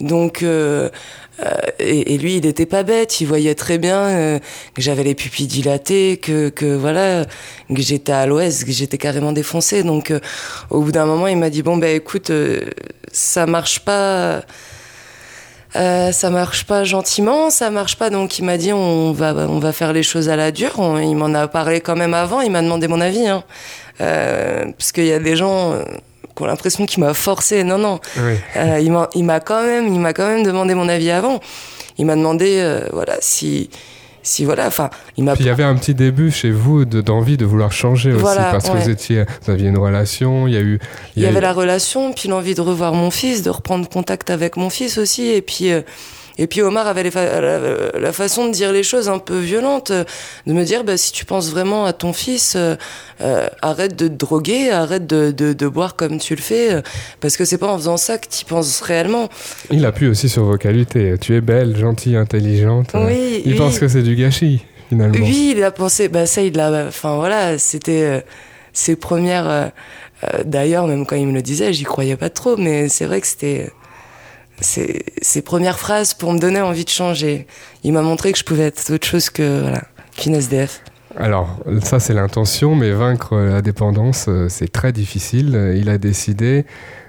Donc, 0.00 0.42
euh, 0.42 0.90
euh, 1.42 1.54
et, 1.78 2.18
lui, 2.18 2.36
il 2.36 2.46
était 2.46 2.66
pas 2.66 2.82
bête, 2.82 3.20
il 3.20 3.26
voyait 3.26 3.54
très 3.54 3.78
bien 3.78 3.98
euh, 3.98 4.38
que 4.74 4.82
j'avais 4.82 5.04
les 5.04 5.14
pupilles 5.14 5.46
dilatées, 5.46 6.18
que, 6.18 6.48
que 6.50 6.66
voilà, 6.66 7.24
que 7.74 7.80
j'étais 7.82 8.12
à 8.12 8.26
l'ouest, 8.26 8.64
que 8.64 8.72
j'étais 8.72 8.98
carrément 8.98 9.32
défoncée. 9.32 9.82
Donc, 9.82 10.10
euh, 10.10 10.20
au 10.70 10.82
bout 10.82 10.92
d'un 10.92 11.06
moment, 11.06 11.26
il 11.28 11.38
m'a 11.38 11.50
dit 11.50 11.62
bon 11.62 11.76
ben 11.76 11.96
écoute, 11.96 12.30
euh, 12.30 12.60
ça 13.12 13.46
marche 13.46 13.80
pas. 13.80 14.42
Euh, 15.76 16.10
ça 16.10 16.30
marche 16.30 16.64
pas 16.64 16.82
gentiment, 16.84 17.48
ça 17.50 17.70
marche 17.70 17.96
pas. 17.96 18.10
Donc 18.10 18.38
il 18.38 18.44
m'a 18.44 18.56
dit 18.56 18.72
on 18.72 19.12
va 19.12 19.32
on 19.34 19.58
va 19.60 19.72
faire 19.72 19.92
les 19.92 20.02
choses 20.02 20.28
à 20.28 20.36
la 20.36 20.50
dure. 20.50 20.72
On- 20.78 20.98
il 20.98 21.14
m'en 21.14 21.32
a 21.34 21.46
parlé 21.46 21.80
quand 21.80 21.94
même 21.96 22.14
avant. 22.14 22.40
Il 22.40 22.50
m'a 22.50 22.60
demandé 22.62 22.88
mon 22.88 23.00
avis, 23.00 23.26
hein. 23.28 23.44
Euh, 24.00 24.64
parce 24.76 24.90
qu'il 24.92 25.04
y 25.06 25.12
a 25.12 25.18
des 25.20 25.36
gens 25.36 25.72
euh, 25.72 25.84
qui 26.36 26.42
ont 26.42 26.46
l'impression 26.46 26.86
qu'il 26.86 27.04
m'a 27.04 27.14
forcé. 27.14 27.62
Non 27.62 27.78
non. 27.78 28.00
Oui. 28.16 28.34
Euh, 28.56 28.80
il 28.82 28.90
m'a 28.90 29.08
il 29.14 29.24
m'a 29.24 29.38
quand 29.40 29.62
même 29.62 29.86
il 29.92 30.00
m'a 30.00 30.12
quand 30.12 30.26
même 30.26 30.42
demandé 30.42 30.74
mon 30.74 30.88
avis 30.88 31.10
avant. 31.10 31.38
Il 31.98 32.06
m'a 32.06 32.16
demandé 32.16 32.58
euh, 32.60 32.80
voilà 32.92 33.14
si 33.20 33.70
si 34.22 34.44
voilà 34.44 34.66
enfin 34.66 34.90
il 35.16 35.24
m'a 35.24 35.34
Puis 35.34 35.44
il 35.44 35.46
y 35.46 35.50
avait 35.50 35.64
un 35.64 35.74
petit 35.74 35.94
début 35.94 36.30
chez 36.30 36.50
vous 36.50 36.84
de- 36.84 37.00
d'envie 37.00 37.36
de, 37.36 37.44
vouloir 37.44 37.72
changer 37.72 38.12
aussi, 38.12 38.20
Voilà, 38.22 38.50
parce 38.50 38.68
que 38.68 38.76
vous, 38.76 38.88
étiez, 38.90 39.24
vous 39.44 39.50
aviez 39.50 39.68
une 39.68 39.78
relation, 39.78 40.46
il 40.46 40.54
y 40.54 40.56
a 40.56 40.60
eu... 40.60 40.78
Il 41.16 41.22
y 41.22 41.26
avait 41.26 41.38
eu- 41.38 41.42
la 41.42 41.52
relation, 41.52 42.12
puis 42.12 42.28
l'envie 42.28 42.54
de 42.54 42.60
revoir 42.60 42.92
mon 42.92 43.10
fils, 43.10 43.42
de 43.42 43.50
reprendre 43.50 43.88
contact 43.88 44.30
avec 44.30 44.56
mon 44.56 44.70
fils 44.70 44.98
aussi, 44.98 45.28
et 45.28 45.42
puis 45.42 45.72
euh, 45.72 45.82
et 46.40 46.46
puis 46.48 46.60
Omar 46.62 46.88
avait 46.88 47.04
les 47.04 47.10
fa- 47.12 47.40
la, 47.40 47.58
la 47.98 48.12
façon 48.12 48.48
de 48.48 48.52
dire 48.52 48.72
les 48.72 48.82
choses 48.82 49.08
un 49.08 49.18
peu 49.20 49.38
violentes, 49.38 49.92
euh, 49.92 50.04
de 50.46 50.52
me 50.52 50.64
dire 50.64 50.82
bah, 50.82 50.96
si 50.96 51.12
tu 51.12 51.24
penses 51.24 51.50
vraiment 51.50 51.84
à 51.84 51.92
ton 51.92 52.12
fils, 52.12 52.54
euh, 52.56 52.74
euh, 53.20 53.46
arrête 53.62 53.94
de 53.94 54.08
te 54.08 54.12
droguer, 54.14 54.70
arrête 54.70 55.06
de, 55.06 55.30
de, 55.30 55.52
de 55.52 55.68
boire 55.68 55.94
comme 55.94 56.18
tu 56.18 56.34
le 56.34 56.40
fais, 56.40 56.82
parce 57.20 57.36
que 57.36 57.44
c'est 57.44 57.58
pas 57.58 57.68
en 57.68 57.76
faisant 57.76 57.96
ça 57.96 58.18
que 58.18 58.26
tu 58.28 58.44
penses 58.44 58.80
réellement. 58.80 59.28
Il 59.70 59.84
appuie 59.86 60.08
aussi 60.08 60.28
sur 60.28 60.44
vos 60.44 60.56
qualités. 60.56 61.14
Tu 61.20 61.36
es 61.36 61.40
belle, 61.40 61.76
gentille, 61.76 62.16
intelligente. 62.16 62.90
Oui, 62.94 63.42
il 63.44 63.52
oui. 63.52 63.58
pense 63.58 63.78
que 63.78 63.86
c'est 63.86 64.02
du 64.02 64.16
gâchis, 64.16 64.64
finalement. 64.88 65.18
Oui, 65.20 65.52
il 65.56 65.62
a 65.62 65.70
pensé, 65.70 66.08
bah 66.08 66.26
ça, 66.26 66.42
il 66.42 66.54
l'a, 66.56 66.86
enfin 66.88 67.16
voilà, 67.16 67.58
c'était 67.58 68.24
ses 68.72 68.96
premières. 68.96 69.48
euh, 69.50 69.68
D'ailleurs, 70.44 70.86
même 70.86 71.06
quand 71.06 71.16
il 71.16 71.26
me 71.26 71.32
le 71.32 71.42
disait, 71.42 71.72
j'y 71.72 71.84
croyais 71.84 72.16
pas 72.16 72.28
trop, 72.30 72.56
mais 72.56 72.88
c'est 72.88 73.06
vrai 73.06 73.20
que 73.20 73.26
c'était 73.26 73.70
ses, 74.60 75.04
ses 75.22 75.42
premières 75.42 75.78
phrases 75.78 76.14
pour 76.14 76.32
me 76.32 76.38
donner 76.38 76.60
envie 76.60 76.84
de 76.84 76.90
changer. 76.90 77.46
Il 77.84 77.92
m'a 77.92 78.02
montré 78.02 78.32
que 78.32 78.38
je 78.38 78.44
pouvais 78.44 78.64
être 78.64 78.92
autre 78.92 79.06
chose 79.06 79.30
que 79.30 79.60
voilà, 79.62 79.82
qu'une 80.16 80.34
SDF. 80.34 80.82
Alors, 81.16 81.58
ça, 81.82 81.98
c'est 81.98 82.14
l'intention, 82.14 82.76
mais 82.76 82.92
vaincre 82.92 83.36
la 83.36 83.62
dépendance, 83.62 84.26
euh, 84.28 84.48
c'est 84.48 84.70
très 84.70 84.92
difficile. 84.92 85.74
Il 85.76 85.88
a 85.88 85.98
décidé. 85.98 86.64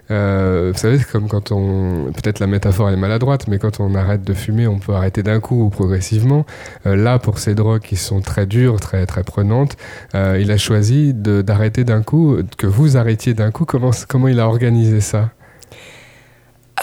euh, 0.09 0.71
vous 0.73 0.79
savez, 0.79 0.97
comme 1.11 1.27
quand 1.27 1.51
on. 1.51 2.11
Peut-être 2.11 2.39
la 2.39 2.47
métaphore 2.47 2.89
est 2.89 2.97
maladroite, 2.97 3.47
mais 3.47 3.59
quand 3.59 3.79
on 3.79 3.93
arrête 3.95 4.23
de 4.23 4.33
fumer, 4.33 4.67
on 4.67 4.79
peut 4.79 4.93
arrêter 4.93 5.21
d'un 5.23 5.39
coup 5.39 5.63
ou 5.65 5.69
progressivement. 5.69 6.45
Euh, 6.87 6.95
là, 6.95 7.19
pour 7.19 7.37
ces 7.37 7.53
drogues 7.53 7.81
qui 7.83 7.95
sont 7.95 8.21
très 8.21 8.47
dures, 8.47 8.79
très, 8.79 9.05
très 9.05 9.23
prenantes, 9.23 9.77
il 10.15 10.51
a 10.51 10.57
choisi 10.57 11.13
d'arrêter 11.13 11.83
d'un 11.83 12.01
coup, 12.01 12.37
que 12.57 12.67
vous 12.67 12.97
arrêtiez 12.97 13.33
d'un 13.35 13.51
coup. 13.51 13.65
Comment, 13.65 13.91
comment 14.07 14.27
il 14.27 14.39
a 14.39 14.47
organisé 14.47 14.99
ça? 14.99 15.29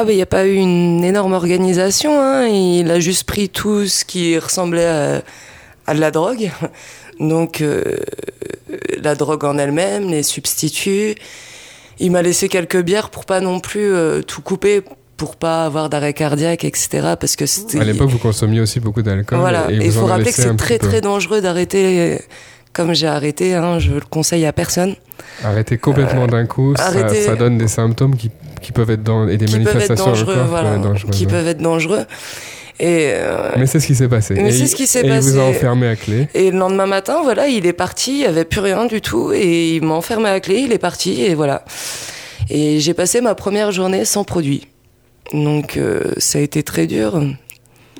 Ah 0.00 0.04
ben 0.04 0.12
il 0.12 0.16
n'y 0.16 0.22
a 0.22 0.26
pas 0.26 0.46
eu 0.46 0.54
une 0.54 1.02
énorme 1.02 1.32
organisation, 1.32 2.20
hein. 2.20 2.46
il 2.46 2.88
a 2.88 3.00
juste 3.00 3.24
pris 3.24 3.48
tout 3.48 3.86
ce 3.86 4.04
qui 4.04 4.38
ressemblait 4.38 4.86
à, 4.86 5.22
à 5.88 5.94
de 5.94 5.98
la 5.98 6.12
drogue. 6.12 6.52
Donc 7.18 7.60
euh, 7.60 7.82
la 9.02 9.16
drogue 9.16 9.44
en 9.44 9.58
elle-même, 9.58 10.08
les 10.08 10.22
substituts. 10.22 11.16
Il 11.98 12.12
m'a 12.12 12.22
laissé 12.22 12.48
quelques 12.48 12.80
bières 12.80 13.10
pour 13.10 13.24
pas 13.24 13.40
non 13.40 13.58
plus 13.58 13.92
euh, 13.92 14.22
tout 14.22 14.40
couper, 14.40 14.82
pour 15.16 15.34
pas 15.34 15.64
avoir 15.64 15.90
d'arrêt 15.90 16.14
cardiaque, 16.14 16.64
etc. 16.64 17.14
Parce 17.18 17.34
que 17.34 17.46
c'était... 17.46 17.80
À 17.80 17.84
l'époque, 17.84 18.10
vous 18.10 18.18
consommiez 18.18 18.60
aussi 18.60 18.78
beaucoup 18.78 19.02
d'alcool. 19.02 19.40
Voilà, 19.40 19.66
et 19.68 19.86
il 19.86 19.90
faut 19.90 20.06
rappeler 20.06 20.30
que 20.30 20.40
c'est 20.40 20.56
très 20.56 20.78
peu. 20.78 20.86
très 20.86 21.00
dangereux 21.00 21.40
d'arrêter 21.40 22.20
comme 22.78 22.94
j'ai 22.94 23.08
arrêté, 23.08 23.54
hein, 23.54 23.78
je 23.80 23.92
le 23.92 24.00
conseille 24.00 24.46
à 24.46 24.52
personne. 24.52 24.94
Arrêter 25.44 25.78
complètement 25.78 26.26
d'un 26.28 26.46
coup, 26.46 26.74
ça, 26.76 26.92
Euh, 26.94 27.36
donne 27.36 27.58
des 27.58 27.66
symptômes 27.68 28.16
qui, 28.16 28.30
qui 28.62 28.70
peuvent 28.72 28.90
être 28.90 29.02
dans, 29.02 29.26
et 29.28 29.36
des 29.36 29.46
manifestations 29.48 30.12
qui 30.12 30.24
peuvent 30.24 30.38
être 30.38 30.80
dangereuses, 30.82 31.10
qui 31.10 31.26
ouais. 31.26 31.30
peuvent 31.32 31.48
être 31.48 31.58
dangereux. 31.60 32.04
Et, 32.80 33.10
euh, 33.14 33.50
Mais 33.56 33.66
c'est 33.66 33.80
ce 33.80 33.86
qui 33.88 33.96
s'est 33.96 34.06
passé. 34.06 34.34
Mais 34.34 34.52
c'est 34.52 34.58
il- 34.60 34.68
ce 34.68 34.76
qui 34.76 34.86
s'est 34.86 35.00
et 35.00 35.06
il 35.08 35.20
vous 35.20 35.36
a 35.36 35.40
passé. 35.46 35.56
enfermé 35.56 35.88
à 35.88 35.96
clé. 35.96 36.28
et 36.34 36.52
le 36.52 36.58
lendemain 36.58 36.86
matin, 36.86 37.18
voilà, 37.24 37.48
il 37.48 37.66
est 37.66 37.72
parti, 37.72 38.12
il 38.12 38.18
n'y 38.20 38.26
avait 38.26 38.44
plus 38.44 38.60
rien 38.60 38.86
du 38.86 39.00
tout, 39.00 39.32
et 39.32 39.74
il 39.74 39.82
m'a 39.82 39.94
enfermé 39.94 40.28
à 40.28 40.38
clé, 40.38 40.60
il 40.60 40.72
est 40.72 40.78
parti, 40.78 41.22
et 41.24 41.34
voilà. 41.34 41.64
Et 42.48 42.78
j'ai 42.78 42.94
passé 42.94 43.20
ma 43.20 43.34
première 43.34 43.72
journée 43.72 44.04
sans 44.04 44.22
produit. 44.22 44.68
Donc 45.32 45.76
euh, 45.76 46.12
ça 46.18 46.38
a 46.38 46.42
été 46.42 46.62
très 46.62 46.86
dur. 46.86 47.20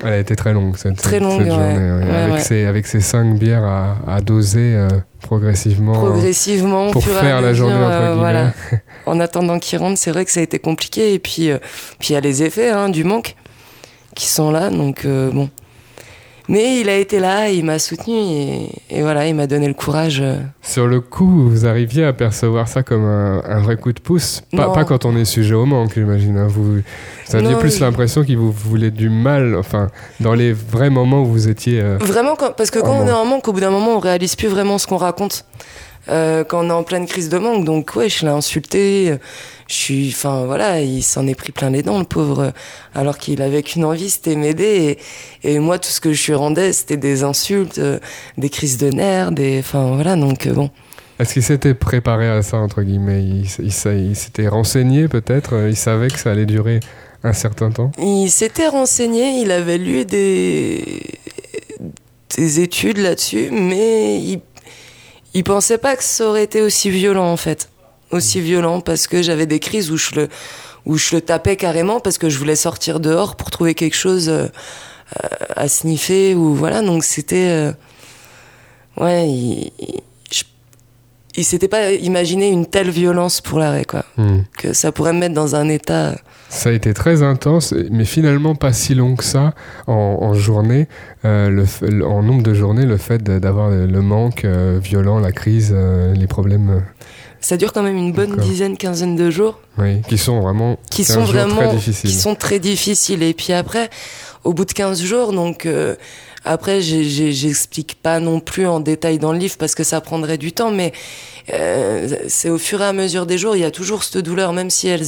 Elle 0.03 0.13
a 0.13 0.17
été 0.17 0.35
très 0.35 0.53
longue 0.53 0.77
cette, 0.77 0.95
Très 0.97 1.19
longue, 1.19 1.45
journée. 1.45 1.55
ouais. 1.77 2.05
Ouais, 2.05 2.15
avec. 2.31 2.39
Ces, 2.41 2.65
avec 2.65 2.87
cinq 2.87 3.37
bières 3.37 3.63
à, 3.63 3.97
à 4.07 4.21
doser 4.21 4.73
euh, 4.75 4.87
progressivement. 5.21 5.93
Progressivement, 5.93 6.91
pour 6.91 7.03
faire 7.03 7.41
la 7.41 7.53
journée, 7.53 7.75
entre 7.75 7.91
euh, 7.91 7.99
guillemets. 8.01 8.15
voilà. 8.19 8.53
En 9.05 9.19
attendant 9.19 9.59
qu'il 9.59 9.77
rentre, 9.79 9.97
c'est 9.97 10.11
vrai 10.11 10.23
que 10.25 10.31
ça 10.31 10.39
a 10.39 10.43
été 10.43 10.59
compliqué. 10.59 11.13
Et 11.13 11.19
puis, 11.19 11.49
euh, 11.51 11.57
puis 11.99 12.09
il 12.09 12.13
y 12.13 12.15
a 12.15 12.21
les 12.21 12.43
effets 12.43 12.69
hein, 12.69 12.89
du 12.89 13.03
manque 13.03 13.35
qui 14.15 14.27
sont 14.27 14.51
là. 14.51 14.69
Donc, 14.69 15.03
euh, 15.05 15.31
bon. 15.31 15.49
Mais 16.51 16.79
il 16.81 16.89
a 16.89 16.97
été 16.97 17.19
là, 17.19 17.49
il 17.49 17.63
m'a 17.63 17.77
soutenu 17.77 18.15
et, 18.15 18.69
et 18.89 19.01
voilà, 19.03 19.27
il 19.27 19.35
m'a 19.35 19.45
donné 19.45 19.67
le 19.67 19.75
courage. 19.75 20.19
euh. 20.19 20.37
Sur 20.63 20.87
le 20.87 20.99
coup, 20.99 21.47
vous 21.47 21.67
arriviez 21.67 22.03
à 22.05 22.11
percevoir 22.11 22.67
ça 22.67 22.81
comme 22.81 23.05
un, 23.05 23.43
un 23.45 23.61
vrai 23.61 23.77
coup 23.77 23.93
de 23.93 23.99
pouce? 23.99 24.41
Pas, 24.57 24.83
quand 24.83 25.05
on 25.05 25.15
est 25.15 25.25
sujet 25.25 25.53
au 25.53 25.65
manque, 25.65 25.91
j'imagine. 25.93 26.37
hein. 26.37 26.47
Vous, 26.49 26.77
vous 26.77 27.35
aviez 27.35 27.51
Non, 27.51 27.59
plus 27.59 27.79
l'impression 27.79 28.23
qu'il 28.23 28.37
vous 28.37 28.51
voulait 28.51 28.89
du 28.89 29.09
mal, 29.09 29.55
enfin, 29.55 29.89
dans 30.19 30.33
les 30.33 30.51
vrais 30.51 30.89
moments 30.89 31.21
où 31.21 31.25
vous 31.27 31.49
étiez. 31.49 31.81
euh, 31.81 31.97
Vraiment, 32.01 32.35
quand- 32.35 32.53
parce 32.55 32.71
que 32.71 32.79
quand 32.79 32.89
on 32.89 32.99
manque. 33.01 33.09
est 33.09 33.11
en 33.13 33.25
manque, 33.25 33.47
au 33.47 33.53
bout 33.53 33.59
d'un 33.59 33.69
moment, 33.69 33.95
on 33.95 33.99
réalise 33.99 34.35
plus 34.35 34.47
vraiment 34.47 34.79
ce 34.79 34.87
qu'on 34.87 34.97
raconte. 34.97 35.45
Euh, 36.07 36.43
quand 36.43 36.65
on 36.65 36.69
est 36.69 36.73
en 36.73 36.83
pleine 36.83 37.05
crise 37.05 37.29
de 37.29 37.37
manque, 37.37 37.65
donc 37.65 37.95
ouais, 37.95 38.09
je 38.09 38.25
l'ai 38.25 38.31
insulté. 38.31 39.17
Je 39.67 39.73
suis, 39.75 40.09
enfin 40.09 40.45
voilà, 40.45 40.81
il 40.81 41.03
s'en 41.03 41.27
est 41.27 41.35
pris 41.35 41.51
plein 41.51 41.69
les 41.69 41.83
dents, 41.83 41.99
le 41.99 42.05
pauvre. 42.05 42.53
Alors 42.95 43.19
qu'il 43.19 43.41
avait 43.41 43.61
qu'une 43.61 43.85
envie, 43.85 44.09
c'était 44.09 44.35
m'aider. 44.35 44.97
Et, 45.43 45.53
et 45.53 45.59
moi, 45.59 45.77
tout 45.77 45.89
ce 45.89 46.01
que 46.01 46.11
je 46.13 46.25
lui 46.27 46.33
rendais, 46.33 46.73
c'était 46.73 46.97
des 46.97 47.23
insultes, 47.23 47.77
euh, 47.77 47.99
des 48.37 48.49
crises 48.49 48.77
de 48.77 48.89
nerfs, 48.89 49.31
des, 49.31 49.59
enfin 49.59 49.93
voilà, 49.93 50.15
donc 50.15 50.47
euh, 50.47 50.53
bon. 50.53 50.71
Est-ce 51.19 51.33
qu'il 51.33 51.43
s'était 51.43 51.73
préparé 51.75 52.29
à 52.29 52.41
ça, 52.41 52.57
entre 52.57 52.81
guillemets? 52.81 53.21
Il, 53.23 53.45
il, 53.59 53.71
sa- 53.73 53.93
il 53.93 54.15
s'était 54.15 54.47
renseigné 54.47 55.07
peut-être? 55.07 55.67
Il 55.67 55.75
savait 55.75 56.07
que 56.07 56.17
ça 56.17 56.31
allait 56.31 56.45
durer 56.45 56.79
un 57.23 57.33
certain 57.33 57.69
temps? 57.69 57.91
Il 57.99 58.29
s'était 58.29 58.69
renseigné, 58.69 59.41
il 59.41 59.51
avait 59.51 59.77
lu 59.77 60.05
des, 60.05 61.03
des 62.37 62.61
études 62.61 62.99
là-dessus, 62.99 63.49
mais 63.51 64.17
il, 64.21 64.39
il 65.33 65.43
pensait 65.43 65.77
pas 65.77 65.95
que 65.95 66.03
ça 66.03 66.27
aurait 66.27 66.43
été 66.43 66.61
aussi 66.61 66.89
violent 66.89 67.31
en 67.31 67.37
fait. 67.37 67.69
Aussi 68.11 68.41
violent 68.41 68.81
parce 68.81 69.07
que 69.07 69.21
j'avais 69.21 69.45
des 69.45 69.59
crises 69.59 69.91
où 69.91 69.97
je 69.97 70.15
le, 70.15 70.29
où 70.85 70.97
je 70.97 71.15
le 71.15 71.21
tapais 71.21 71.55
carrément 71.55 71.99
parce 71.99 72.17
que 72.17 72.29
je 72.29 72.37
voulais 72.39 72.55
sortir 72.55 72.99
dehors 72.99 73.35
pour 73.35 73.51
trouver 73.51 73.75
quelque 73.75 73.95
chose 73.95 74.29
euh, 74.29 74.47
euh, 75.23 75.27
à 75.55 75.67
sniffer 75.67 76.33
ou 76.33 76.55
voilà. 76.55 76.81
Donc 76.81 77.03
c'était. 77.03 77.49
euh, 77.49 77.71
ouais, 78.97 79.29
il, 79.29 79.71
il, 81.35 81.43
s'était 81.43 81.67
pas 81.67 81.91
imaginé 81.91 82.49
une 82.49 82.65
telle 82.65 82.89
violence 82.89 83.41
pour 83.41 83.59
l'arrêt 83.59 83.85
quoi. 83.85 84.05
Hmm. 84.17 84.39
Que 84.57 84.73
ça 84.73 84.91
pourrait 84.91 85.13
me 85.13 85.19
mettre 85.19 85.35
dans 85.35 85.55
un 85.55 85.69
état. 85.69 86.15
Ça 86.49 86.69
a 86.69 86.71
été 86.71 86.93
très 86.93 87.21
intense, 87.21 87.75
mais 87.91 88.05
finalement 88.05 88.55
pas 88.55 88.73
si 88.73 88.95
long 88.95 89.15
que 89.15 89.23
ça 89.23 89.53
en, 89.85 89.93
en 89.93 90.33
journée, 90.33 90.87
euh, 91.23 91.65
le, 91.81 92.05
en 92.05 92.23
nombre 92.23 92.41
de 92.41 92.53
journées, 92.53 92.85
le 92.85 92.97
fait 92.97 93.23
d'avoir 93.23 93.69
le, 93.69 94.01
manque 94.01 94.45
euh, 94.45 94.79
violent, 94.81 95.19
la 95.19 95.31
crise, 95.31 95.71
euh, 95.75 96.15
les 96.15 96.25
problèmes, 96.25 96.83
Ça 97.39 97.55
dure 97.55 97.71
quand 97.71 97.83
même 97.83 97.97
une 97.97 98.13
bonne 98.13 98.35
dizaine, 98.37 98.77
quinzaine 98.77 99.15
de 99.15 99.29
jours. 99.29 99.59
oui, 99.77 100.01
qui 100.07 100.17
sont 100.17 100.39
vraiment 100.39 100.79
qui 100.89 101.05
15 101.05 101.15
sont 101.15 101.23
vraiment 101.23 101.55
très 101.55 101.75
difficiles. 101.75 102.09
qui 102.09 102.15
sont 102.15 102.35
très 102.35 102.59
difficiles 102.59 103.21
et 103.21 103.33
puis 103.35 103.53
après 103.53 103.89
au 104.43 104.53
bout 104.53 104.65
de 104.65 104.73
15 104.73 105.01
jours 105.01 105.33
donc 105.33 105.65
euh, 105.65 105.95
après 106.45 106.81
j'explique 106.81 107.97
pas 108.01 108.19
non 108.19 108.39
plus 108.39 108.65
en 108.65 108.79
détail 108.79 109.19
dans 109.19 109.33
le 109.33 109.39
livre 109.39 109.55
parce 109.57 109.75
que 109.75 109.83
ça 109.83 110.01
prendrait 110.01 110.37
du 110.37 110.51
temps 110.51 110.71
mais 110.71 110.93
euh, 111.53 112.07
c'est 112.27 112.49
au 112.49 112.57
fur 112.57 112.81
et 112.81 112.85
à 112.85 112.93
mesure 112.93 113.25
des 113.25 113.37
jours 113.37 113.55
il 113.55 113.61
y 113.61 113.65
a 113.65 113.71
toujours 113.71 114.03
cette 114.03 114.23
douleur 114.23 114.53
même 114.53 114.69
si 114.69 114.87
elle 114.87 115.03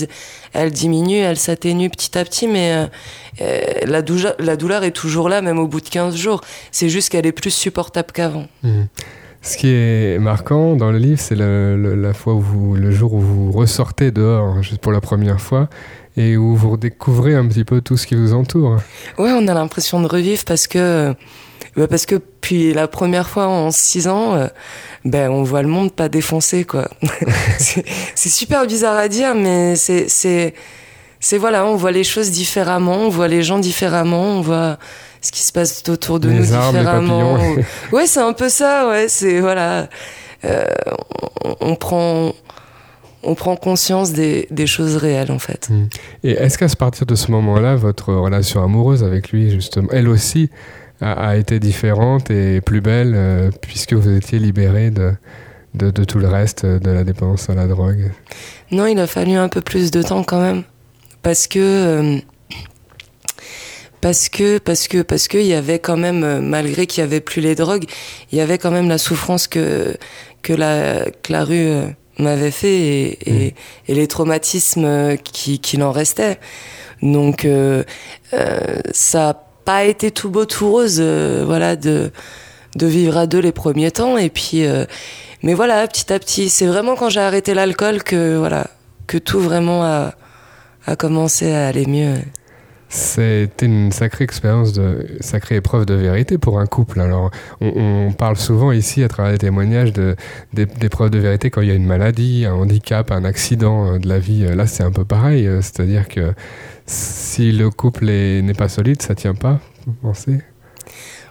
elle 0.53 0.71
diminue 0.71 1.17
elle 1.17 1.37
s'atténue 1.37 1.89
petit 1.89 2.17
à 2.17 2.23
petit 2.25 2.47
mais 2.47 2.73
euh, 2.73 2.85
euh, 3.41 3.61
la, 3.85 4.01
douleur, 4.01 4.35
la 4.39 4.55
douleur 4.55 4.83
est 4.83 4.91
toujours 4.91 5.29
là 5.29 5.41
même 5.41 5.59
au 5.59 5.67
bout 5.67 5.81
de 5.81 5.89
15 5.89 6.15
jours 6.15 6.41
c'est 6.71 6.89
juste 6.89 7.09
qu'elle 7.09 7.25
est 7.25 7.31
plus 7.31 7.51
supportable 7.51 8.11
qu'avant 8.13 8.47
Mhm. 8.63 8.87
Ce 9.43 9.57
qui 9.57 9.69
est 9.69 10.19
marquant 10.19 10.75
dans 10.75 10.91
le 10.91 10.99
livre, 10.99 11.19
c'est 11.19 11.35
la 11.35 12.13
fois 12.13 12.35
où 12.35 12.75
le 12.75 12.91
jour 12.91 13.15
où 13.15 13.19
vous 13.19 13.51
ressortez 13.51 14.11
dehors, 14.11 14.61
juste 14.61 14.79
pour 14.79 14.91
la 14.91 15.01
première 15.01 15.41
fois, 15.41 15.67
et 16.17 16.37
où 16.37 16.55
vous 16.55 16.71
redécouvrez 16.71 17.35
un 17.35 17.47
petit 17.47 17.63
peu 17.63 17.81
tout 17.81 17.97
ce 17.97 18.05
qui 18.07 18.15
vous 18.15 18.33
entoure. 18.33 18.77
Ouais, 19.17 19.31
on 19.31 19.47
a 19.47 19.53
l'impression 19.53 20.01
de 20.01 20.07
revivre 20.07 20.43
parce 20.45 20.67
que, 20.67 21.13
bah 21.77 21.87
parce 21.87 22.05
que 22.05 22.15
puis 22.15 22.73
la 22.73 22.87
première 22.87 23.29
fois 23.29 23.47
en 23.47 23.71
six 23.71 24.07
ans, 24.07 24.33
euh, 24.35 24.47
ben 25.05 25.29
on 25.31 25.43
voit 25.43 25.61
le 25.61 25.67
monde 25.69 25.91
pas 25.93 26.09
défoncé 26.09 26.65
quoi. 26.65 26.89
c'est 27.57 28.29
super 28.29 28.65
bizarre 28.65 28.97
à 28.97 29.07
dire, 29.07 29.35
mais 29.35 29.75
c'est 29.75 30.09
c'est 30.09 30.53
c'est 31.19 31.37
voilà, 31.37 31.65
on 31.65 31.75
voit 31.75 31.91
les 31.91 32.03
choses 32.03 32.31
différemment, 32.31 32.97
on 32.97 33.09
voit 33.09 33.27
les 33.27 33.43
gens 33.43 33.59
différemment, 33.59 34.23
on 34.23 34.41
voit 34.41 34.77
ce 35.21 35.31
qui 35.31 35.41
se 35.43 35.51
passe 35.51 35.83
autour 35.87 36.19
de 36.19 36.29
Les 36.29 36.35
nous 36.35 36.53
arbres, 36.53 36.73
les 36.73 36.79
différemment. 36.79 37.35
papillons. 37.35 37.63
ouais, 37.91 38.07
c'est 38.07 38.19
un 38.21 38.33
peu 38.33 38.49
ça. 38.49 38.87
Ouais, 38.89 39.05
c'est 39.07 39.39
voilà, 39.39 39.87
Euh, 40.43 40.65
on, 41.45 41.55
on 41.61 41.75
prend 41.75 42.33
on 43.23 43.35
prend 43.35 43.55
conscience 43.55 44.13
des, 44.13 44.47
des 44.51 44.67
choses 44.67 44.95
réelles 44.95 45.31
en 45.31 45.39
fait. 45.39 45.69
Et 46.23 46.31
est-ce 46.31 46.57
qu'à 46.57 46.67
partir 46.75 47.05
de 47.05 47.15
ce 47.15 47.31
moment-là, 47.31 47.75
votre 47.75 48.13
relation 48.13 48.63
amoureuse 48.63 49.03
avec 49.03 49.31
lui, 49.31 49.51
justement, 49.51 49.89
elle 49.91 50.07
aussi, 50.07 50.49
a, 51.01 51.29
a 51.29 51.35
été 51.35 51.59
différente 51.59 52.29
et 52.31 52.61
plus 52.61 52.81
belle, 52.81 53.13
euh, 53.15 53.51
puisque 53.61 53.93
vous 53.93 54.09
étiez 54.15 54.39
libéré 54.39 54.91
de, 54.91 55.13
de, 55.73 55.91
de 55.91 56.03
tout 56.03 56.19
le 56.19 56.27
reste, 56.27 56.65
de 56.65 56.91
la 56.91 57.03
dépendance 57.03 57.49
à 57.49 57.55
la 57.55 57.67
drogue? 57.67 58.11
Non, 58.71 58.85
il 58.85 58.99
a 58.99 59.07
fallu 59.07 59.33
un 59.35 59.49
peu 59.49 59.61
plus 59.61 59.91
de 59.91 60.01
temps 60.01 60.23
quand 60.23 60.41
même. 60.41 60.63
Parce 61.21 61.47
que. 61.47 61.59
euh, 61.59 62.17
parce 64.01 64.29
que, 64.29 64.57
parce 64.57 64.87
que, 64.87 65.03
parce 65.03 65.27
que, 65.27 65.37
il 65.37 65.45
y 65.45 65.53
avait 65.53 65.77
quand 65.77 65.97
même, 65.97 66.23
euh, 66.23 66.41
malgré 66.41 66.87
qu'il 66.87 67.01
y 67.01 67.03
avait 67.03 67.21
plus 67.21 67.39
les 67.41 67.53
drogues, 67.53 67.85
il 68.31 68.37
y 68.39 68.41
avait 68.41 68.57
quand 68.57 68.71
même 68.71 68.89
la 68.89 68.97
souffrance 68.97 69.47
que, 69.47 69.95
que 70.41 70.53
la, 70.53 71.05
que 71.21 71.31
la 71.31 71.43
rue 71.43 71.67
euh, 71.67 71.85
m'avait 72.21 72.51
fait 72.51 72.77
et, 72.79 73.29
et, 73.29 73.55
et 73.87 73.93
les 73.93 74.07
traumatismes 74.07 74.85
euh, 74.85 75.15
qui, 75.17 75.59
qu'il 75.59 75.83
en 75.83 75.91
restait. 75.91 76.39
Donc, 77.01 77.45
euh, 77.45 77.83
euh, 78.33 78.59
ça 78.91 79.29
a 79.29 79.33
pas 79.65 79.85
été 79.85 80.11
tout 80.11 80.29
beau, 80.29 80.45
tout 80.45 80.69
rose, 80.69 80.97
euh, 80.99 81.43
voilà, 81.45 81.75
de, 81.75 82.11
de 82.75 82.87
vivre 82.87 83.17
à 83.17 83.27
deux 83.27 83.39
les 83.39 83.51
premiers 83.51 83.91
temps. 83.91 84.17
Et 84.17 84.29
puis, 84.29 84.63
mais 85.43 85.53
voilà, 85.53 85.87
petit 85.87 86.13
à 86.13 86.19
petit, 86.19 86.49
c'est 86.49 86.67
vraiment 86.67 86.95
quand 86.95 87.09
j'ai 87.09 87.19
arrêté 87.19 87.53
l'alcool 87.53 88.03
que, 88.03 88.37
voilà, 88.37 88.67
que 89.07 89.17
tout 89.17 89.39
vraiment 89.39 89.83
a, 89.83 90.13
a 90.85 90.95
commencé 90.95 91.51
à 91.51 91.67
aller 91.67 91.85
mieux. 91.85 92.15
C'était 92.93 93.67
une 93.67 93.93
sacrée 93.93 94.25
expérience, 94.25 94.73
de 94.73 95.07
sacrée 95.21 95.55
épreuve 95.55 95.85
de 95.85 95.93
vérité 95.93 96.37
pour 96.37 96.59
un 96.59 96.65
couple. 96.65 96.99
Alors, 96.99 97.31
on, 97.61 98.07
on 98.09 98.11
parle 98.11 98.35
souvent 98.35 98.73
ici, 98.73 99.01
à 99.01 99.07
travers 99.07 99.31
les 99.31 99.37
témoignages, 99.37 99.93
de, 99.93 100.17
d'é- 100.51 100.65
d'épreuves 100.65 101.09
de 101.09 101.17
vérité 101.17 101.49
quand 101.49 101.61
il 101.61 101.69
y 101.69 101.71
a 101.71 101.73
une 101.75 101.85
maladie, 101.85 102.45
un 102.45 102.53
handicap, 102.53 103.09
un 103.11 103.23
accident 103.23 103.93
euh, 103.93 103.97
de 103.97 104.09
la 104.09 104.19
vie. 104.19 104.43
Là, 104.43 104.67
c'est 104.67 104.83
un 104.83 104.91
peu 104.91 105.05
pareil. 105.05 105.47
euh, 105.47 105.61
C'est-à-dire 105.61 106.09
que 106.09 106.33
si 106.85 107.53
le 107.53 107.69
couple 107.69 108.09
est- 108.09 108.41
n'est 108.41 108.53
pas 108.53 108.67
solide, 108.67 109.01
ça 109.01 109.15
tient 109.15 109.35
pas, 109.35 109.61
vous 109.87 109.93
pensez? 109.93 110.41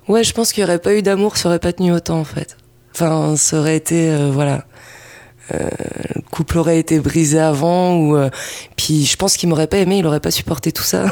Ouais, 0.09 0.25
je 0.25 0.33
pense 0.33 0.53
qu'il 0.55 0.64
n'y 0.64 0.70
aurait 0.70 0.79
pas 0.81 0.94
eu 0.94 1.03
d'amour, 1.03 1.37
ça 1.37 1.51
aurait 1.51 1.59
pas 1.59 1.75
tenu 1.75 1.92
autant 1.92 2.18
en 2.20 2.25
fait. 2.25 2.57
Enfin, 2.94 3.37
ça 3.37 3.59
aurait 3.61 3.77
été, 3.77 4.11
euh, 4.11 4.31
voilà. 4.33 4.64
Euh, 5.52 5.68
le 6.16 6.22
couple 6.30 6.58
aurait 6.58 6.78
été 6.78 6.98
brisé 7.00 7.38
avant 7.38 7.96
ou 7.96 8.16
euh, 8.16 8.30
puis 8.76 9.04
je 9.04 9.16
pense 9.16 9.36
qu'il 9.36 9.48
m'aurait 9.48 9.66
pas 9.66 9.78
aimé 9.78 9.98
il 9.98 10.06
aurait 10.06 10.20
pas 10.20 10.30
supporté 10.30 10.72
tout 10.72 10.82
ça. 10.82 11.06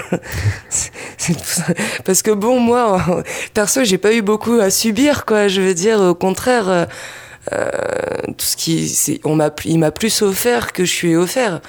Parce 2.05 2.23
que 2.23 2.31
bon 2.31 2.61
moi 2.61 3.23
perso 3.55 3.85
j'ai 3.85 3.99
pas 3.99 4.13
eu 4.13 4.23
beaucoup 4.23 4.55
à 4.55 4.71
subir 4.71 5.25
quoi. 5.25 5.49
Je 5.49 5.61
veux 5.61 5.75
dire 5.75 6.01
au 6.01 6.15
contraire 6.15 6.69
euh, 6.69 6.85
euh, 7.53 7.69
tout 8.37 8.47
ce 8.47 8.57
qui 8.57 9.21
on 9.25 9.35
m'a 9.35 9.51
il 9.65 9.79
m'a 9.79 9.91
plus 9.91 10.23
offert 10.23 10.73
que 10.73 10.85
je 10.85 10.93
suis 10.93 11.17
offert. 11.17 11.61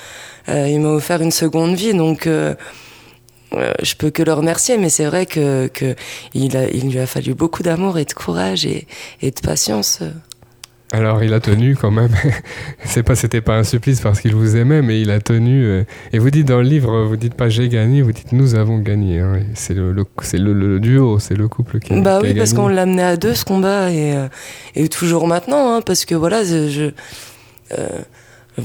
Euh, 0.49 0.67
il 0.67 0.79
m'a 0.79 0.89
offert 0.89 1.21
une 1.21 1.32
seconde 1.32 1.75
vie 1.75 1.93
donc 1.93 2.27
euh, 2.27 2.55
euh, 3.53 3.71
je 3.82 3.95
peux 3.95 4.12
que 4.12 4.21
le 4.21 4.34
remercier, 4.34 4.77
mais 4.77 4.89
c'est 4.89 5.05
vrai 5.05 5.25
que, 5.25 5.69
il, 6.34 6.69
il 6.73 6.91
lui 6.91 6.99
a 6.99 7.08
fallu 7.08 7.34
beaucoup 7.34 7.63
d'amour 7.63 7.97
et 7.97 8.05
de 8.05 8.13
courage 8.13 8.65
et 8.65 8.86
de 9.21 9.39
patience. 9.41 10.01
Alors 10.91 11.23
il 11.23 11.34
a 11.36 11.39
tenu 11.39 11.75
quand 11.75 11.91
même. 11.91 12.10
C'est 12.84 13.04
pas, 13.04 13.13
c'était 13.15 13.41
pas 13.41 13.56
un 13.58 13.63
supplice 13.63 14.02
parce 14.02 14.21
qu'il 14.21 14.34
vous 14.34 14.56
aimait, 14.56 14.82
mais 14.82 14.99
il 15.02 15.12
a 15.12 15.19
tenu. 15.19 15.63
euh, 15.63 15.84
Et 16.13 16.17
vous 16.19 16.32
dites 16.32 16.47
dans 16.47 16.58
le 16.58 16.63
livre, 16.63 17.04
vous 17.04 17.15
dites 17.15 17.36
pas 17.36 17.47
j'ai 17.47 17.69
gagné, 17.69 18.02
vous 18.02 18.12
dites 18.12 18.32
nous 18.32 18.56
avons 18.56 18.80
gagné. 18.80 19.19
hein. 19.19 19.39
C'est 19.54 19.75
le, 19.75 19.91
le- 19.91 20.06
c'est 20.23 20.39
le, 20.39 20.52
le 20.54 20.80
duo, 20.80 21.19
c'est 21.19 21.36
le 21.36 21.47
couple 21.47 21.80
qui 21.80 21.93
a, 21.93 22.02
bah 22.02 22.19
qui 22.21 22.25
a 22.28 22.30
oui, 22.32 22.34
parce 22.36 22.52
gagné. 22.54 22.63
qu'on 22.63 22.67
l'a 22.69 22.82
amené 22.84 23.04
à 23.04 23.17
deux 23.17 23.36
ce 23.36 23.45
combat 23.45 23.91
et, 23.91 24.15
euh, 24.15 24.28
et 24.75 24.88
toujours 24.89 25.28
maintenant, 25.28 25.75
hein, 25.75 25.82
parce 25.82 26.06
que 26.06 26.15
voilà, 26.15 26.43
je, 26.43 26.89
euh, 27.78 27.88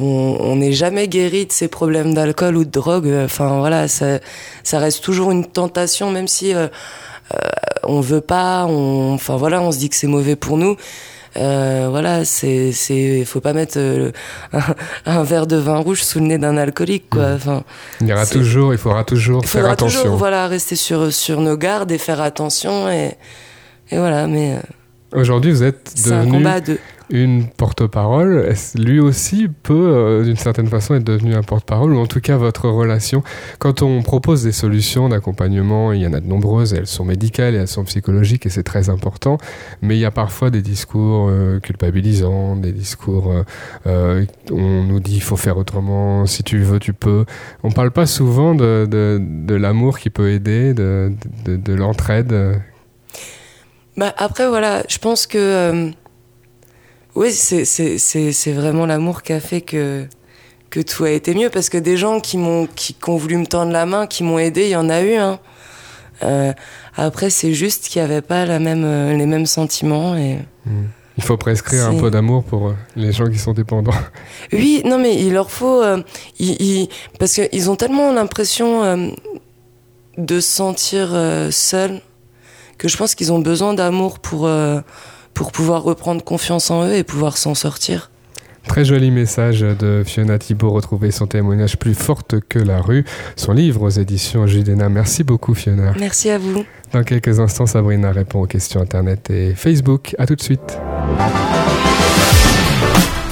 on 0.00 0.56
n'est 0.56 0.72
jamais 0.72 1.08
guéri 1.08 1.44
de 1.46 1.52
ces 1.52 1.68
problèmes 1.68 2.14
d'alcool 2.14 2.56
ou 2.56 2.64
de 2.64 2.70
drogue. 2.70 3.12
Enfin 3.24 3.58
voilà, 3.58 3.86
ça, 3.86 4.18
ça 4.62 4.78
reste 4.78 5.04
toujours 5.04 5.30
une 5.30 5.44
tentation, 5.44 6.10
même 6.10 6.26
si 6.26 6.54
euh, 6.54 6.68
euh, 7.34 7.38
on 7.84 8.00
veut 8.00 8.22
pas. 8.22 8.64
On, 8.66 9.12
enfin 9.12 9.36
voilà, 9.36 9.60
on 9.60 9.70
se 9.72 9.78
dit 9.78 9.90
que 9.90 9.96
c'est 9.96 10.06
mauvais 10.06 10.36
pour 10.36 10.56
nous. 10.56 10.76
Euh, 11.36 11.88
voilà, 11.90 12.24
c'est, 12.24 12.72
c'est, 12.72 13.24
faut 13.24 13.40
pas 13.40 13.52
mettre 13.52 13.78
euh, 13.78 14.12
un, 14.52 14.62
un 15.06 15.22
verre 15.24 15.46
de 15.46 15.56
vin 15.56 15.78
rouge 15.78 16.02
sous 16.02 16.20
le 16.20 16.26
nez 16.26 16.38
d'un 16.38 16.56
alcoolique, 16.56 17.10
quoi. 17.10 17.30
Mmh. 17.30 17.34
Enfin, 17.34 17.64
Il 18.00 18.08
y 18.08 18.12
aura 18.12 18.26
toujours, 18.26 18.72
il 18.72 18.78
faudra 18.78 19.04
toujours 19.04 19.40
il 19.42 19.48
faire 19.48 19.60
faudra 19.62 19.72
attention. 19.72 20.02
toujours, 20.02 20.16
voilà, 20.16 20.46
rester 20.46 20.76
sur 20.76 21.12
sur 21.12 21.40
nos 21.40 21.56
gardes 21.56 21.90
et 21.90 21.98
faire 21.98 22.20
attention 22.20 22.88
et 22.88 23.16
et 23.90 23.98
voilà. 23.98 24.26
Mais 24.26 24.54
euh, 24.54 25.20
Aujourd'hui, 25.20 25.50
vous 25.52 25.62
êtes 25.62 25.92
C'est 25.94 26.12
un 26.12 26.24
devenu. 26.24 26.78
Une 27.10 27.46
porte-parole. 27.48 28.54
Lui 28.76 29.00
aussi 29.00 29.48
peut, 29.62 29.74
euh, 29.74 30.24
d'une 30.24 30.36
certaine 30.36 30.66
façon, 30.66 30.94
être 30.94 31.04
devenu 31.04 31.34
un 31.34 31.42
porte-parole, 31.42 31.92
ou 31.92 31.98
en 31.98 32.06
tout 32.06 32.20
cas 32.20 32.36
votre 32.36 32.68
relation? 32.68 33.22
Quand 33.58 33.82
on 33.82 34.02
propose 34.02 34.42
des 34.42 34.52
solutions 34.52 35.08
d'accompagnement, 35.08 35.92
il 35.92 36.00
y 36.00 36.06
en 36.06 36.12
a 36.12 36.20
de 36.20 36.26
nombreuses, 36.26 36.74
elles 36.74 36.86
sont 36.86 37.04
médicales 37.04 37.54
et 37.54 37.58
elles 37.58 37.68
sont 37.68 37.84
psychologiques, 37.84 38.46
et 38.46 38.50
c'est 38.50 38.62
très 38.62 38.88
important, 38.88 39.38
mais 39.82 39.96
il 39.96 40.00
y 40.00 40.04
a 40.04 40.10
parfois 40.10 40.50
des 40.50 40.62
discours 40.62 41.28
euh, 41.28 41.60
culpabilisants, 41.60 42.56
des 42.56 42.72
discours, 42.72 43.30
euh, 43.30 43.42
euh, 43.86 44.24
on 44.50 44.84
nous 44.84 45.00
dit 45.00 45.16
il 45.16 45.22
faut 45.22 45.36
faire 45.36 45.58
autrement, 45.58 46.26
si 46.26 46.42
tu 46.42 46.58
veux, 46.58 46.78
tu 46.78 46.92
peux. 46.92 47.24
On 47.62 47.70
parle 47.70 47.90
pas 47.90 48.06
souvent 48.06 48.54
de, 48.54 49.54
l'amour 49.54 49.98
qui 49.98 50.10
peut 50.10 50.30
aider, 50.30 50.74
de, 50.74 51.12
de, 51.44 51.56
de 51.56 51.72
l'entraide? 51.74 52.60
Bah, 53.96 54.12
après, 54.16 54.48
voilà, 54.48 54.82
je 54.88 54.98
pense 54.98 55.26
que. 55.26 55.92
Oui, 57.14 57.32
c'est- 57.32 58.52
vraiment 58.52 58.86
l'amour 58.86 59.22
qui 59.22 59.32
a 59.32 59.40
fait 59.40 59.60
que, 59.60 60.06
que 60.70 60.80
tout 60.80 61.04
a 61.04 61.10
été 61.10 61.34
mieux. 61.34 61.50
Parce 61.50 61.68
que 61.68 61.78
des 61.78 61.96
gens 61.96 62.20
qui, 62.20 62.38
m'ont 62.38 62.66
qui, 62.74 62.94
qui 62.94 63.10
ont 63.10 63.16
voulu 63.16 63.36
me 63.36 63.46
tendre 63.46 63.72
la 63.72 63.86
main, 63.86 64.06
qui 64.06 64.22
m'ont 64.24 64.38
aidé, 64.38 64.64
il 64.64 64.70
y 64.70 64.76
en 64.76 64.88
a 64.88 65.02
eu. 65.02 65.14
Hein. 65.14 65.38
Euh, 66.22 66.52
après, 66.96 67.30
c'est 67.30 67.54
juste 67.54 67.88
qu'il 67.88 68.00
n'y 68.02 68.04
avait 68.10 68.22
pas 68.22 68.46
la 68.46 68.58
même, 68.58 68.84
euh, 68.84 69.16
les 69.16 69.26
mêmes 69.26 69.46
sentiments. 69.46 70.16
Et... 70.16 70.38
Il 71.16 71.22
faut 71.22 71.36
prescrire 71.36 71.86
un 71.88 71.94
peu 71.96 72.10
d'amour 72.10 72.42
pour 72.44 72.68
euh, 72.68 72.74
les 72.96 73.12
gens 73.12 73.28
qui 73.30 73.38
sont 73.38 73.52
dépendants. 73.52 73.92
Oui, 74.52 74.82
non, 74.84 74.98
mais 74.98 75.14
il 75.20 75.32
leur 75.32 75.50
faut. 75.50 75.82
ils- 76.38 76.60
ils- 76.62 76.88
parce 77.18 77.34
qu'ils 77.34 77.70
ont 77.70 77.76
tellement 77.76 78.12
l'impression 78.12 79.12
de 80.18 80.40
se 80.40 80.48
sentir 80.48 81.08
seuls 81.50 82.00
que 82.78 82.88
je 82.88 82.96
pense 82.96 83.14
qu'ils 83.14 83.32
ont 83.32 83.38
besoin 83.40 83.74
d'amour 83.74 84.18
pour, 84.20 84.48
pour 85.34 85.52
pouvoir 85.52 85.82
reprendre 85.82 86.22
confiance 86.24 86.70
en 86.70 86.86
eux 86.86 86.94
et 86.94 87.04
pouvoir 87.04 87.36
s'en 87.36 87.54
sortir. 87.54 88.10
Très 88.66 88.84
joli 88.84 89.10
message 89.10 89.60
de 89.60 90.02
Fiona 90.06 90.38
Thibault, 90.38 90.70
retrouver 90.70 91.10
son 91.10 91.26
témoignage 91.26 91.76
plus 91.76 91.94
forte 91.94 92.40
que 92.48 92.58
la 92.58 92.80
rue, 92.80 93.04
son 93.36 93.52
livre 93.52 93.82
aux 93.82 93.90
éditions 93.90 94.46
Judena. 94.46 94.88
Merci 94.88 95.22
beaucoup 95.22 95.54
Fiona. 95.54 95.92
Merci 95.98 96.30
à 96.30 96.38
vous. 96.38 96.64
Dans 96.92 97.02
quelques 97.02 97.40
instants, 97.40 97.66
Sabrina 97.66 98.10
répond 98.10 98.42
aux 98.42 98.46
questions 98.46 98.80
Internet 98.80 99.28
et 99.30 99.54
Facebook. 99.54 100.14
À 100.18 100.26
tout 100.26 100.34
de 100.34 100.42
suite. 100.42 100.78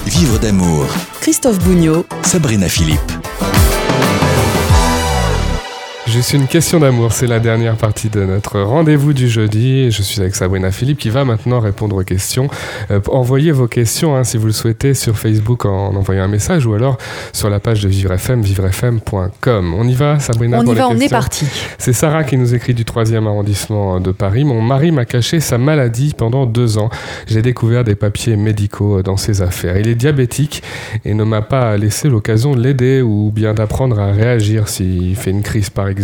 Vivre 0.06 0.38
d'amour. 0.38 0.86
Christophe 1.22 1.58
Bougnot, 1.60 2.04
Sabrina 2.22 2.68
Philippe. 2.68 3.00
Juste 6.12 6.34
une 6.34 6.46
question 6.46 6.78
d'amour, 6.78 7.14
c'est 7.14 7.26
la 7.26 7.40
dernière 7.40 7.76
partie 7.76 8.10
de 8.10 8.22
notre 8.22 8.60
rendez-vous 8.60 9.14
du 9.14 9.28
jeudi. 9.28 9.90
Je 9.90 10.02
suis 10.02 10.20
avec 10.20 10.34
Sabrina 10.34 10.70
Philippe 10.70 10.98
qui 10.98 11.08
va 11.08 11.24
maintenant 11.24 11.58
répondre 11.58 11.96
aux 11.96 12.04
questions. 12.04 12.48
Euh, 12.90 13.00
envoyez 13.08 13.50
vos 13.50 13.66
questions 13.66 14.14
hein, 14.14 14.22
si 14.22 14.36
vous 14.36 14.44
le 14.44 14.52
souhaitez 14.52 14.92
sur 14.92 15.16
Facebook 15.16 15.64
en 15.64 15.96
envoyant 15.96 16.24
un 16.24 16.28
message 16.28 16.66
ou 16.66 16.74
alors 16.74 16.98
sur 17.32 17.48
la 17.48 17.60
page 17.60 17.82
de 17.82 17.88
Vivre 17.88 18.12
FM, 18.12 18.42
vivrefm.com. 18.42 19.74
On 19.74 19.88
y 19.88 19.94
va 19.94 20.18
Sabrina 20.18 20.58
On 20.58 20.64
pour 20.64 20.74
y 20.74 20.76
les 20.76 20.82
va, 20.82 20.88
on 20.90 20.98
est 20.98 21.08
parti. 21.08 21.46
C'est 21.78 21.94
Sarah 21.94 22.24
qui 22.24 22.36
nous 22.36 22.54
écrit 22.54 22.74
du 22.74 22.84
3e 22.84 23.26
arrondissement 23.26 23.98
de 23.98 24.12
Paris. 24.12 24.44
Mon 24.44 24.60
mari 24.60 24.92
m'a 24.92 25.06
caché 25.06 25.40
sa 25.40 25.56
maladie 25.56 26.12
pendant 26.14 26.44
deux 26.44 26.76
ans. 26.76 26.90
J'ai 27.26 27.40
découvert 27.40 27.84
des 27.84 27.94
papiers 27.94 28.36
médicaux 28.36 29.00
dans 29.00 29.16
ses 29.16 29.40
affaires. 29.40 29.78
Il 29.78 29.88
est 29.88 29.94
diabétique 29.94 30.62
et 31.06 31.14
ne 31.14 31.24
m'a 31.24 31.40
pas 31.40 31.74
laissé 31.78 32.10
l'occasion 32.10 32.54
de 32.54 32.60
l'aider 32.60 33.00
ou 33.00 33.32
bien 33.34 33.54
d'apprendre 33.54 33.98
à 33.98 34.12
réagir 34.12 34.68
s'il 34.68 35.16
fait 35.16 35.30
une 35.30 35.40
crise 35.40 35.70
par 35.70 35.88
exemple. 35.88 36.01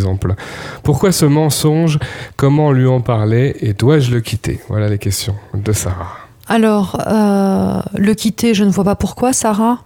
Pourquoi 0.83 1.13
ce 1.13 1.27
mensonge? 1.27 1.99
Comment 2.37 2.73
lui 2.73 2.87
en 2.87 3.01
parler? 3.01 3.57
Et 3.61 3.73
dois-je 3.73 4.11
le 4.11 4.21
quitter? 4.21 4.61
Voilà 4.69 4.89
les 4.89 4.99
questions 4.99 5.35
de 5.55 5.73
Sarah. 5.73 6.17
Alors, 6.49 7.01
euh, 7.07 7.81
le 7.95 8.15
quitter, 8.15 8.55
je 8.55 8.65
ne 8.65 8.71
vois 8.71 8.85
pas 8.85 8.95
pourquoi, 8.95 9.33
Sarah. 9.33 9.81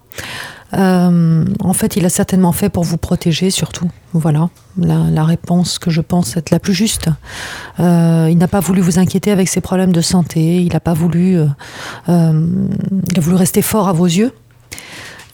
Euh, 0.75 1.45
en 1.61 1.73
fait, 1.73 1.97
il 1.97 2.07
a 2.07 2.09
certainement 2.09 2.53
fait 2.53 2.69
pour 2.69 2.85
vous 2.85 2.97
protéger, 2.97 3.51
surtout. 3.51 3.89
Voilà, 4.15 4.49
la, 4.79 5.25
réponse 5.25 5.79
que 5.79 5.91
je 5.91 6.01
pense 6.01 6.37
être 6.37 6.51
la 6.51 6.61
plus 6.61 6.73
juste. 6.73 7.09
Euh, 7.81 8.29
il 8.31 8.39
n'a 8.39 8.49
pas 8.49 8.61
voulu 8.61 8.81
vous 8.81 8.99
inquiéter 8.99 9.33
avec 9.33 9.49
ses 9.49 9.61
problèmes 9.61 9.93
de 9.93 10.01
santé. 10.01 10.63
Il 10.63 10.73
n'a 10.73 10.81
pas 10.81 10.95
voulu. 10.95 11.39
il 12.09 12.13
a 12.13 13.21
voulu 13.21 13.37
rester 13.37 13.61
fort 13.61 13.89
à 13.89 13.93
vos 13.93 14.07
yeux. 14.07 14.33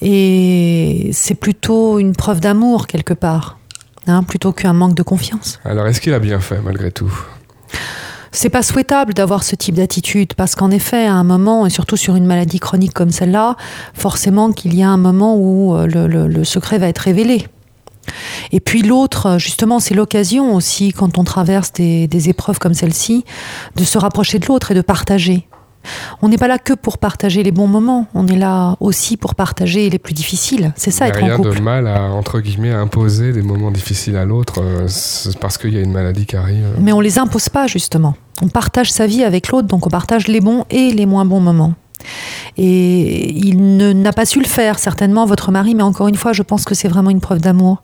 Et 0.00 1.10
c'est 1.12 1.34
plutôt 1.34 1.98
une 1.98 2.14
preuve 2.14 2.40
d'amour 2.40 2.86
quelque 2.86 3.14
part, 3.14 3.57
hein, 4.08 4.22
plutôt 4.22 4.52
qu'un 4.52 4.72
manque 4.72 4.94
de 4.94 5.02
confiance. 5.02 5.58
Alors 5.64 5.86
est-ce 5.86 6.00
qu'il 6.00 6.14
a 6.14 6.18
bien 6.18 6.40
fait 6.40 6.60
malgré 6.64 6.90
tout? 6.90 7.12
C'est 8.30 8.50
pas 8.50 8.62
souhaitable 8.62 9.14
d'avoir 9.14 9.42
ce 9.42 9.56
type 9.56 9.74
d'attitude 9.74 10.34
parce 10.34 10.54
qu'en 10.54 10.70
effet, 10.70 11.06
à 11.06 11.14
un 11.14 11.24
moment, 11.24 11.64
et 11.66 11.70
surtout 11.70 11.96
sur 11.96 12.14
une 12.14 12.26
maladie 12.26 12.60
chronique 12.60 12.92
comme 12.92 13.10
celle-là, 13.10 13.56
forcément 13.94 14.52
qu'il 14.52 14.74
y 14.74 14.82
a 14.82 14.88
un 14.88 14.98
moment 14.98 15.36
où 15.36 15.74
euh, 15.74 15.86
le, 15.86 16.06
le- 16.06 16.28
le 16.28 16.44
secret 16.44 16.78
va 16.78 16.88
être 16.88 16.98
révélé. 16.98 17.46
Et 18.52 18.60
puis 18.60 18.82
l'autre, 18.82 19.38
justement, 19.38 19.80
c'est 19.80 19.94
l'occasion 19.94 20.54
aussi, 20.54 20.92
quand 20.92 21.18
on 21.18 21.24
traverse 21.24 21.72
des, 21.72 22.06
des 22.06 22.28
épreuves 22.28 22.58
comme 22.58 22.74
celle-ci, 22.74 23.24
de 23.76 23.84
se 23.84 23.98
rapprocher 23.98 24.38
de 24.38 24.46
l'autre 24.46 24.70
et 24.70 24.74
de 24.74 24.80
partager. 24.82 25.46
On 26.22 26.28
n'est 26.28 26.38
pas 26.38 26.48
là 26.48 26.58
que 26.58 26.72
pour 26.72 26.98
partager 26.98 27.42
les 27.42 27.52
bons 27.52 27.66
moments, 27.66 28.06
on 28.14 28.26
est 28.26 28.36
là 28.36 28.76
aussi 28.80 29.16
pour 29.16 29.34
partager 29.34 29.88
les 29.90 29.98
plus 29.98 30.14
difficiles. 30.14 30.72
C'est 30.76 30.90
ça 30.90 31.06
Il 31.06 31.12
n'y 31.12 31.16
être 31.16 31.22
a 31.22 31.26
rien 31.26 31.34
en 31.34 31.36
couple. 31.38 31.56
de 31.56 31.60
mal 31.62 31.86
à, 31.86 32.02
entre 32.12 32.40
guillemets, 32.40 32.72
imposer 32.72 33.32
des 33.32 33.42
moments 33.42 33.70
difficiles 33.70 34.16
à 34.16 34.24
l'autre 34.24 34.60
euh, 34.60 34.86
parce 35.40 35.58
qu'il 35.58 35.74
y 35.74 35.78
a 35.78 35.80
une 35.80 35.92
maladie 35.92 36.26
qui 36.26 36.36
arrive. 36.36 36.64
Mais 36.80 36.92
on 36.92 37.00
les 37.00 37.18
impose 37.18 37.48
pas 37.48 37.66
justement. 37.66 38.14
On 38.42 38.48
partage 38.48 38.92
sa 38.92 39.06
vie 39.06 39.24
avec 39.24 39.48
l'autre, 39.48 39.66
donc 39.68 39.86
on 39.86 39.90
partage 39.90 40.28
les 40.28 40.40
bons 40.40 40.64
et 40.70 40.92
les 40.92 41.06
moins 41.06 41.24
bons 41.24 41.40
moments. 41.40 41.74
Et 42.56 43.30
il 43.36 43.76
n'a 43.76 44.12
pas 44.12 44.26
su 44.26 44.40
le 44.40 44.46
faire, 44.46 44.78
certainement, 44.78 45.26
votre 45.26 45.50
mari, 45.50 45.74
mais 45.74 45.82
encore 45.82 46.08
une 46.08 46.16
fois, 46.16 46.32
je 46.32 46.42
pense 46.42 46.64
que 46.64 46.74
c'est 46.74 46.88
vraiment 46.88 47.10
une 47.10 47.20
preuve 47.20 47.40
d'amour. 47.40 47.82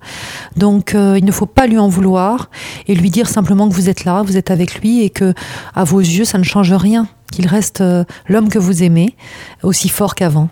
Donc 0.56 0.94
euh, 0.94 1.16
il 1.18 1.24
ne 1.24 1.32
faut 1.32 1.46
pas 1.46 1.66
lui 1.66 1.78
en 1.78 1.88
vouloir 1.88 2.50
et 2.88 2.94
lui 2.94 3.10
dire 3.10 3.28
simplement 3.28 3.68
que 3.68 3.74
vous 3.74 3.88
êtes 3.88 4.04
là, 4.04 4.22
vous 4.22 4.36
êtes 4.36 4.50
avec 4.50 4.80
lui 4.80 5.02
et 5.02 5.10
que, 5.10 5.34
à 5.74 5.84
vos 5.84 6.00
yeux, 6.00 6.24
ça 6.24 6.38
ne 6.38 6.44
change 6.44 6.72
rien, 6.72 7.06
qu'il 7.30 7.46
reste 7.46 7.80
euh, 7.80 8.04
l'homme 8.28 8.48
que 8.48 8.58
vous 8.58 8.82
aimez, 8.82 9.14
aussi 9.62 9.88
fort 9.88 10.14
qu'avant. 10.14 10.48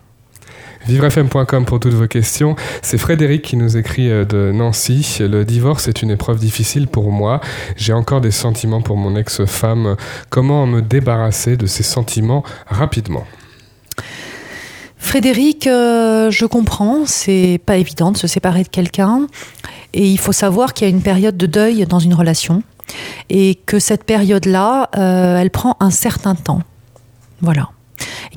Vivrefm.com 0.86 1.64
pour 1.64 1.78
toutes 1.78 1.92
vos 1.92 2.08
questions. 2.08 2.56
C'est 2.82 2.98
Frédéric 2.98 3.42
qui 3.42 3.56
nous 3.56 3.76
écrit 3.76 4.10
euh, 4.10 4.24
de 4.24 4.50
Nancy. 4.52 5.18
Le 5.20 5.44
divorce 5.44 5.88
est 5.88 6.02
une 6.02 6.10
épreuve 6.10 6.38
difficile 6.38 6.88
pour 6.88 7.12
moi. 7.12 7.40
J'ai 7.76 7.92
encore 7.92 8.20
des 8.20 8.32
sentiments 8.32 8.82
pour 8.82 8.96
mon 8.96 9.14
ex-femme. 9.16 9.96
Comment 10.28 10.66
me 10.66 10.82
débarrasser 10.82 11.56
de 11.56 11.66
ces 11.66 11.84
sentiments 11.84 12.42
rapidement? 12.66 13.24
Frédéric, 15.02 15.66
euh, 15.66 16.30
je 16.30 16.46
comprends, 16.46 17.06
c'est 17.06 17.60
pas 17.66 17.76
évident 17.76 18.12
de 18.12 18.16
se 18.16 18.28
séparer 18.28 18.62
de 18.62 18.68
quelqu'un. 18.68 19.26
Et 19.92 20.08
il 20.08 20.16
faut 20.16 20.32
savoir 20.32 20.72
qu'il 20.72 20.86
y 20.86 20.90
a 20.90 20.94
une 20.94 21.02
période 21.02 21.36
de 21.36 21.46
deuil 21.46 21.84
dans 21.86 21.98
une 21.98 22.14
relation. 22.14 22.62
Et 23.28 23.56
que 23.66 23.78
cette 23.78 24.04
période-là, 24.04 24.88
euh, 24.96 25.38
elle 25.38 25.50
prend 25.50 25.76
un 25.80 25.90
certain 25.90 26.34
temps. 26.36 26.62
Voilà. 27.40 27.70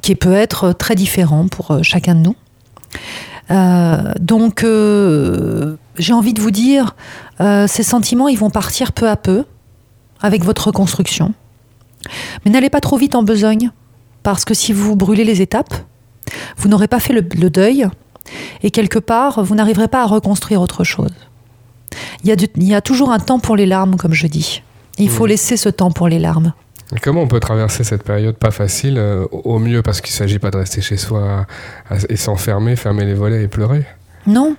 Qui 0.02 0.16
peut 0.16 0.34
être 0.34 0.74
très 0.74 0.96
différent 0.96 1.48
pour 1.48 1.72
euh, 1.72 1.80
chacun 1.84 2.16
de 2.16 2.22
nous. 2.22 2.36
Donc, 4.20 4.66
j'ai 5.98 6.14
envie 6.14 6.34
de 6.34 6.42
vous 6.42 6.52
dire, 6.52 6.96
ces 7.40 7.84
sentiments, 7.84 8.28
ils 8.28 8.40
vont 8.40 8.50
partir 8.50 8.92
peu 8.92 9.08
à 9.08 9.16
peu 9.16 9.46
avec 10.20 10.44
votre 10.44 10.68
reconstruction. 10.68 11.36
Mais 12.44 12.52
n'allez 12.52 12.72
pas 12.72 12.82
trop 12.82 12.98
vite 12.98 13.14
en 13.14 13.22
besogne, 13.22 13.70
parce 14.26 14.44
que 14.44 14.54
si 14.56 14.74
vous 14.74 14.96
brûlez 14.96 15.24
les 15.24 15.42
étapes, 15.42 15.74
vous 16.58 16.68
n'aurez 16.68 16.88
pas 16.90 17.00
fait 17.00 17.14
le, 17.14 17.22
le 17.40 17.50
deuil 17.50 17.88
et 18.64 18.72
quelque 18.72 18.98
part, 19.00 19.44
vous 19.44 19.54
n'arriverez 19.56 19.88
pas 19.88 20.02
à 20.02 20.06
reconstruire 20.08 20.62
autre 20.62 20.84
chose. 20.84 21.12
Il 22.24 22.30
y, 22.30 22.32
a 22.32 22.36
du- 22.36 22.48
il 22.56 22.64
y 22.64 22.74
a 22.74 22.82
toujours 22.82 23.12
un 23.12 23.20
temps 23.20 23.40
pour 23.40 23.56
les 23.56 23.68
larmes, 23.68 23.96
comme 23.98 24.14
je 24.14 24.26
dis. 24.28 24.64
Il 24.98 25.10
faut 25.10 25.24
Mhm. 25.26 25.30
laisser 25.30 25.58
ce 25.58 25.70
temps 25.70 25.92
pour 25.92 26.08
les 26.08 26.18
larmes. 26.18 26.54
Et 26.96 27.00
Comment 27.00 27.22
on 27.22 27.28
peut 27.28 27.40
traverser 27.40 27.84
cette 27.84 28.04
période 28.04 28.36
pas 28.36 28.50
facile 28.52 28.98
euh, 28.98 29.26
au 29.32 29.60
mieux 29.60 29.82
parce 29.84 30.02
qu'il 30.02 30.12
ne 30.14 30.18
s'agit 30.18 30.40
pas 30.40 30.50
de 30.52 30.58
rester 30.58 30.82
chez 30.82 30.98
soi 30.98 31.46
à- 31.90 31.96
et 32.10 32.16
s'enfermer, 32.16 32.76
fermer 32.76 33.06
les 33.06 33.14
volets 33.14 33.44
et 33.44 33.48
pleurer? 33.48 33.86
Non, 34.28 34.56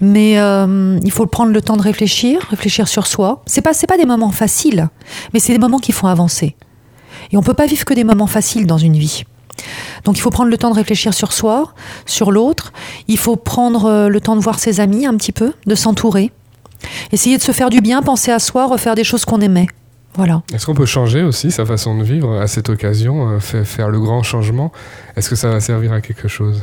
mais 0.00 0.38
euh, 0.40 0.98
il 1.04 1.12
faut 1.12 1.26
prendre 1.26 1.52
le 1.52 1.62
temps 1.62 1.76
de 1.76 1.82
réfléchir, 1.82 2.40
réfléchir 2.50 2.88
sur 2.88 3.06
soi. 3.06 3.42
C'est 3.46 3.62
pas 3.62 3.72
c'est 3.72 3.86
pas 3.86 3.96
des 3.98 4.04
moments 4.06 4.32
faciles, 4.32 4.88
mais 5.32 5.38
c'est 5.38 5.52
des 5.52 5.60
moments 5.60 5.78
qui 5.78 5.92
font 5.92 6.08
avancer. 6.08 6.56
Et 7.32 7.36
on 7.36 7.42
peut 7.42 7.54
pas 7.54 7.66
vivre 7.66 7.84
que 7.84 7.94
des 7.94 8.04
moments 8.04 8.26
faciles 8.26 8.66
dans 8.66 8.78
une 8.78 8.96
vie. 8.96 9.24
Donc 10.04 10.18
il 10.18 10.20
faut 10.20 10.30
prendre 10.30 10.50
le 10.50 10.58
temps 10.58 10.70
de 10.70 10.74
réfléchir 10.74 11.14
sur 11.14 11.32
soi, 11.32 11.72
sur 12.04 12.30
l'autre. 12.30 12.72
Il 13.08 13.18
faut 13.18 13.36
prendre 13.36 13.86
euh, 13.86 14.08
le 14.08 14.20
temps 14.20 14.36
de 14.36 14.40
voir 14.40 14.58
ses 14.58 14.80
amis 14.80 15.06
un 15.06 15.14
petit 15.16 15.32
peu, 15.32 15.52
de 15.66 15.74
s'entourer. 15.74 16.30
Essayer 17.10 17.38
de 17.38 17.42
se 17.42 17.52
faire 17.52 17.70
du 17.70 17.80
bien, 17.80 18.02
penser 18.02 18.30
à 18.30 18.38
soi, 18.38 18.66
refaire 18.66 18.94
des 18.94 19.04
choses 19.04 19.24
qu'on 19.24 19.40
aimait. 19.40 19.66
Voilà. 20.14 20.42
Est-ce 20.54 20.66
qu'on 20.66 20.74
peut 20.74 20.86
changer 20.86 21.22
aussi 21.22 21.50
sa 21.50 21.64
façon 21.66 21.96
de 21.98 22.02
vivre 22.04 22.40
à 22.40 22.46
cette 22.46 22.68
occasion, 22.68 23.30
euh, 23.30 23.40
fa- 23.40 23.64
faire 23.64 23.88
le 23.88 23.98
grand 24.00 24.22
changement? 24.22 24.72
Est-ce 25.16 25.28
que 25.30 25.36
ça 25.36 25.48
va 25.48 25.60
servir 25.60 25.92
à 25.92 26.00
quelque 26.00 26.28
chose? 26.28 26.62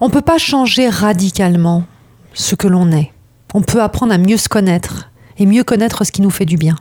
On 0.00 0.10
peut 0.10 0.22
pas 0.22 0.38
changer 0.38 0.88
radicalement 0.88 1.84
ce 2.34 2.54
que 2.54 2.68
l'on 2.68 2.90
est. 2.92 3.12
On 3.54 3.62
peut 3.62 3.82
apprendre 3.82 4.12
à 4.12 4.18
mieux 4.18 4.36
se 4.38 4.48
connaître 4.48 5.10
et 5.38 5.46
mieux 5.46 5.64
connaître 5.64 6.04
ce 6.04 6.12
qui 6.12 6.22
nous 6.22 6.30
fait 6.30 6.44
du 6.46 6.56
bien. 6.56 6.76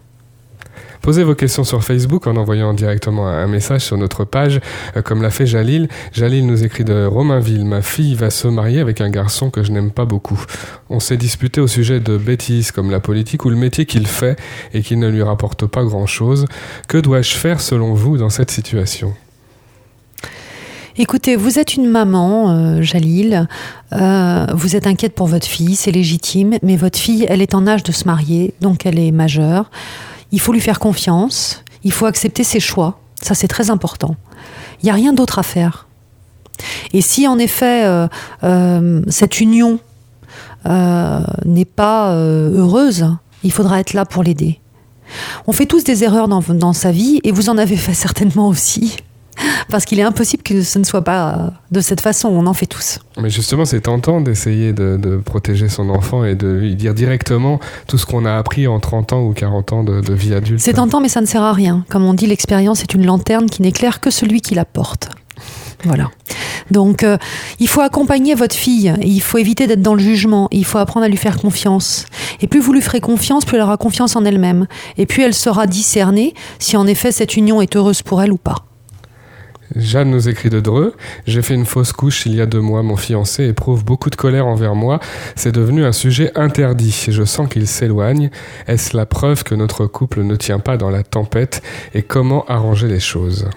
Posez 1.02 1.24
vos 1.24 1.34
questions 1.34 1.64
sur 1.64 1.84
Facebook 1.84 2.28
en 2.28 2.36
envoyant 2.36 2.76
directement 2.76 3.28
un 3.28 3.48
message 3.48 3.82
sur 3.82 3.98
notre 3.98 4.24
page, 4.24 4.60
euh, 4.96 5.02
comme 5.02 5.24
l'a 5.24 5.32
fait 5.32 5.48
Jalil. 5.48 5.88
Jalil 6.14 6.46
nous 6.46 6.64
écrit 6.64 6.84
de 6.84 7.06
Romainville. 7.06 7.66
Ma 7.66 7.82
fille 7.82 8.14
va 8.14 8.30
se 8.30 8.48
marier 8.48 8.80
avec 8.80 9.02
un 9.02 9.10
garçon 9.10 9.50
que 9.50 9.64
je 9.64 9.72
n'aime 9.72 9.90
pas 9.90 10.06
beaucoup. 10.06 10.40
On 10.92 11.00
s'est 11.00 11.18
disputé 11.18 11.60
au 11.60 11.66
sujet 11.66 12.00
de 12.00 12.18
bêtises 12.18 12.72
comme 12.72 12.92
la 12.92 13.00
politique 13.00 13.46
ou 13.46 13.50
le 13.50 13.56
métier 13.56 13.88
qu'il 13.88 14.06
fait 14.06 14.40
et 14.76 14.82
qui 14.82 14.96
ne 14.96 15.10
lui 15.10 15.24
rapporte 15.24 15.66
pas 15.66 15.84
grand-chose. 15.84 16.46
Que 16.88 17.00
dois-je 17.00 17.34
faire 17.34 17.62
selon 17.62 17.96
vous 17.96 18.18
dans 18.18 18.30
cette 18.30 18.52
situation? 18.52 19.16
Écoutez, 20.98 21.36
vous 21.36 21.58
êtes 21.58 21.76
une 21.76 21.90
maman, 21.90 22.52
euh, 22.52 22.82
Jalil, 22.82 23.48
euh, 23.94 24.46
vous 24.54 24.76
êtes 24.76 24.86
inquiète 24.86 25.16
pour 25.16 25.26
votre 25.26 25.48
fille, 25.48 25.76
c'est 25.76 25.92
légitime, 25.92 26.58
mais 26.62 26.76
votre 26.76 27.00
fille, 27.00 27.26
elle 27.28 27.42
est 27.42 27.56
en 27.56 27.66
âge 27.66 27.82
de 27.82 27.92
se 27.92 28.06
marier, 28.06 28.54
donc 28.62 28.86
elle 28.86 29.00
est 29.00 29.12
majeure. 29.12 29.72
Il 30.32 30.40
faut 30.40 30.54
lui 30.54 30.62
faire 30.62 30.80
confiance, 30.80 31.64
il 31.84 31.92
faut 31.92 32.06
accepter 32.06 32.44
ses 32.44 32.60
choix, 32.60 33.00
ça 33.22 33.34
c'est 33.36 33.48
très 33.48 33.70
important. 33.70 34.16
Il 34.82 34.86
n'y 34.86 34.92
a 34.92 34.96
rien 34.96 35.14
d'autre 35.14 35.40
à 35.40 35.44
faire. 35.44 35.88
Et 36.94 37.02
si 37.02 37.28
en 37.28 37.38
effet 37.38 37.86
euh, 37.86 39.02
cette 39.08 39.40
union 39.40 39.80
n'est 40.66 41.66
pas 41.66 42.14
heureuse, 42.14 43.08
il 43.44 43.52
faudra 43.52 43.80
être 43.80 43.94
là 43.94 44.06
pour 44.06 44.24
l'aider. 44.24 44.60
On 45.48 45.52
fait 45.52 45.66
tous 45.66 45.84
des 45.84 46.04
erreurs 46.04 46.28
dans 46.28 46.74
sa 46.74 46.92
vie, 46.92 47.20
et 47.24 47.32
vous 47.32 47.50
en 47.50 47.58
avez 47.58 47.76
fait 47.76 47.94
certainement 47.94 48.48
aussi. 48.48 48.98
Parce 49.70 49.86
qu'il 49.86 50.00
est 50.00 50.04
impossible 50.04 50.44
que 50.44 50.62
ce 50.62 50.80
ne 50.80 50.84
soit 50.84 51.04
pas 51.04 51.52
de 51.72 51.80
cette 51.80 52.02
façon, 52.02 52.30
on 52.30 52.46
en 52.46 52.54
fait 52.54 52.66
tous. 52.66 53.00
Mais 53.20 53.30
justement, 53.30 53.66
c'est 53.66 53.82
tentant 53.82 54.22
d'essayer 54.22 54.74
de, 54.74 55.22
protéger 55.24 55.70
son 55.70 55.90
enfant 55.90 56.26
et 56.26 56.36
de 56.36 56.48
lui 56.48 56.76
dire 56.76 56.94
directement 56.94 57.60
tout 57.88 57.98
ce 57.98 58.06
qu'on 58.06 58.26
a 58.26 58.36
appris 58.36 58.68
en 58.68 58.80
30 58.80 59.14
ans 59.14 59.24
ou 59.24 59.34
40 59.34 59.74
ans 59.74 59.84
de, 59.84 60.14
vie 60.14 60.34
adulte. 60.34 60.60
C'est 60.60 60.74
tentant, 60.74 61.00
mais 61.00 61.10
ça 61.10 61.22
ne 61.22 61.26
sert 61.26 61.44
à 61.44 61.54
rien. 61.54 61.86
Comme 61.90 62.06
on 62.06 62.14
dit, 62.14 62.28
l'expérience 62.28 62.84
est 62.84 62.94
une 62.94 63.06
lanterne 63.06 63.50
qui 63.50 63.62
n'éclaire 63.62 64.02
que 64.02 64.10
celui 64.10 64.42
qui 64.42 64.56
la 64.56 64.66
porte. 64.66 65.10
Voilà. 65.84 66.12
Donc, 66.70 67.04
euh, 67.04 67.18
il 67.60 67.68
faut 67.68 67.82
accompagner 67.82 68.36
votre 68.36 68.56
fille. 68.56 68.94
il 69.02 69.22
faut 69.22 69.38
éviter 69.38 69.68
d'être 69.68 69.82
dans 69.82 69.96
le 69.96 70.02
jugement. 70.02 70.48
il 70.52 70.66
faut 70.66 70.78
apprendre 70.78 71.06
à 71.06 71.10
lui 71.10 71.18
faire 71.18 71.38
confiance. 71.38 72.06
Et 72.42 72.48
plus 72.48 72.60
vous 72.60 72.74
lui 72.74 72.82
ferez 72.82 73.00
confiance, 73.00 73.46
plus 73.46 73.58
elle 73.58 73.64
aura 73.64 73.78
confiance 73.78 74.16
en 74.16 74.26
elle-même. 74.26 74.68
Et 74.98 75.06
puis 75.06 75.24
elle 75.24 75.34
saura 75.34 75.68
discerner 75.68 76.34
si 76.60 76.78
en 76.78 76.88
effet 76.88 77.12
cette 77.12 77.36
union 77.36 77.62
est 77.62 77.76
heureuse 77.76 78.02
pour 78.04 78.22
elle 78.22 78.32
ou 78.32 78.38
pas. 78.38 78.66
Jeanne 79.76 80.10
nous 80.12 80.30
écrit 80.30 80.50
de 80.50 80.60
Dreux. 80.60 80.94
J'ai 81.26 81.42
fait 81.42 81.54
une 81.54 81.66
fausse 81.66 81.94
couche 81.94 82.26
il 82.26 82.36
y 82.36 82.42
a 82.42 82.46
deux 82.46 82.60
mois. 82.60 82.84
Mon 82.84 82.98
fiancé 82.98 83.46
éprouve 83.46 83.86
beaucoup 83.86 84.10
de 84.10 84.16
colère 84.16 84.48
envers 84.48 84.76
moi. 84.76 85.00
C'est 85.36 85.52
devenu 85.52 85.86
un 85.86 85.92
sujet 85.92 86.32
interdit. 86.36 87.06
Je 87.08 87.24
sens 87.24 87.48
qu'il 87.50 87.68
s'éloigne. 87.68 88.30
Est-ce 88.68 88.96
la 88.96 89.06
preuve 89.06 89.44
que 89.44 89.56
notre 89.56 89.86
couple 89.86 90.24
ne 90.24 90.36
tient 90.36 90.60
pas 90.60 90.78
dans 90.78 90.90
la 90.90 91.04
tempête? 91.04 91.62
Et 91.94 92.02
comment 92.02 92.46
arranger 92.46 92.88
les 92.88 93.00
choses? 93.00 93.50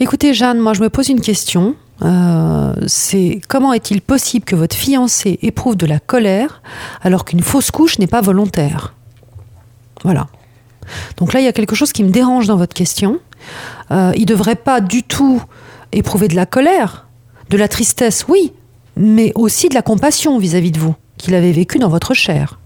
Écoutez, 0.00 0.34
Jeanne, 0.34 0.58
moi 0.58 0.74
je 0.74 0.82
me 0.82 0.90
pose 0.90 1.08
une 1.08 1.20
question. 1.20 1.76
Euh, 2.02 2.74
c'est 2.86 3.40
comment 3.48 3.72
est-il 3.72 4.00
possible 4.00 4.44
que 4.44 4.56
votre 4.56 4.74
fiancé 4.74 5.38
éprouve 5.42 5.76
de 5.76 5.86
la 5.86 6.00
colère 6.00 6.62
alors 7.02 7.24
qu'une 7.24 7.42
fausse 7.42 7.70
couche 7.70 7.98
n'est 7.98 8.08
pas 8.08 8.20
volontaire? 8.20 8.94
Voilà. 10.02 10.26
Donc 11.16 11.32
là, 11.32 11.40
il 11.40 11.44
y 11.44 11.48
a 11.48 11.52
quelque 11.52 11.76
chose 11.76 11.92
qui 11.92 12.02
me 12.02 12.10
dérange 12.10 12.46
dans 12.46 12.56
votre 12.56 12.74
question. 12.74 13.20
Euh, 13.90 14.12
il 14.14 14.22
ne 14.22 14.26
devrait 14.26 14.56
pas 14.56 14.80
du 14.80 15.02
tout 15.02 15.42
éprouver 15.92 16.28
de 16.28 16.36
la 16.36 16.46
colère, 16.46 17.06
de 17.50 17.56
la 17.56 17.68
tristesse, 17.68 18.24
oui, 18.28 18.52
mais 18.96 19.32
aussi 19.34 19.68
de 19.68 19.74
la 19.74 19.82
compassion 19.82 20.38
vis-à-vis 20.38 20.72
de 20.72 20.78
vous, 20.78 20.94
qu'il 21.18 21.34
avait 21.34 21.52
vécu 21.52 21.78
dans 21.78 21.88
votre 21.88 22.14
chair. 22.14 22.58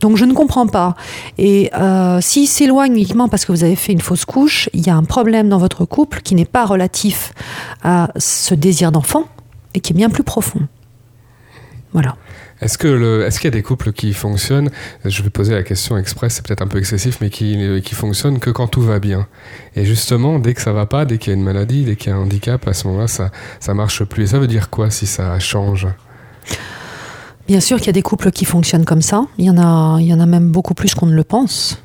Donc 0.00 0.16
je 0.16 0.24
ne 0.24 0.32
comprends 0.32 0.66
pas. 0.66 0.94
Et 1.38 1.70
euh, 1.74 2.20
s'il 2.20 2.48
s'éloigne 2.48 2.92
uniquement 2.92 3.28
parce 3.28 3.44
que 3.44 3.52
vous 3.52 3.64
avez 3.64 3.76
fait 3.76 3.92
une 3.92 4.00
fausse 4.00 4.24
couche, 4.24 4.68
il 4.72 4.86
y 4.86 4.90
a 4.90 4.96
un 4.96 5.04
problème 5.04 5.48
dans 5.48 5.58
votre 5.58 5.84
couple 5.84 6.22
qui 6.22 6.34
n'est 6.34 6.44
pas 6.44 6.64
relatif 6.64 7.32
à 7.82 8.10
ce 8.16 8.54
désir 8.54 8.92
d'enfant 8.92 9.24
et 9.74 9.80
qui 9.80 9.92
est 9.92 9.96
bien 9.96 10.10
plus 10.10 10.24
profond. 10.24 10.60
Voilà. 11.92 12.16
Est-ce 12.62 12.78
que 12.78 13.22
est-ce 13.26 13.40
qu'il 13.40 13.48
y 13.48 13.52
a 13.52 13.56
des 13.56 13.62
couples 13.62 13.92
qui 13.92 14.12
fonctionnent? 14.12 14.70
Je 15.04 15.22
vais 15.22 15.30
poser 15.30 15.52
la 15.52 15.62
question 15.62 15.98
express, 15.98 16.34
c'est 16.34 16.46
peut-être 16.46 16.62
un 16.62 16.68
peu 16.68 16.78
excessif, 16.78 17.18
mais 17.20 17.28
qui 17.28 17.82
qui 17.84 17.94
fonctionnent 17.94 18.38
que 18.38 18.50
quand 18.50 18.68
tout 18.68 18.82
va 18.82 19.00
bien. 19.00 19.26
Et 19.74 19.84
justement, 19.84 20.38
dès 20.38 20.54
que 20.54 20.62
ça 20.62 20.72
va 20.72 20.86
pas, 20.86 21.04
dès 21.04 21.18
qu'il 21.18 21.32
y 21.32 21.34
a 21.34 21.38
une 21.38 21.44
maladie, 21.44 21.84
dès 21.84 21.96
qu'il 21.96 22.10
y 22.10 22.12
a 22.14 22.16
un 22.16 22.20
handicap, 22.20 22.66
à 22.68 22.72
ce 22.72 22.86
moment-là, 22.86 23.08
ça 23.08 23.30
ça 23.60 23.74
marche 23.74 24.04
plus. 24.04 24.22
Et 24.22 24.26
ça 24.28 24.38
veut 24.38 24.46
dire 24.46 24.70
quoi 24.70 24.90
si 24.90 25.06
ça 25.06 25.38
change? 25.40 25.88
Bien 27.48 27.60
sûr 27.60 27.78
qu'il 27.78 27.88
y 27.88 27.90
a 27.90 27.94
des 27.94 28.02
couples 28.02 28.30
qui 28.30 28.44
fonctionnent 28.44 28.84
comme 28.84 29.02
ça. 29.02 29.24
Il 29.38 29.44
y 29.44 29.50
en 29.50 29.58
a, 29.58 30.00
il 30.00 30.06
y 30.06 30.14
en 30.14 30.20
a 30.20 30.26
même 30.26 30.50
beaucoup 30.50 30.74
plus 30.74 30.94
qu'on 30.94 31.06
ne 31.06 31.14
le 31.14 31.24
pense. 31.24 31.82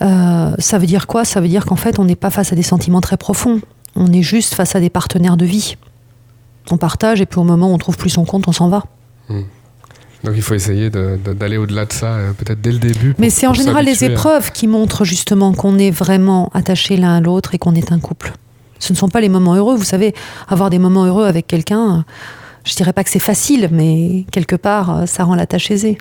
Euh, 0.00 0.54
ça 0.58 0.78
veut 0.78 0.86
dire 0.86 1.06
quoi? 1.06 1.24
Ça 1.24 1.40
veut 1.40 1.48
dire 1.48 1.66
qu'en 1.66 1.76
fait, 1.76 1.98
on 1.98 2.04
n'est 2.04 2.16
pas 2.16 2.30
face 2.30 2.52
à 2.52 2.56
des 2.56 2.62
sentiments 2.62 3.02
très 3.02 3.18
profonds. 3.18 3.60
On 3.96 4.10
est 4.12 4.22
juste 4.22 4.54
face 4.54 4.74
à 4.74 4.80
des 4.80 4.88
partenaires 4.88 5.36
de 5.36 5.44
vie. 5.44 5.76
On 6.70 6.78
partage 6.78 7.20
et 7.20 7.26
puis 7.26 7.38
au 7.38 7.44
moment 7.44 7.70
où 7.70 7.74
on 7.74 7.78
trouve 7.78 7.98
plus 7.98 8.10
son 8.10 8.24
compte, 8.24 8.48
on 8.48 8.52
s'en 8.52 8.68
va. 8.68 8.84
Hmm. 9.28 9.42
Donc 10.24 10.34
il 10.36 10.42
faut 10.42 10.54
essayer 10.54 10.90
d'aller 10.90 11.56
au-delà 11.56 11.86
de 11.86 11.92
ça, 11.92 12.14
euh, 12.14 12.32
peut-être 12.32 12.60
dès 12.60 12.72
le 12.72 12.78
début. 12.78 13.14
Mais 13.18 13.30
c'est 13.30 13.46
en 13.46 13.54
général 13.54 13.84
les 13.84 14.04
épreuves 14.04 14.52
qui 14.52 14.66
montrent 14.66 15.04
justement 15.04 15.52
qu'on 15.52 15.78
est 15.78 15.90
vraiment 15.90 16.50
attachés 16.52 16.96
l'un 16.96 17.16
à 17.16 17.20
l'autre 17.20 17.54
et 17.54 17.58
qu'on 17.58 17.74
est 17.74 17.92
un 17.92 17.98
couple. 17.98 18.32
Ce 18.78 18.92
ne 18.92 18.98
sont 18.98 19.08
pas 19.08 19.20
les 19.20 19.28
moments 19.28 19.54
heureux. 19.54 19.76
Vous 19.76 19.84
savez, 19.84 20.14
avoir 20.48 20.70
des 20.70 20.78
moments 20.78 21.04
heureux 21.04 21.26
avec 21.26 21.46
quelqu'un, 21.46 22.04
je 22.64 22.74
dirais 22.74 22.92
pas 22.92 23.04
que 23.04 23.10
c'est 23.10 23.18
facile, 23.18 23.68
mais 23.72 24.24
quelque 24.30 24.56
part, 24.56 24.90
euh, 24.90 25.06
ça 25.06 25.24
rend 25.24 25.34
la 25.34 25.46
tâche 25.46 25.70
aisée. 25.70 25.98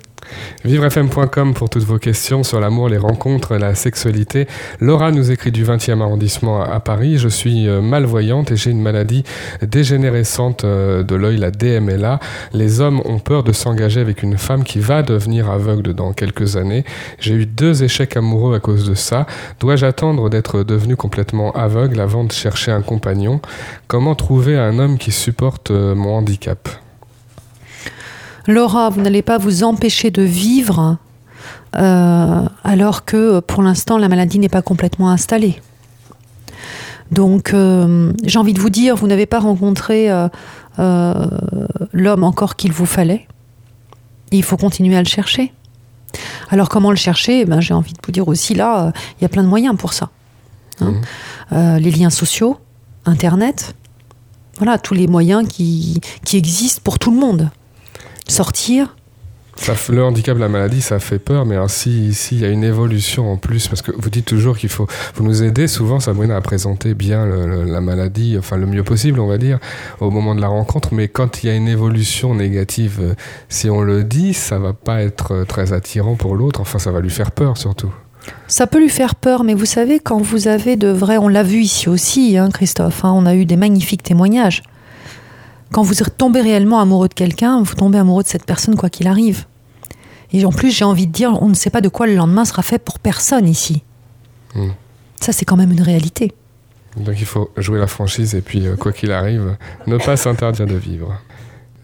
Vivrefm.com 0.65 1.53
pour 1.53 1.69
toutes 1.69 1.83
vos 1.83 1.99
questions 1.99 2.43
sur 2.43 2.59
l'amour, 2.59 2.89
les 2.89 2.97
rencontres, 2.97 3.55
la 3.55 3.75
sexualité. 3.75 4.47
Laura 4.79 5.11
nous 5.11 5.31
écrit 5.31 5.51
du 5.51 5.63
20e 5.63 6.01
arrondissement 6.01 6.61
à 6.61 6.79
Paris. 6.79 7.17
Je 7.17 7.29
suis 7.29 7.67
euh, 7.67 7.81
malvoyante 7.81 8.51
et 8.51 8.55
j'ai 8.55 8.71
une 8.71 8.81
maladie 8.81 9.23
dégénérescente 9.61 10.63
euh, 10.63 11.03
de 11.03 11.15
l'œil, 11.15 11.37
la 11.37 11.51
DMLA. 11.51 12.19
Les 12.53 12.81
hommes 12.81 13.01
ont 13.05 13.19
peur 13.19 13.43
de 13.43 13.51
s'engager 13.51 14.01
avec 14.01 14.23
une 14.23 14.37
femme 14.37 14.63
qui 14.63 14.79
va 14.79 15.03
devenir 15.03 15.49
aveugle 15.49 15.93
dans 15.93 16.13
quelques 16.13 16.57
années. 16.57 16.83
J'ai 17.19 17.35
eu 17.35 17.45
deux 17.45 17.83
échecs 17.83 18.17
amoureux 18.17 18.55
à 18.55 18.59
cause 18.59 18.87
de 18.87 18.95
ça. 18.95 19.25
Dois-je 19.59 19.85
attendre 19.85 20.29
d'être 20.29 20.63
devenu 20.63 20.95
complètement 20.95 21.51
aveugle 21.53 21.99
avant 21.99 22.23
de 22.23 22.31
chercher 22.31 22.71
un 22.71 22.81
compagnon? 22.81 23.39
Comment 23.87 24.15
trouver 24.15 24.57
un 24.57 24.79
homme 24.79 24.97
qui 24.97 25.11
supporte 25.11 25.71
euh, 25.71 25.95
mon 25.95 26.15
handicap? 26.15 26.69
Laura, 28.49 28.89
vous 28.89 29.01
n'allez 29.01 29.21
pas 29.21 29.37
vous 29.37 29.63
empêcher 29.63 30.09
de 30.09 30.23
vivre 30.23 30.97
euh, 31.75 32.41
alors 32.63 33.05
que 33.05 33.39
pour 33.41 33.61
l'instant 33.61 33.99
la 33.99 34.09
maladie 34.09 34.39
n'est 34.39 34.49
pas 34.49 34.63
complètement 34.63 35.11
installée. 35.11 35.61
Donc 37.11 37.53
euh, 37.53 38.11
j'ai 38.23 38.39
envie 38.39 38.53
de 38.53 38.59
vous 38.59 38.71
dire, 38.71 38.95
vous 38.95 39.05
n'avez 39.05 39.27
pas 39.27 39.39
rencontré 39.39 40.09
euh, 40.09 40.27
l'homme 41.93 42.23
encore 42.23 42.55
qu'il 42.55 42.71
vous 42.71 42.87
fallait. 42.87 43.27
il 44.31 44.43
faut 44.43 44.57
continuer 44.57 44.97
à 44.97 45.03
le 45.03 45.07
chercher. 45.07 45.53
Alors 46.49 46.69
comment 46.69 46.89
le 46.89 46.97
chercher? 46.97 47.45
Ben, 47.45 47.61
J'ai 47.61 47.75
envie 47.75 47.93
de 47.93 47.99
vous 48.03 48.11
dire 48.11 48.27
aussi 48.27 48.55
là, 48.55 48.91
il 49.19 49.21
y 49.21 49.25
a 49.25 49.29
plein 49.29 49.43
de 49.43 49.47
moyens 49.47 49.77
pour 49.77 49.93
ça. 49.93 50.09
Hein. 50.81 50.95
Mmh. 51.51 51.77
les 51.77 51.91
liens 51.91 52.09
sociaux, 52.09 52.57
Internet, 53.05 53.75
voilà, 54.57 54.79
tous 54.79 54.95
les 54.95 55.05
moyens 55.05 55.47
qui 55.47 56.01
existent 56.33 56.81
pour 56.83 56.97
tout 56.97 57.11
le 57.11 57.17
monde 57.17 57.51
sortir. 58.29 58.95
Ça, 59.61 59.73
le 59.89 60.03
handicap, 60.03 60.37
la 60.37 60.47
maladie, 60.47 60.81
ça 60.81 60.99
fait 60.99 61.19
peur, 61.19 61.45
mais 61.45 61.57
s'il 61.67 62.15
si, 62.15 62.37
y 62.37 62.45
a 62.45 62.49
une 62.49 62.63
évolution 62.63 63.29
en 63.29 63.35
plus, 63.35 63.67
parce 63.67 63.81
que 63.81 63.91
vous 63.91 64.09
dites 64.09 64.25
toujours 64.25 64.57
qu'il 64.57 64.69
faut 64.69 64.87
vous 65.15 65.23
nous 65.25 65.43
aider, 65.43 65.67
souvent 65.67 65.99
mène 66.13 66.31
à 66.31 66.39
présenter 66.39 66.93
bien 66.93 67.25
la 67.25 67.81
maladie, 67.81 68.37
enfin 68.39 68.55
le 68.55 68.65
mieux 68.65 68.83
possible, 68.83 69.19
on 69.19 69.27
va 69.27 69.37
dire, 69.37 69.59
au 69.99 70.11
moment 70.11 70.33
de 70.33 70.39
la 70.39 70.47
rencontre, 70.47 70.93
mais 70.93 71.09
quand 71.09 71.43
il 71.43 71.47
y 71.47 71.49
a 71.49 71.55
une 71.55 71.67
évolution 71.67 72.33
négative, 72.33 72.99
euh, 73.01 73.13
si 73.49 73.69
on 73.69 73.81
le 73.81 74.05
dit, 74.05 74.33
ça 74.33 74.59
va 74.59 74.71
pas 74.71 75.01
être 75.01 75.33
euh, 75.33 75.45
très 75.45 75.73
attirant 75.73 76.15
pour 76.15 76.35
l'autre, 76.35 76.61
enfin 76.61 76.79
ça 76.79 76.91
va 76.91 77.01
lui 77.01 77.09
faire 77.09 77.31
peur 77.31 77.57
surtout. 77.57 77.91
Ça 78.47 78.65
peut 78.65 78.79
lui 78.79 78.89
faire 78.89 79.15
peur, 79.15 79.43
mais 79.43 79.53
vous 79.53 79.65
savez, 79.65 79.99
quand 79.99 80.21
vous 80.21 80.47
avez 80.47 80.77
de 80.77 80.87
vrais, 80.87 81.17
on 81.17 81.27
l'a 81.27 81.43
vu 81.43 81.59
ici 81.59 81.89
aussi, 81.89 82.37
hein, 82.37 82.49
Christophe, 82.49 83.03
hein, 83.03 83.11
on 83.13 83.25
a 83.25 83.35
eu 83.35 83.45
des 83.45 83.57
magnifiques 83.57 84.03
témoignages 84.03 84.63
quand 85.71 85.83
vous 85.83 85.93
tombez 86.17 86.41
réellement 86.41 86.79
amoureux 86.79 87.07
de 87.07 87.13
quelqu'un, 87.13 87.61
vous 87.61 87.75
tombez 87.75 87.97
amoureux 87.97 88.23
de 88.23 88.27
cette 88.27 88.45
personne 88.45 88.75
quoi 88.75 88.89
qu'il 88.89 89.07
arrive. 89.07 89.45
Et 90.31 90.45
en 90.45 90.51
plus, 90.51 90.71
j'ai 90.71 90.85
envie 90.85 91.07
de 91.07 91.11
dire, 91.11 91.41
on 91.41 91.49
ne 91.49 91.53
sait 91.53 91.69
pas 91.69 91.81
de 91.81 91.89
quoi 91.89 92.07
le 92.07 92.15
lendemain 92.15 92.45
sera 92.45 92.61
fait 92.61 92.79
pour 92.79 92.99
personne 92.99 93.47
ici. 93.47 93.83
Hmm. 94.55 94.69
Ça, 95.19 95.31
c'est 95.31 95.45
quand 95.45 95.57
même 95.57 95.71
une 95.71 95.81
réalité. 95.81 96.33
Donc 96.97 97.15
il 97.19 97.25
faut 97.25 97.51
jouer 97.57 97.79
la 97.79 97.87
franchise 97.87 98.35
et 98.35 98.41
puis, 98.41 98.65
euh, 98.65 98.75
quoi 98.75 98.91
qu'il 98.91 99.11
arrive, 99.11 99.57
ne 99.87 99.97
pas 99.97 100.17
s'interdire 100.17 100.65
de 100.65 100.75
vivre. 100.75 101.19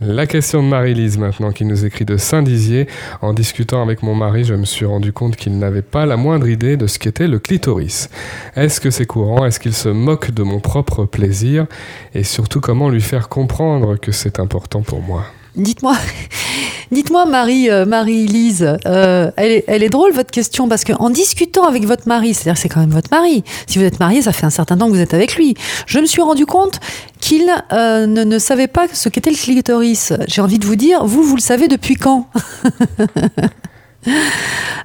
La 0.02 0.28
question 0.28 0.62
de 0.62 0.68
Marie-Lise 0.68 1.18
maintenant 1.18 1.54
qui 1.54 1.64
nous 1.64 1.86
écrit 1.86 2.04
de 2.04 2.18
Saint-Dizier. 2.18 2.88
En 3.22 3.34
discutant 3.34 3.82
avec 3.82 4.04
mon 4.04 4.14
mari, 4.14 4.44
je 4.44 4.54
me 4.54 4.66
suis 4.66 4.86
rendu 4.86 5.14
compte 5.14 5.38
qu'il 5.38 5.58
n'avait 5.58 5.82
pas 5.82 6.06
la 6.06 6.18
moindre 6.18 6.50
idée 6.50 6.76
de 6.76 6.86
ce 6.86 7.00
qu'était 7.00 7.30
le 7.30 7.40
clitoris. 7.40 8.10
Est-ce 8.58 8.82
que 8.82 8.92
c'est 8.92 9.06
courant? 9.06 9.46
Est-ce 9.46 9.58
qu'il 9.58 9.74
se 9.74 9.88
moque 9.88 10.32
de 10.32 10.44
mon 10.44 10.60
propre 10.60 11.06
plaisir? 11.06 11.66
Et 12.14 12.24
surtout, 12.24 12.60
comment 12.60 12.90
lui 12.90 13.00
faire 13.00 13.30
comprendre 13.30 13.96
que 13.96 14.12
c'est 14.12 14.42
important 14.42 14.82
pour 14.82 15.02
moi? 15.02 15.24
Dites-moi, 15.56 15.96
dites-moi, 16.92 17.26
Marie, 17.26 17.70
euh, 17.70 17.86
Marie-Lise, 17.86 18.78
euh, 18.86 19.32
elle, 19.36 19.52
est, 19.52 19.64
elle 19.68 19.84
est 19.84 19.90
drôle 19.90 20.14
votre 20.14 20.32
question 20.32 20.68
parce 20.68 20.84
qu'en 20.84 21.10
discutant 21.10 21.66
avec 21.68 21.86
votre 21.86 22.08
mari, 22.08 22.34
c'est-à-dire 22.34 22.54
que 22.54 22.60
c'est 22.60 22.70
quand 22.70 22.80
même 22.80 22.92
votre 22.92 23.10
mari. 23.12 23.44
Si 23.68 23.78
vous 23.78 23.86
êtes 23.86 24.00
marié, 24.00 24.22
ça 24.22 24.32
fait 24.32 24.46
un 24.46 24.52
certain 24.52 24.78
temps 24.78 24.88
que 24.88 24.92
vous 24.92 25.02
êtes 25.02 25.14
avec 25.14 25.36
lui. 25.36 25.56
Je 25.88 26.00
me 26.00 26.06
suis 26.06 26.22
rendu 26.22 26.46
compte 26.46 26.80
qu'il 27.20 27.50
euh, 27.74 28.06
ne, 28.06 28.24
ne 28.24 28.40
savait 28.40 28.68
pas 28.68 28.88
ce 28.92 29.10
qu'était 29.10 29.32
le 29.32 29.38
clitoris. 29.38 30.14
J'ai 30.28 30.42
envie 30.42 30.60
de 30.60 30.66
vous 30.66 30.76
dire, 30.76 31.06
vous, 31.06 31.24
vous 31.24 31.36
le 31.36 31.42
savez 31.42 31.68
depuis 31.68 31.96
quand 31.96 32.28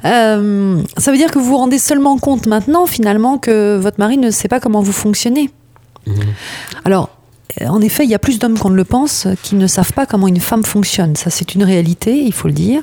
ça 0.02 0.36
veut 0.38 1.16
dire 1.16 1.30
que 1.30 1.38
vous 1.38 1.44
vous 1.44 1.56
rendez 1.56 1.78
seulement 1.78 2.18
compte 2.18 2.46
maintenant, 2.46 2.86
finalement, 2.86 3.38
que 3.38 3.76
votre 3.76 3.98
mari 3.98 4.18
ne 4.18 4.30
sait 4.30 4.48
pas 4.48 4.60
comment 4.60 4.80
vous 4.80 4.92
fonctionnez. 4.92 5.50
Alors, 6.84 7.04
euh, 7.04 7.19
en 7.66 7.80
effet, 7.80 8.04
il 8.04 8.10
y 8.10 8.14
a 8.14 8.18
plus 8.18 8.38
d'hommes 8.38 8.58
qu'on 8.58 8.70
ne 8.70 8.76
le 8.76 8.84
pense 8.84 9.26
qui 9.42 9.54
ne 9.54 9.66
savent 9.66 9.92
pas 9.92 10.06
comment 10.06 10.28
une 10.28 10.40
femme 10.40 10.64
fonctionne. 10.64 11.16
Ça, 11.16 11.30
c'est 11.30 11.54
une 11.54 11.64
réalité, 11.64 12.22
il 12.22 12.32
faut 12.32 12.48
le 12.48 12.54
dire. 12.54 12.82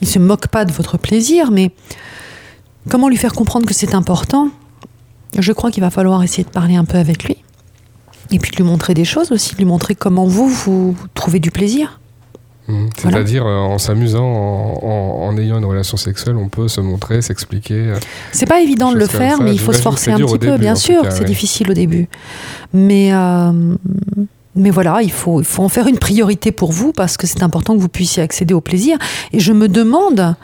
Il 0.00 0.08
se 0.08 0.18
moque 0.18 0.48
pas 0.48 0.64
de 0.64 0.72
votre 0.72 0.98
plaisir, 0.98 1.50
mais 1.50 1.70
comment 2.88 3.08
lui 3.08 3.16
faire 3.16 3.32
comprendre 3.32 3.66
que 3.66 3.74
c'est 3.74 3.94
important? 3.94 4.50
Je 5.38 5.52
crois 5.52 5.70
qu'il 5.70 5.82
va 5.82 5.90
falloir 5.90 6.22
essayer 6.22 6.44
de 6.44 6.50
parler 6.50 6.76
un 6.76 6.84
peu 6.84 6.98
avec 6.98 7.24
lui. 7.24 7.36
Et 8.30 8.38
puis 8.38 8.50
de 8.50 8.56
lui 8.56 8.64
montrer 8.64 8.94
des 8.94 9.04
choses 9.04 9.30
aussi, 9.30 9.52
de 9.52 9.58
lui 9.58 9.64
montrer 9.64 9.94
comment 9.94 10.26
vous, 10.26 10.48
vous 10.48 10.96
trouvez 11.14 11.38
du 11.38 11.50
plaisir. 11.50 12.00
Mhm. 12.68 12.90
Voilà. 13.02 13.16
C'est-à-dire, 13.16 13.44
euh, 13.46 13.56
en 13.58 13.78
s'amusant, 13.78 14.24
en, 14.24 14.78
en- 14.84 15.26
en 15.28 15.36
ayant 15.38 15.58
une 15.58 15.64
relation 15.64 15.96
sexuelle, 15.96 16.36
on 16.36 16.48
peut 16.48 16.68
se 16.68 16.80
montrer, 16.80 17.20
s'expliquer. 17.22 17.74
euh. 17.74 17.96
C'est 18.30 18.46
pas 18.46 18.60
évident 18.60 18.92
de 18.92 18.98
le 18.98 19.06
faire, 19.06 19.42
mais 19.42 19.52
il 19.52 19.58
faut 19.58 19.72
se 19.72 19.82
forcer 19.82 20.12
un 20.12 20.16
petit 20.18 20.38
peu, 20.38 20.46
début, 20.46 20.58
bien 20.58 20.74
sûr, 20.76 21.02
c'est 21.10 21.20
ouais. 21.20 21.24
difficile 21.24 21.70
au 21.70 21.74
début. 21.74 22.08
Mais, 22.72 23.12
euh, 23.12 23.74
mais 24.54 24.70
voilà, 24.70 25.00
il 25.02 25.10
faut, 25.10 25.40
il 25.40 25.46
faut 25.46 25.62
en 25.62 25.68
faire 25.70 25.86
une 25.86 25.98
priorité 25.98 26.52
pour 26.52 26.72
vous 26.72 26.92
parce 26.92 27.16
que 27.16 27.26
c'est 27.26 27.42
important 27.42 27.74
que 27.74 27.80
vous 27.80 27.88
puissiez 27.88 28.22
accéder 28.22 28.52
au 28.52 28.60
plaisir. 28.60 28.98
Et 29.32 29.40
je 29.40 29.52
me 29.52 29.66
demande, 29.68 30.34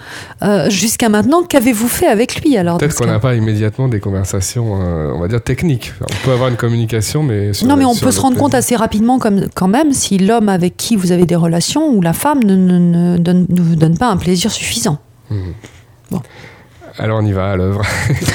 euh, 0.43 0.71
jusqu'à 0.71 1.09
maintenant, 1.11 1.43
qu'avez-vous 1.43 1.89
fait 1.89 2.07
avec 2.07 2.43
lui 2.43 2.57
alors 2.57 2.79
Peut-être 2.79 2.97
qu'on 2.97 3.07
n'a 3.07 3.19
pas 3.21 3.35
immédiatement 3.35 3.87
des 3.89 4.01
conversations, 4.01 4.81
euh, 4.81 5.13
on 5.15 5.21
va 5.21 5.29
dire, 5.29 5.43
techniques. 5.43 5.93
On 6.01 6.25
peut 6.25 6.33
avoir 6.33 6.49
une 6.49 6.57
communication, 6.57 7.23
mais... 7.23 7.53
sur 7.53 7.67
Non, 7.67 7.77
mais 7.77 7.85
on 7.85 7.95
peut 7.95 8.11
se 8.11 8.21
rendre 8.21 8.39
compte 8.39 8.55
assez 8.55 8.77
rapidement, 8.77 9.19
comme, 9.19 9.47
quand 9.55 9.69
même, 9.69 9.93
si 9.93 10.17
l'homme 10.19 10.49
avec 10.49 10.77
qui 10.79 10.97
vous 10.97 11.13
avez 11.13 11.27
des 11.27 11.37
relations 11.37 11.89
ou 11.95 12.01
la 12.01 12.15
femme 12.15 12.43
ne, 12.45 12.57
ne- 12.57 12.79
ne 12.79 13.19
donne, 13.19 13.47
ne 13.51 13.61
vous 13.61 13.77
donne 13.77 13.99
pas 13.99 14.09
un 14.09 14.17
plaisir 14.17 14.51
suffisant. 14.51 14.99
Alors 17.01 17.21
on 17.23 17.25
y 17.25 17.33
va 17.33 17.53
à 17.53 17.57
l'œuvre. 17.57 17.83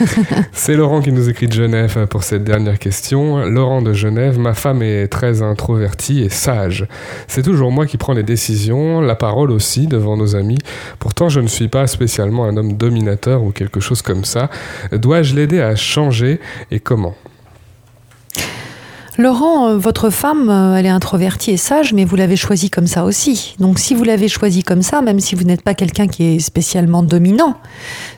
C'est 0.53 0.75
Laurent 0.75 1.01
qui 1.01 1.11
nous 1.11 1.29
écrit 1.29 1.47
de 1.47 1.53
Genève 1.53 2.07
pour 2.07 2.23
cette 2.23 2.45
dernière 2.45 2.79
question. 2.79 3.45
Laurent 3.45 3.81
de 3.81 3.91
Genève, 3.91 4.39
ma 4.39 4.53
femme 4.53 4.81
est 4.81 5.07
très 5.07 5.41
introvertie 5.41 6.21
et 6.21 6.29
sage. 6.29 6.87
C'est 7.27 7.43
toujours 7.43 7.71
moi 7.71 7.85
qui 7.85 7.97
prends 7.97 8.13
les 8.13 8.23
décisions, 8.23 9.01
la 9.01 9.15
parole 9.15 9.51
aussi 9.51 9.87
devant 9.87 10.15
nos 10.15 10.37
amis. 10.37 10.59
Pourtant 10.99 11.27
je 11.27 11.41
ne 11.41 11.47
suis 11.47 11.67
pas 11.67 11.87
spécialement 11.87 12.45
un 12.45 12.55
homme 12.55 12.77
dominateur 12.77 13.43
ou 13.43 13.51
quelque 13.51 13.81
chose 13.81 14.01
comme 14.01 14.23
ça. 14.23 14.49
Dois-je 14.93 15.35
l'aider 15.35 15.59
à 15.59 15.75
changer 15.75 16.39
et 16.71 16.79
comment? 16.79 17.15
Laurent, 19.17 19.67
euh, 19.69 19.77
votre 19.77 20.09
femme, 20.09 20.49
euh, 20.49 20.75
elle 20.75 20.85
est 20.87 20.89
introvertie 20.89 21.51
et 21.51 21.57
sage, 21.57 21.93
mais 21.93 22.03
vous 22.03 22.15
l'avez 22.15 22.35
choisie 22.35 22.69
comme 22.71 22.87
ça 22.87 23.03
aussi. 23.05 23.55
Donc 23.59 23.77
si 23.77 23.93
vous 23.93 24.03
l'avez 24.03 24.27
choisie 24.27 24.63
comme 24.63 24.81
ça, 24.81 25.01
même 25.01 25.19
si 25.19 25.35
vous 25.35 25.43
n'êtes 25.43 25.61
pas 25.61 25.75
quelqu'un 25.75 26.07
qui 26.07 26.23
est 26.35 26.39
spécialement 26.39 27.03
dominant, 27.03 27.57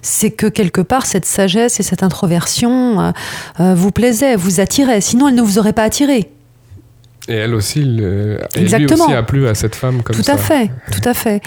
c'est 0.01 0.31
que 0.31 0.47
quelque 0.47 0.79
part 0.81 1.05
cette 1.05 1.25
sagesse 1.25 1.79
et 1.79 1.83
cette 1.83 2.01
introversion 2.03 3.13
euh, 3.59 3.75
vous 3.75 3.91
plaisaient, 3.91 4.37
vous 4.37 4.61
attiraient. 4.61 5.01
Sinon, 5.01 5.27
elle 5.27 5.35
ne 5.35 5.41
vous 5.41 5.59
aurait 5.59 5.73
pas 5.73 5.83
attiré. 5.83 6.31
Et 7.27 7.33
elle 7.33 7.55
aussi, 7.55 7.83
le- 7.83 8.39
et 8.53 8.59
lui 8.59 8.63
Exactement. 8.65 9.05
aussi 9.05 9.13
a 9.15 9.23
plu 9.23 9.47
à 9.47 9.55
cette 9.55 9.75
femme 9.75 10.01
comme 10.03 10.15
tout 10.15 10.21
ça. 10.23 10.33
à 10.33 10.37
fait, 10.37 10.69
tout 10.91 11.09
à 11.09 11.13
fait. 11.15 11.41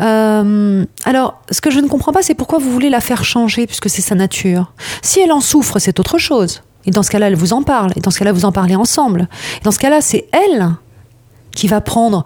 Euh, 0.00 0.84
alors, 1.04 1.40
ce 1.52 1.60
que 1.60 1.70
je 1.70 1.78
ne 1.78 1.86
comprends 1.86 2.12
pas, 2.12 2.22
c'est 2.22 2.34
pourquoi 2.34 2.58
vous 2.58 2.70
voulez 2.72 2.90
la 2.90 3.00
faire 3.00 3.24
changer, 3.24 3.66
puisque 3.68 3.88
c'est 3.88 4.02
sa 4.02 4.16
nature. 4.16 4.72
Si 5.02 5.20
elle 5.20 5.30
en 5.30 5.40
souffre, 5.40 5.78
c'est 5.78 6.00
autre 6.00 6.18
chose. 6.18 6.62
Et 6.86 6.90
dans 6.90 7.02
ce 7.02 7.10
cas-là, 7.10 7.26
elle 7.28 7.36
vous 7.36 7.52
en 7.52 7.62
parle. 7.62 7.92
Et 7.96 8.00
dans 8.00 8.10
ce 8.10 8.18
cas-là, 8.18 8.32
vous 8.32 8.44
en 8.44 8.52
parlez 8.52 8.76
ensemble. 8.76 9.28
Et 9.60 9.64
dans 9.64 9.70
ce 9.70 9.78
cas-là, 9.78 10.00
c'est 10.00 10.26
elle 10.32 10.70
qui 11.54 11.68
va 11.68 11.80
prendre 11.80 12.24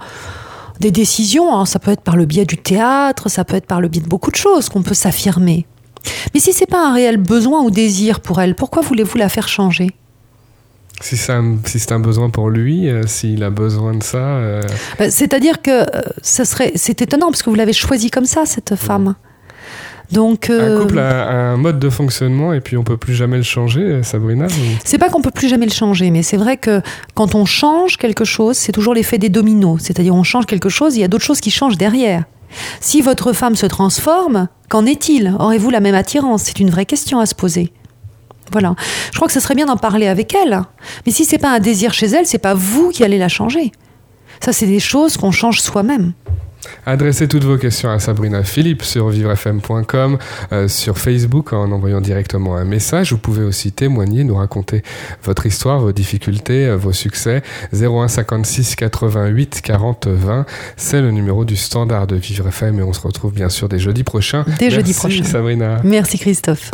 des 0.81 0.91
décisions. 0.91 1.49
Alors, 1.49 1.69
ça 1.69 1.79
peut 1.79 1.91
être 1.91 2.03
par 2.03 2.17
le 2.17 2.25
biais 2.25 2.45
du 2.45 2.59
théâtre, 2.59 3.29
ça 3.29 3.45
peut 3.45 3.57
être 3.57 3.67
par 3.67 3.81
le 3.81 3.89
biais 3.89 4.03
de 4.03 4.09
beaucoup 4.09 4.31
de 4.31 4.37
choses 4.37 4.69
qu'on 4.69 4.83
peut 4.83 4.95
s'affirmer. 4.95 5.67
Mais 6.33 6.41
si 6.41 6.53
c'est 6.53 6.67
pas 6.67 6.87
un 6.87 6.93
réel 6.93 7.17
besoin 7.17 7.63
ou 7.63 7.71
désir 7.71 8.21
pour 8.21 8.41
elle, 8.41 8.55
pourquoi 8.55 8.83
voulez-vous 8.83 9.17
la 9.17 9.29
faire 9.29 9.49
changer? 9.49 9.91
Si 11.01 11.17
c'est 11.17 11.33
un, 11.33 11.57
si 11.65 11.81
c'est 11.81 11.93
un 11.93 11.99
besoin 11.99 12.31
pour 12.31 12.51
lui, 12.51 12.89
euh, 12.89 13.07
s'il 13.07 13.43
a 13.43 13.51
besoin 13.51 13.95
de 13.95 14.03
ça, 14.03 14.19
euh, 14.19 14.63
Ben, 14.99 15.11
C'est-à-dire 15.11 15.61
que 15.61 15.71
euh, 15.71 16.03
ça 16.23 16.45
serait, 16.45 16.73
c'est 16.77 17.03
étonnant 17.03 17.31
parce 17.31 17.43
que 17.43 17.51
vous 17.51 17.57
l'avez 17.57 17.73
choisie 17.73 18.11
comme 18.11 18.27
ça 18.27 18.47
cette 18.47 18.77
femme. 18.77 19.15
Donc, 20.13 20.51
un 20.51 20.53
euh, 20.53 20.81
couple 20.83 20.99
a 20.99 21.31
un 21.31 21.57
mode 21.57 21.79
de 21.79 21.89
fonctionnement 21.91 22.53
et 22.53 22.61
puis 22.61 22.77
on 22.77 22.85
peut 22.85 22.97
plus 22.97 23.15
jamais 23.15 23.37
le 23.39 23.43
changer, 23.43 24.03
Sabrina 24.03 24.47
ou- 24.47 24.51
c'est 24.85 24.99
pas 24.99 25.09
qu'on 25.09 25.23
peut 25.23 25.31
plus 25.31 25.49
jamais 25.49 25.67
le 25.67 25.73
changer, 25.73 26.11
mais 26.11 26.23
c'est 26.23 26.37
vrai 26.37 26.57
que 26.57 26.83
quand 27.15 27.35
on 27.35 27.45
change 27.47 27.97
quelque 27.97 28.25
chose, 28.25 28.57
c'est 28.57 28.73
toujours 28.73 28.95
l'effet 28.95 29.19
des 29.19 29.29
dominos. 29.31 29.81
C'est-à-dire 29.83 30.15
on 30.15 30.23
change 30.23 30.47
quelque 30.47 30.69
chose, 30.69 30.97
il 30.97 31.01
y 31.01 31.05
a 31.05 31.09
d'autres 31.09 31.25
choses 31.25 31.41
qui 31.41 31.51
changent 31.51 31.79
derrière. 31.79 32.25
Si 32.81 33.01
votre 33.01 33.33
femme 33.33 33.57
se 33.57 33.67
transforme, 33.67 34.47
qu'en 34.69 34.87
est-il? 34.87 35.35
Aurez-vous 35.41 35.71
la 35.71 35.81
même 35.81 35.95
attirance? 35.97 36.43
C'est 36.45 36.61
une 36.61 36.71
vraie 36.71 36.87
question 36.87 37.19
à 37.19 37.27
se 37.27 37.35
poser. 37.35 37.73
Voilà. 38.53 38.77
Je 39.11 39.17
crois 39.17 39.27
que 39.27 39.33
ce 39.35 39.41
serait 39.41 39.55
bien 39.57 39.67
d'en 39.67 39.77
parler 39.79 40.07
avec 40.07 40.35
elle. 40.35 40.63
Mais 41.07 41.13
si 41.13 41.25
c'est 41.25 41.39
pas 41.39 41.51
un 41.51 41.59
désir 41.59 41.93
chez 41.95 42.07
elle, 42.07 42.27
c'est 42.27 42.39
pas 42.39 42.55
vous 42.55 42.91
qui 42.91 43.03
allez 43.03 43.19
la 43.19 43.29
changer. 43.29 43.73
Ça, 44.41 44.53
c'est 44.53 44.67
des 44.67 44.81
choses 44.81 45.17
qu'on 45.17 45.31
change 45.33 45.61
soi-même. 45.61 46.13
Adressez 46.87 47.29
toutes 47.29 47.45
vos 47.45 47.59
questions 47.59 47.91
à 47.91 47.99
Sabrina 47.99 48.43
Philippe 48.43 48.83
sur 48.83 49.09
vivrefm.com, 49.09 50.19
euh, 50.53 50.69
sur 50.69 50.99
Facebook 50.99 51.53
en 51.53 51.71
envoyant 51.73 52.01
directement 52.01 52.57
un 52.57 52.65
message. 52.65 53.13
Vous 53.13 53.19
pouvez 53.19 53.45
aussi 53.45 53.73
témoigner, 53.73 54.25
nous 54.25 54.37
raconter 54.37 54.83
votre 55.23 55.47
histoire, 55.47 55.81
vos 55.81 55.93
difficultés, 55.93 56.67
euh, 56.67 56.77
vos 56.77 56.93
succès. 56.93 57.43
01 57.73 58.09
56 58.09 58.77
88 58.77 59.61
40 59.63 60.07
20, 60.09 60.47
c'est 60.77 61.01
le 61.01 61.11
numéro 61.11 61.45
du 61.45 61.57
standard 61.57 62.07
de 62.07 62.17
Vivre 62.17 62.49
FM 62.49 62.79
et 62.81 62.83
on 62.83 62.93
se 62.93 63.01
retrouve 63.01 63.33
bien 63.33 63.49
sûr 63.49 63.69
dès 63.69 63.79
jeudi 63.79 64.05
prochain. 64.05 64.45
Dès 64.59 64.71
jeudi 64.71 64.91
Merci, 64.91 65.19
prochain. 65.19 65.25
Sabrina. 65.25 65.81
Merci 65.85 66.19
Christophe. 66.19 66.71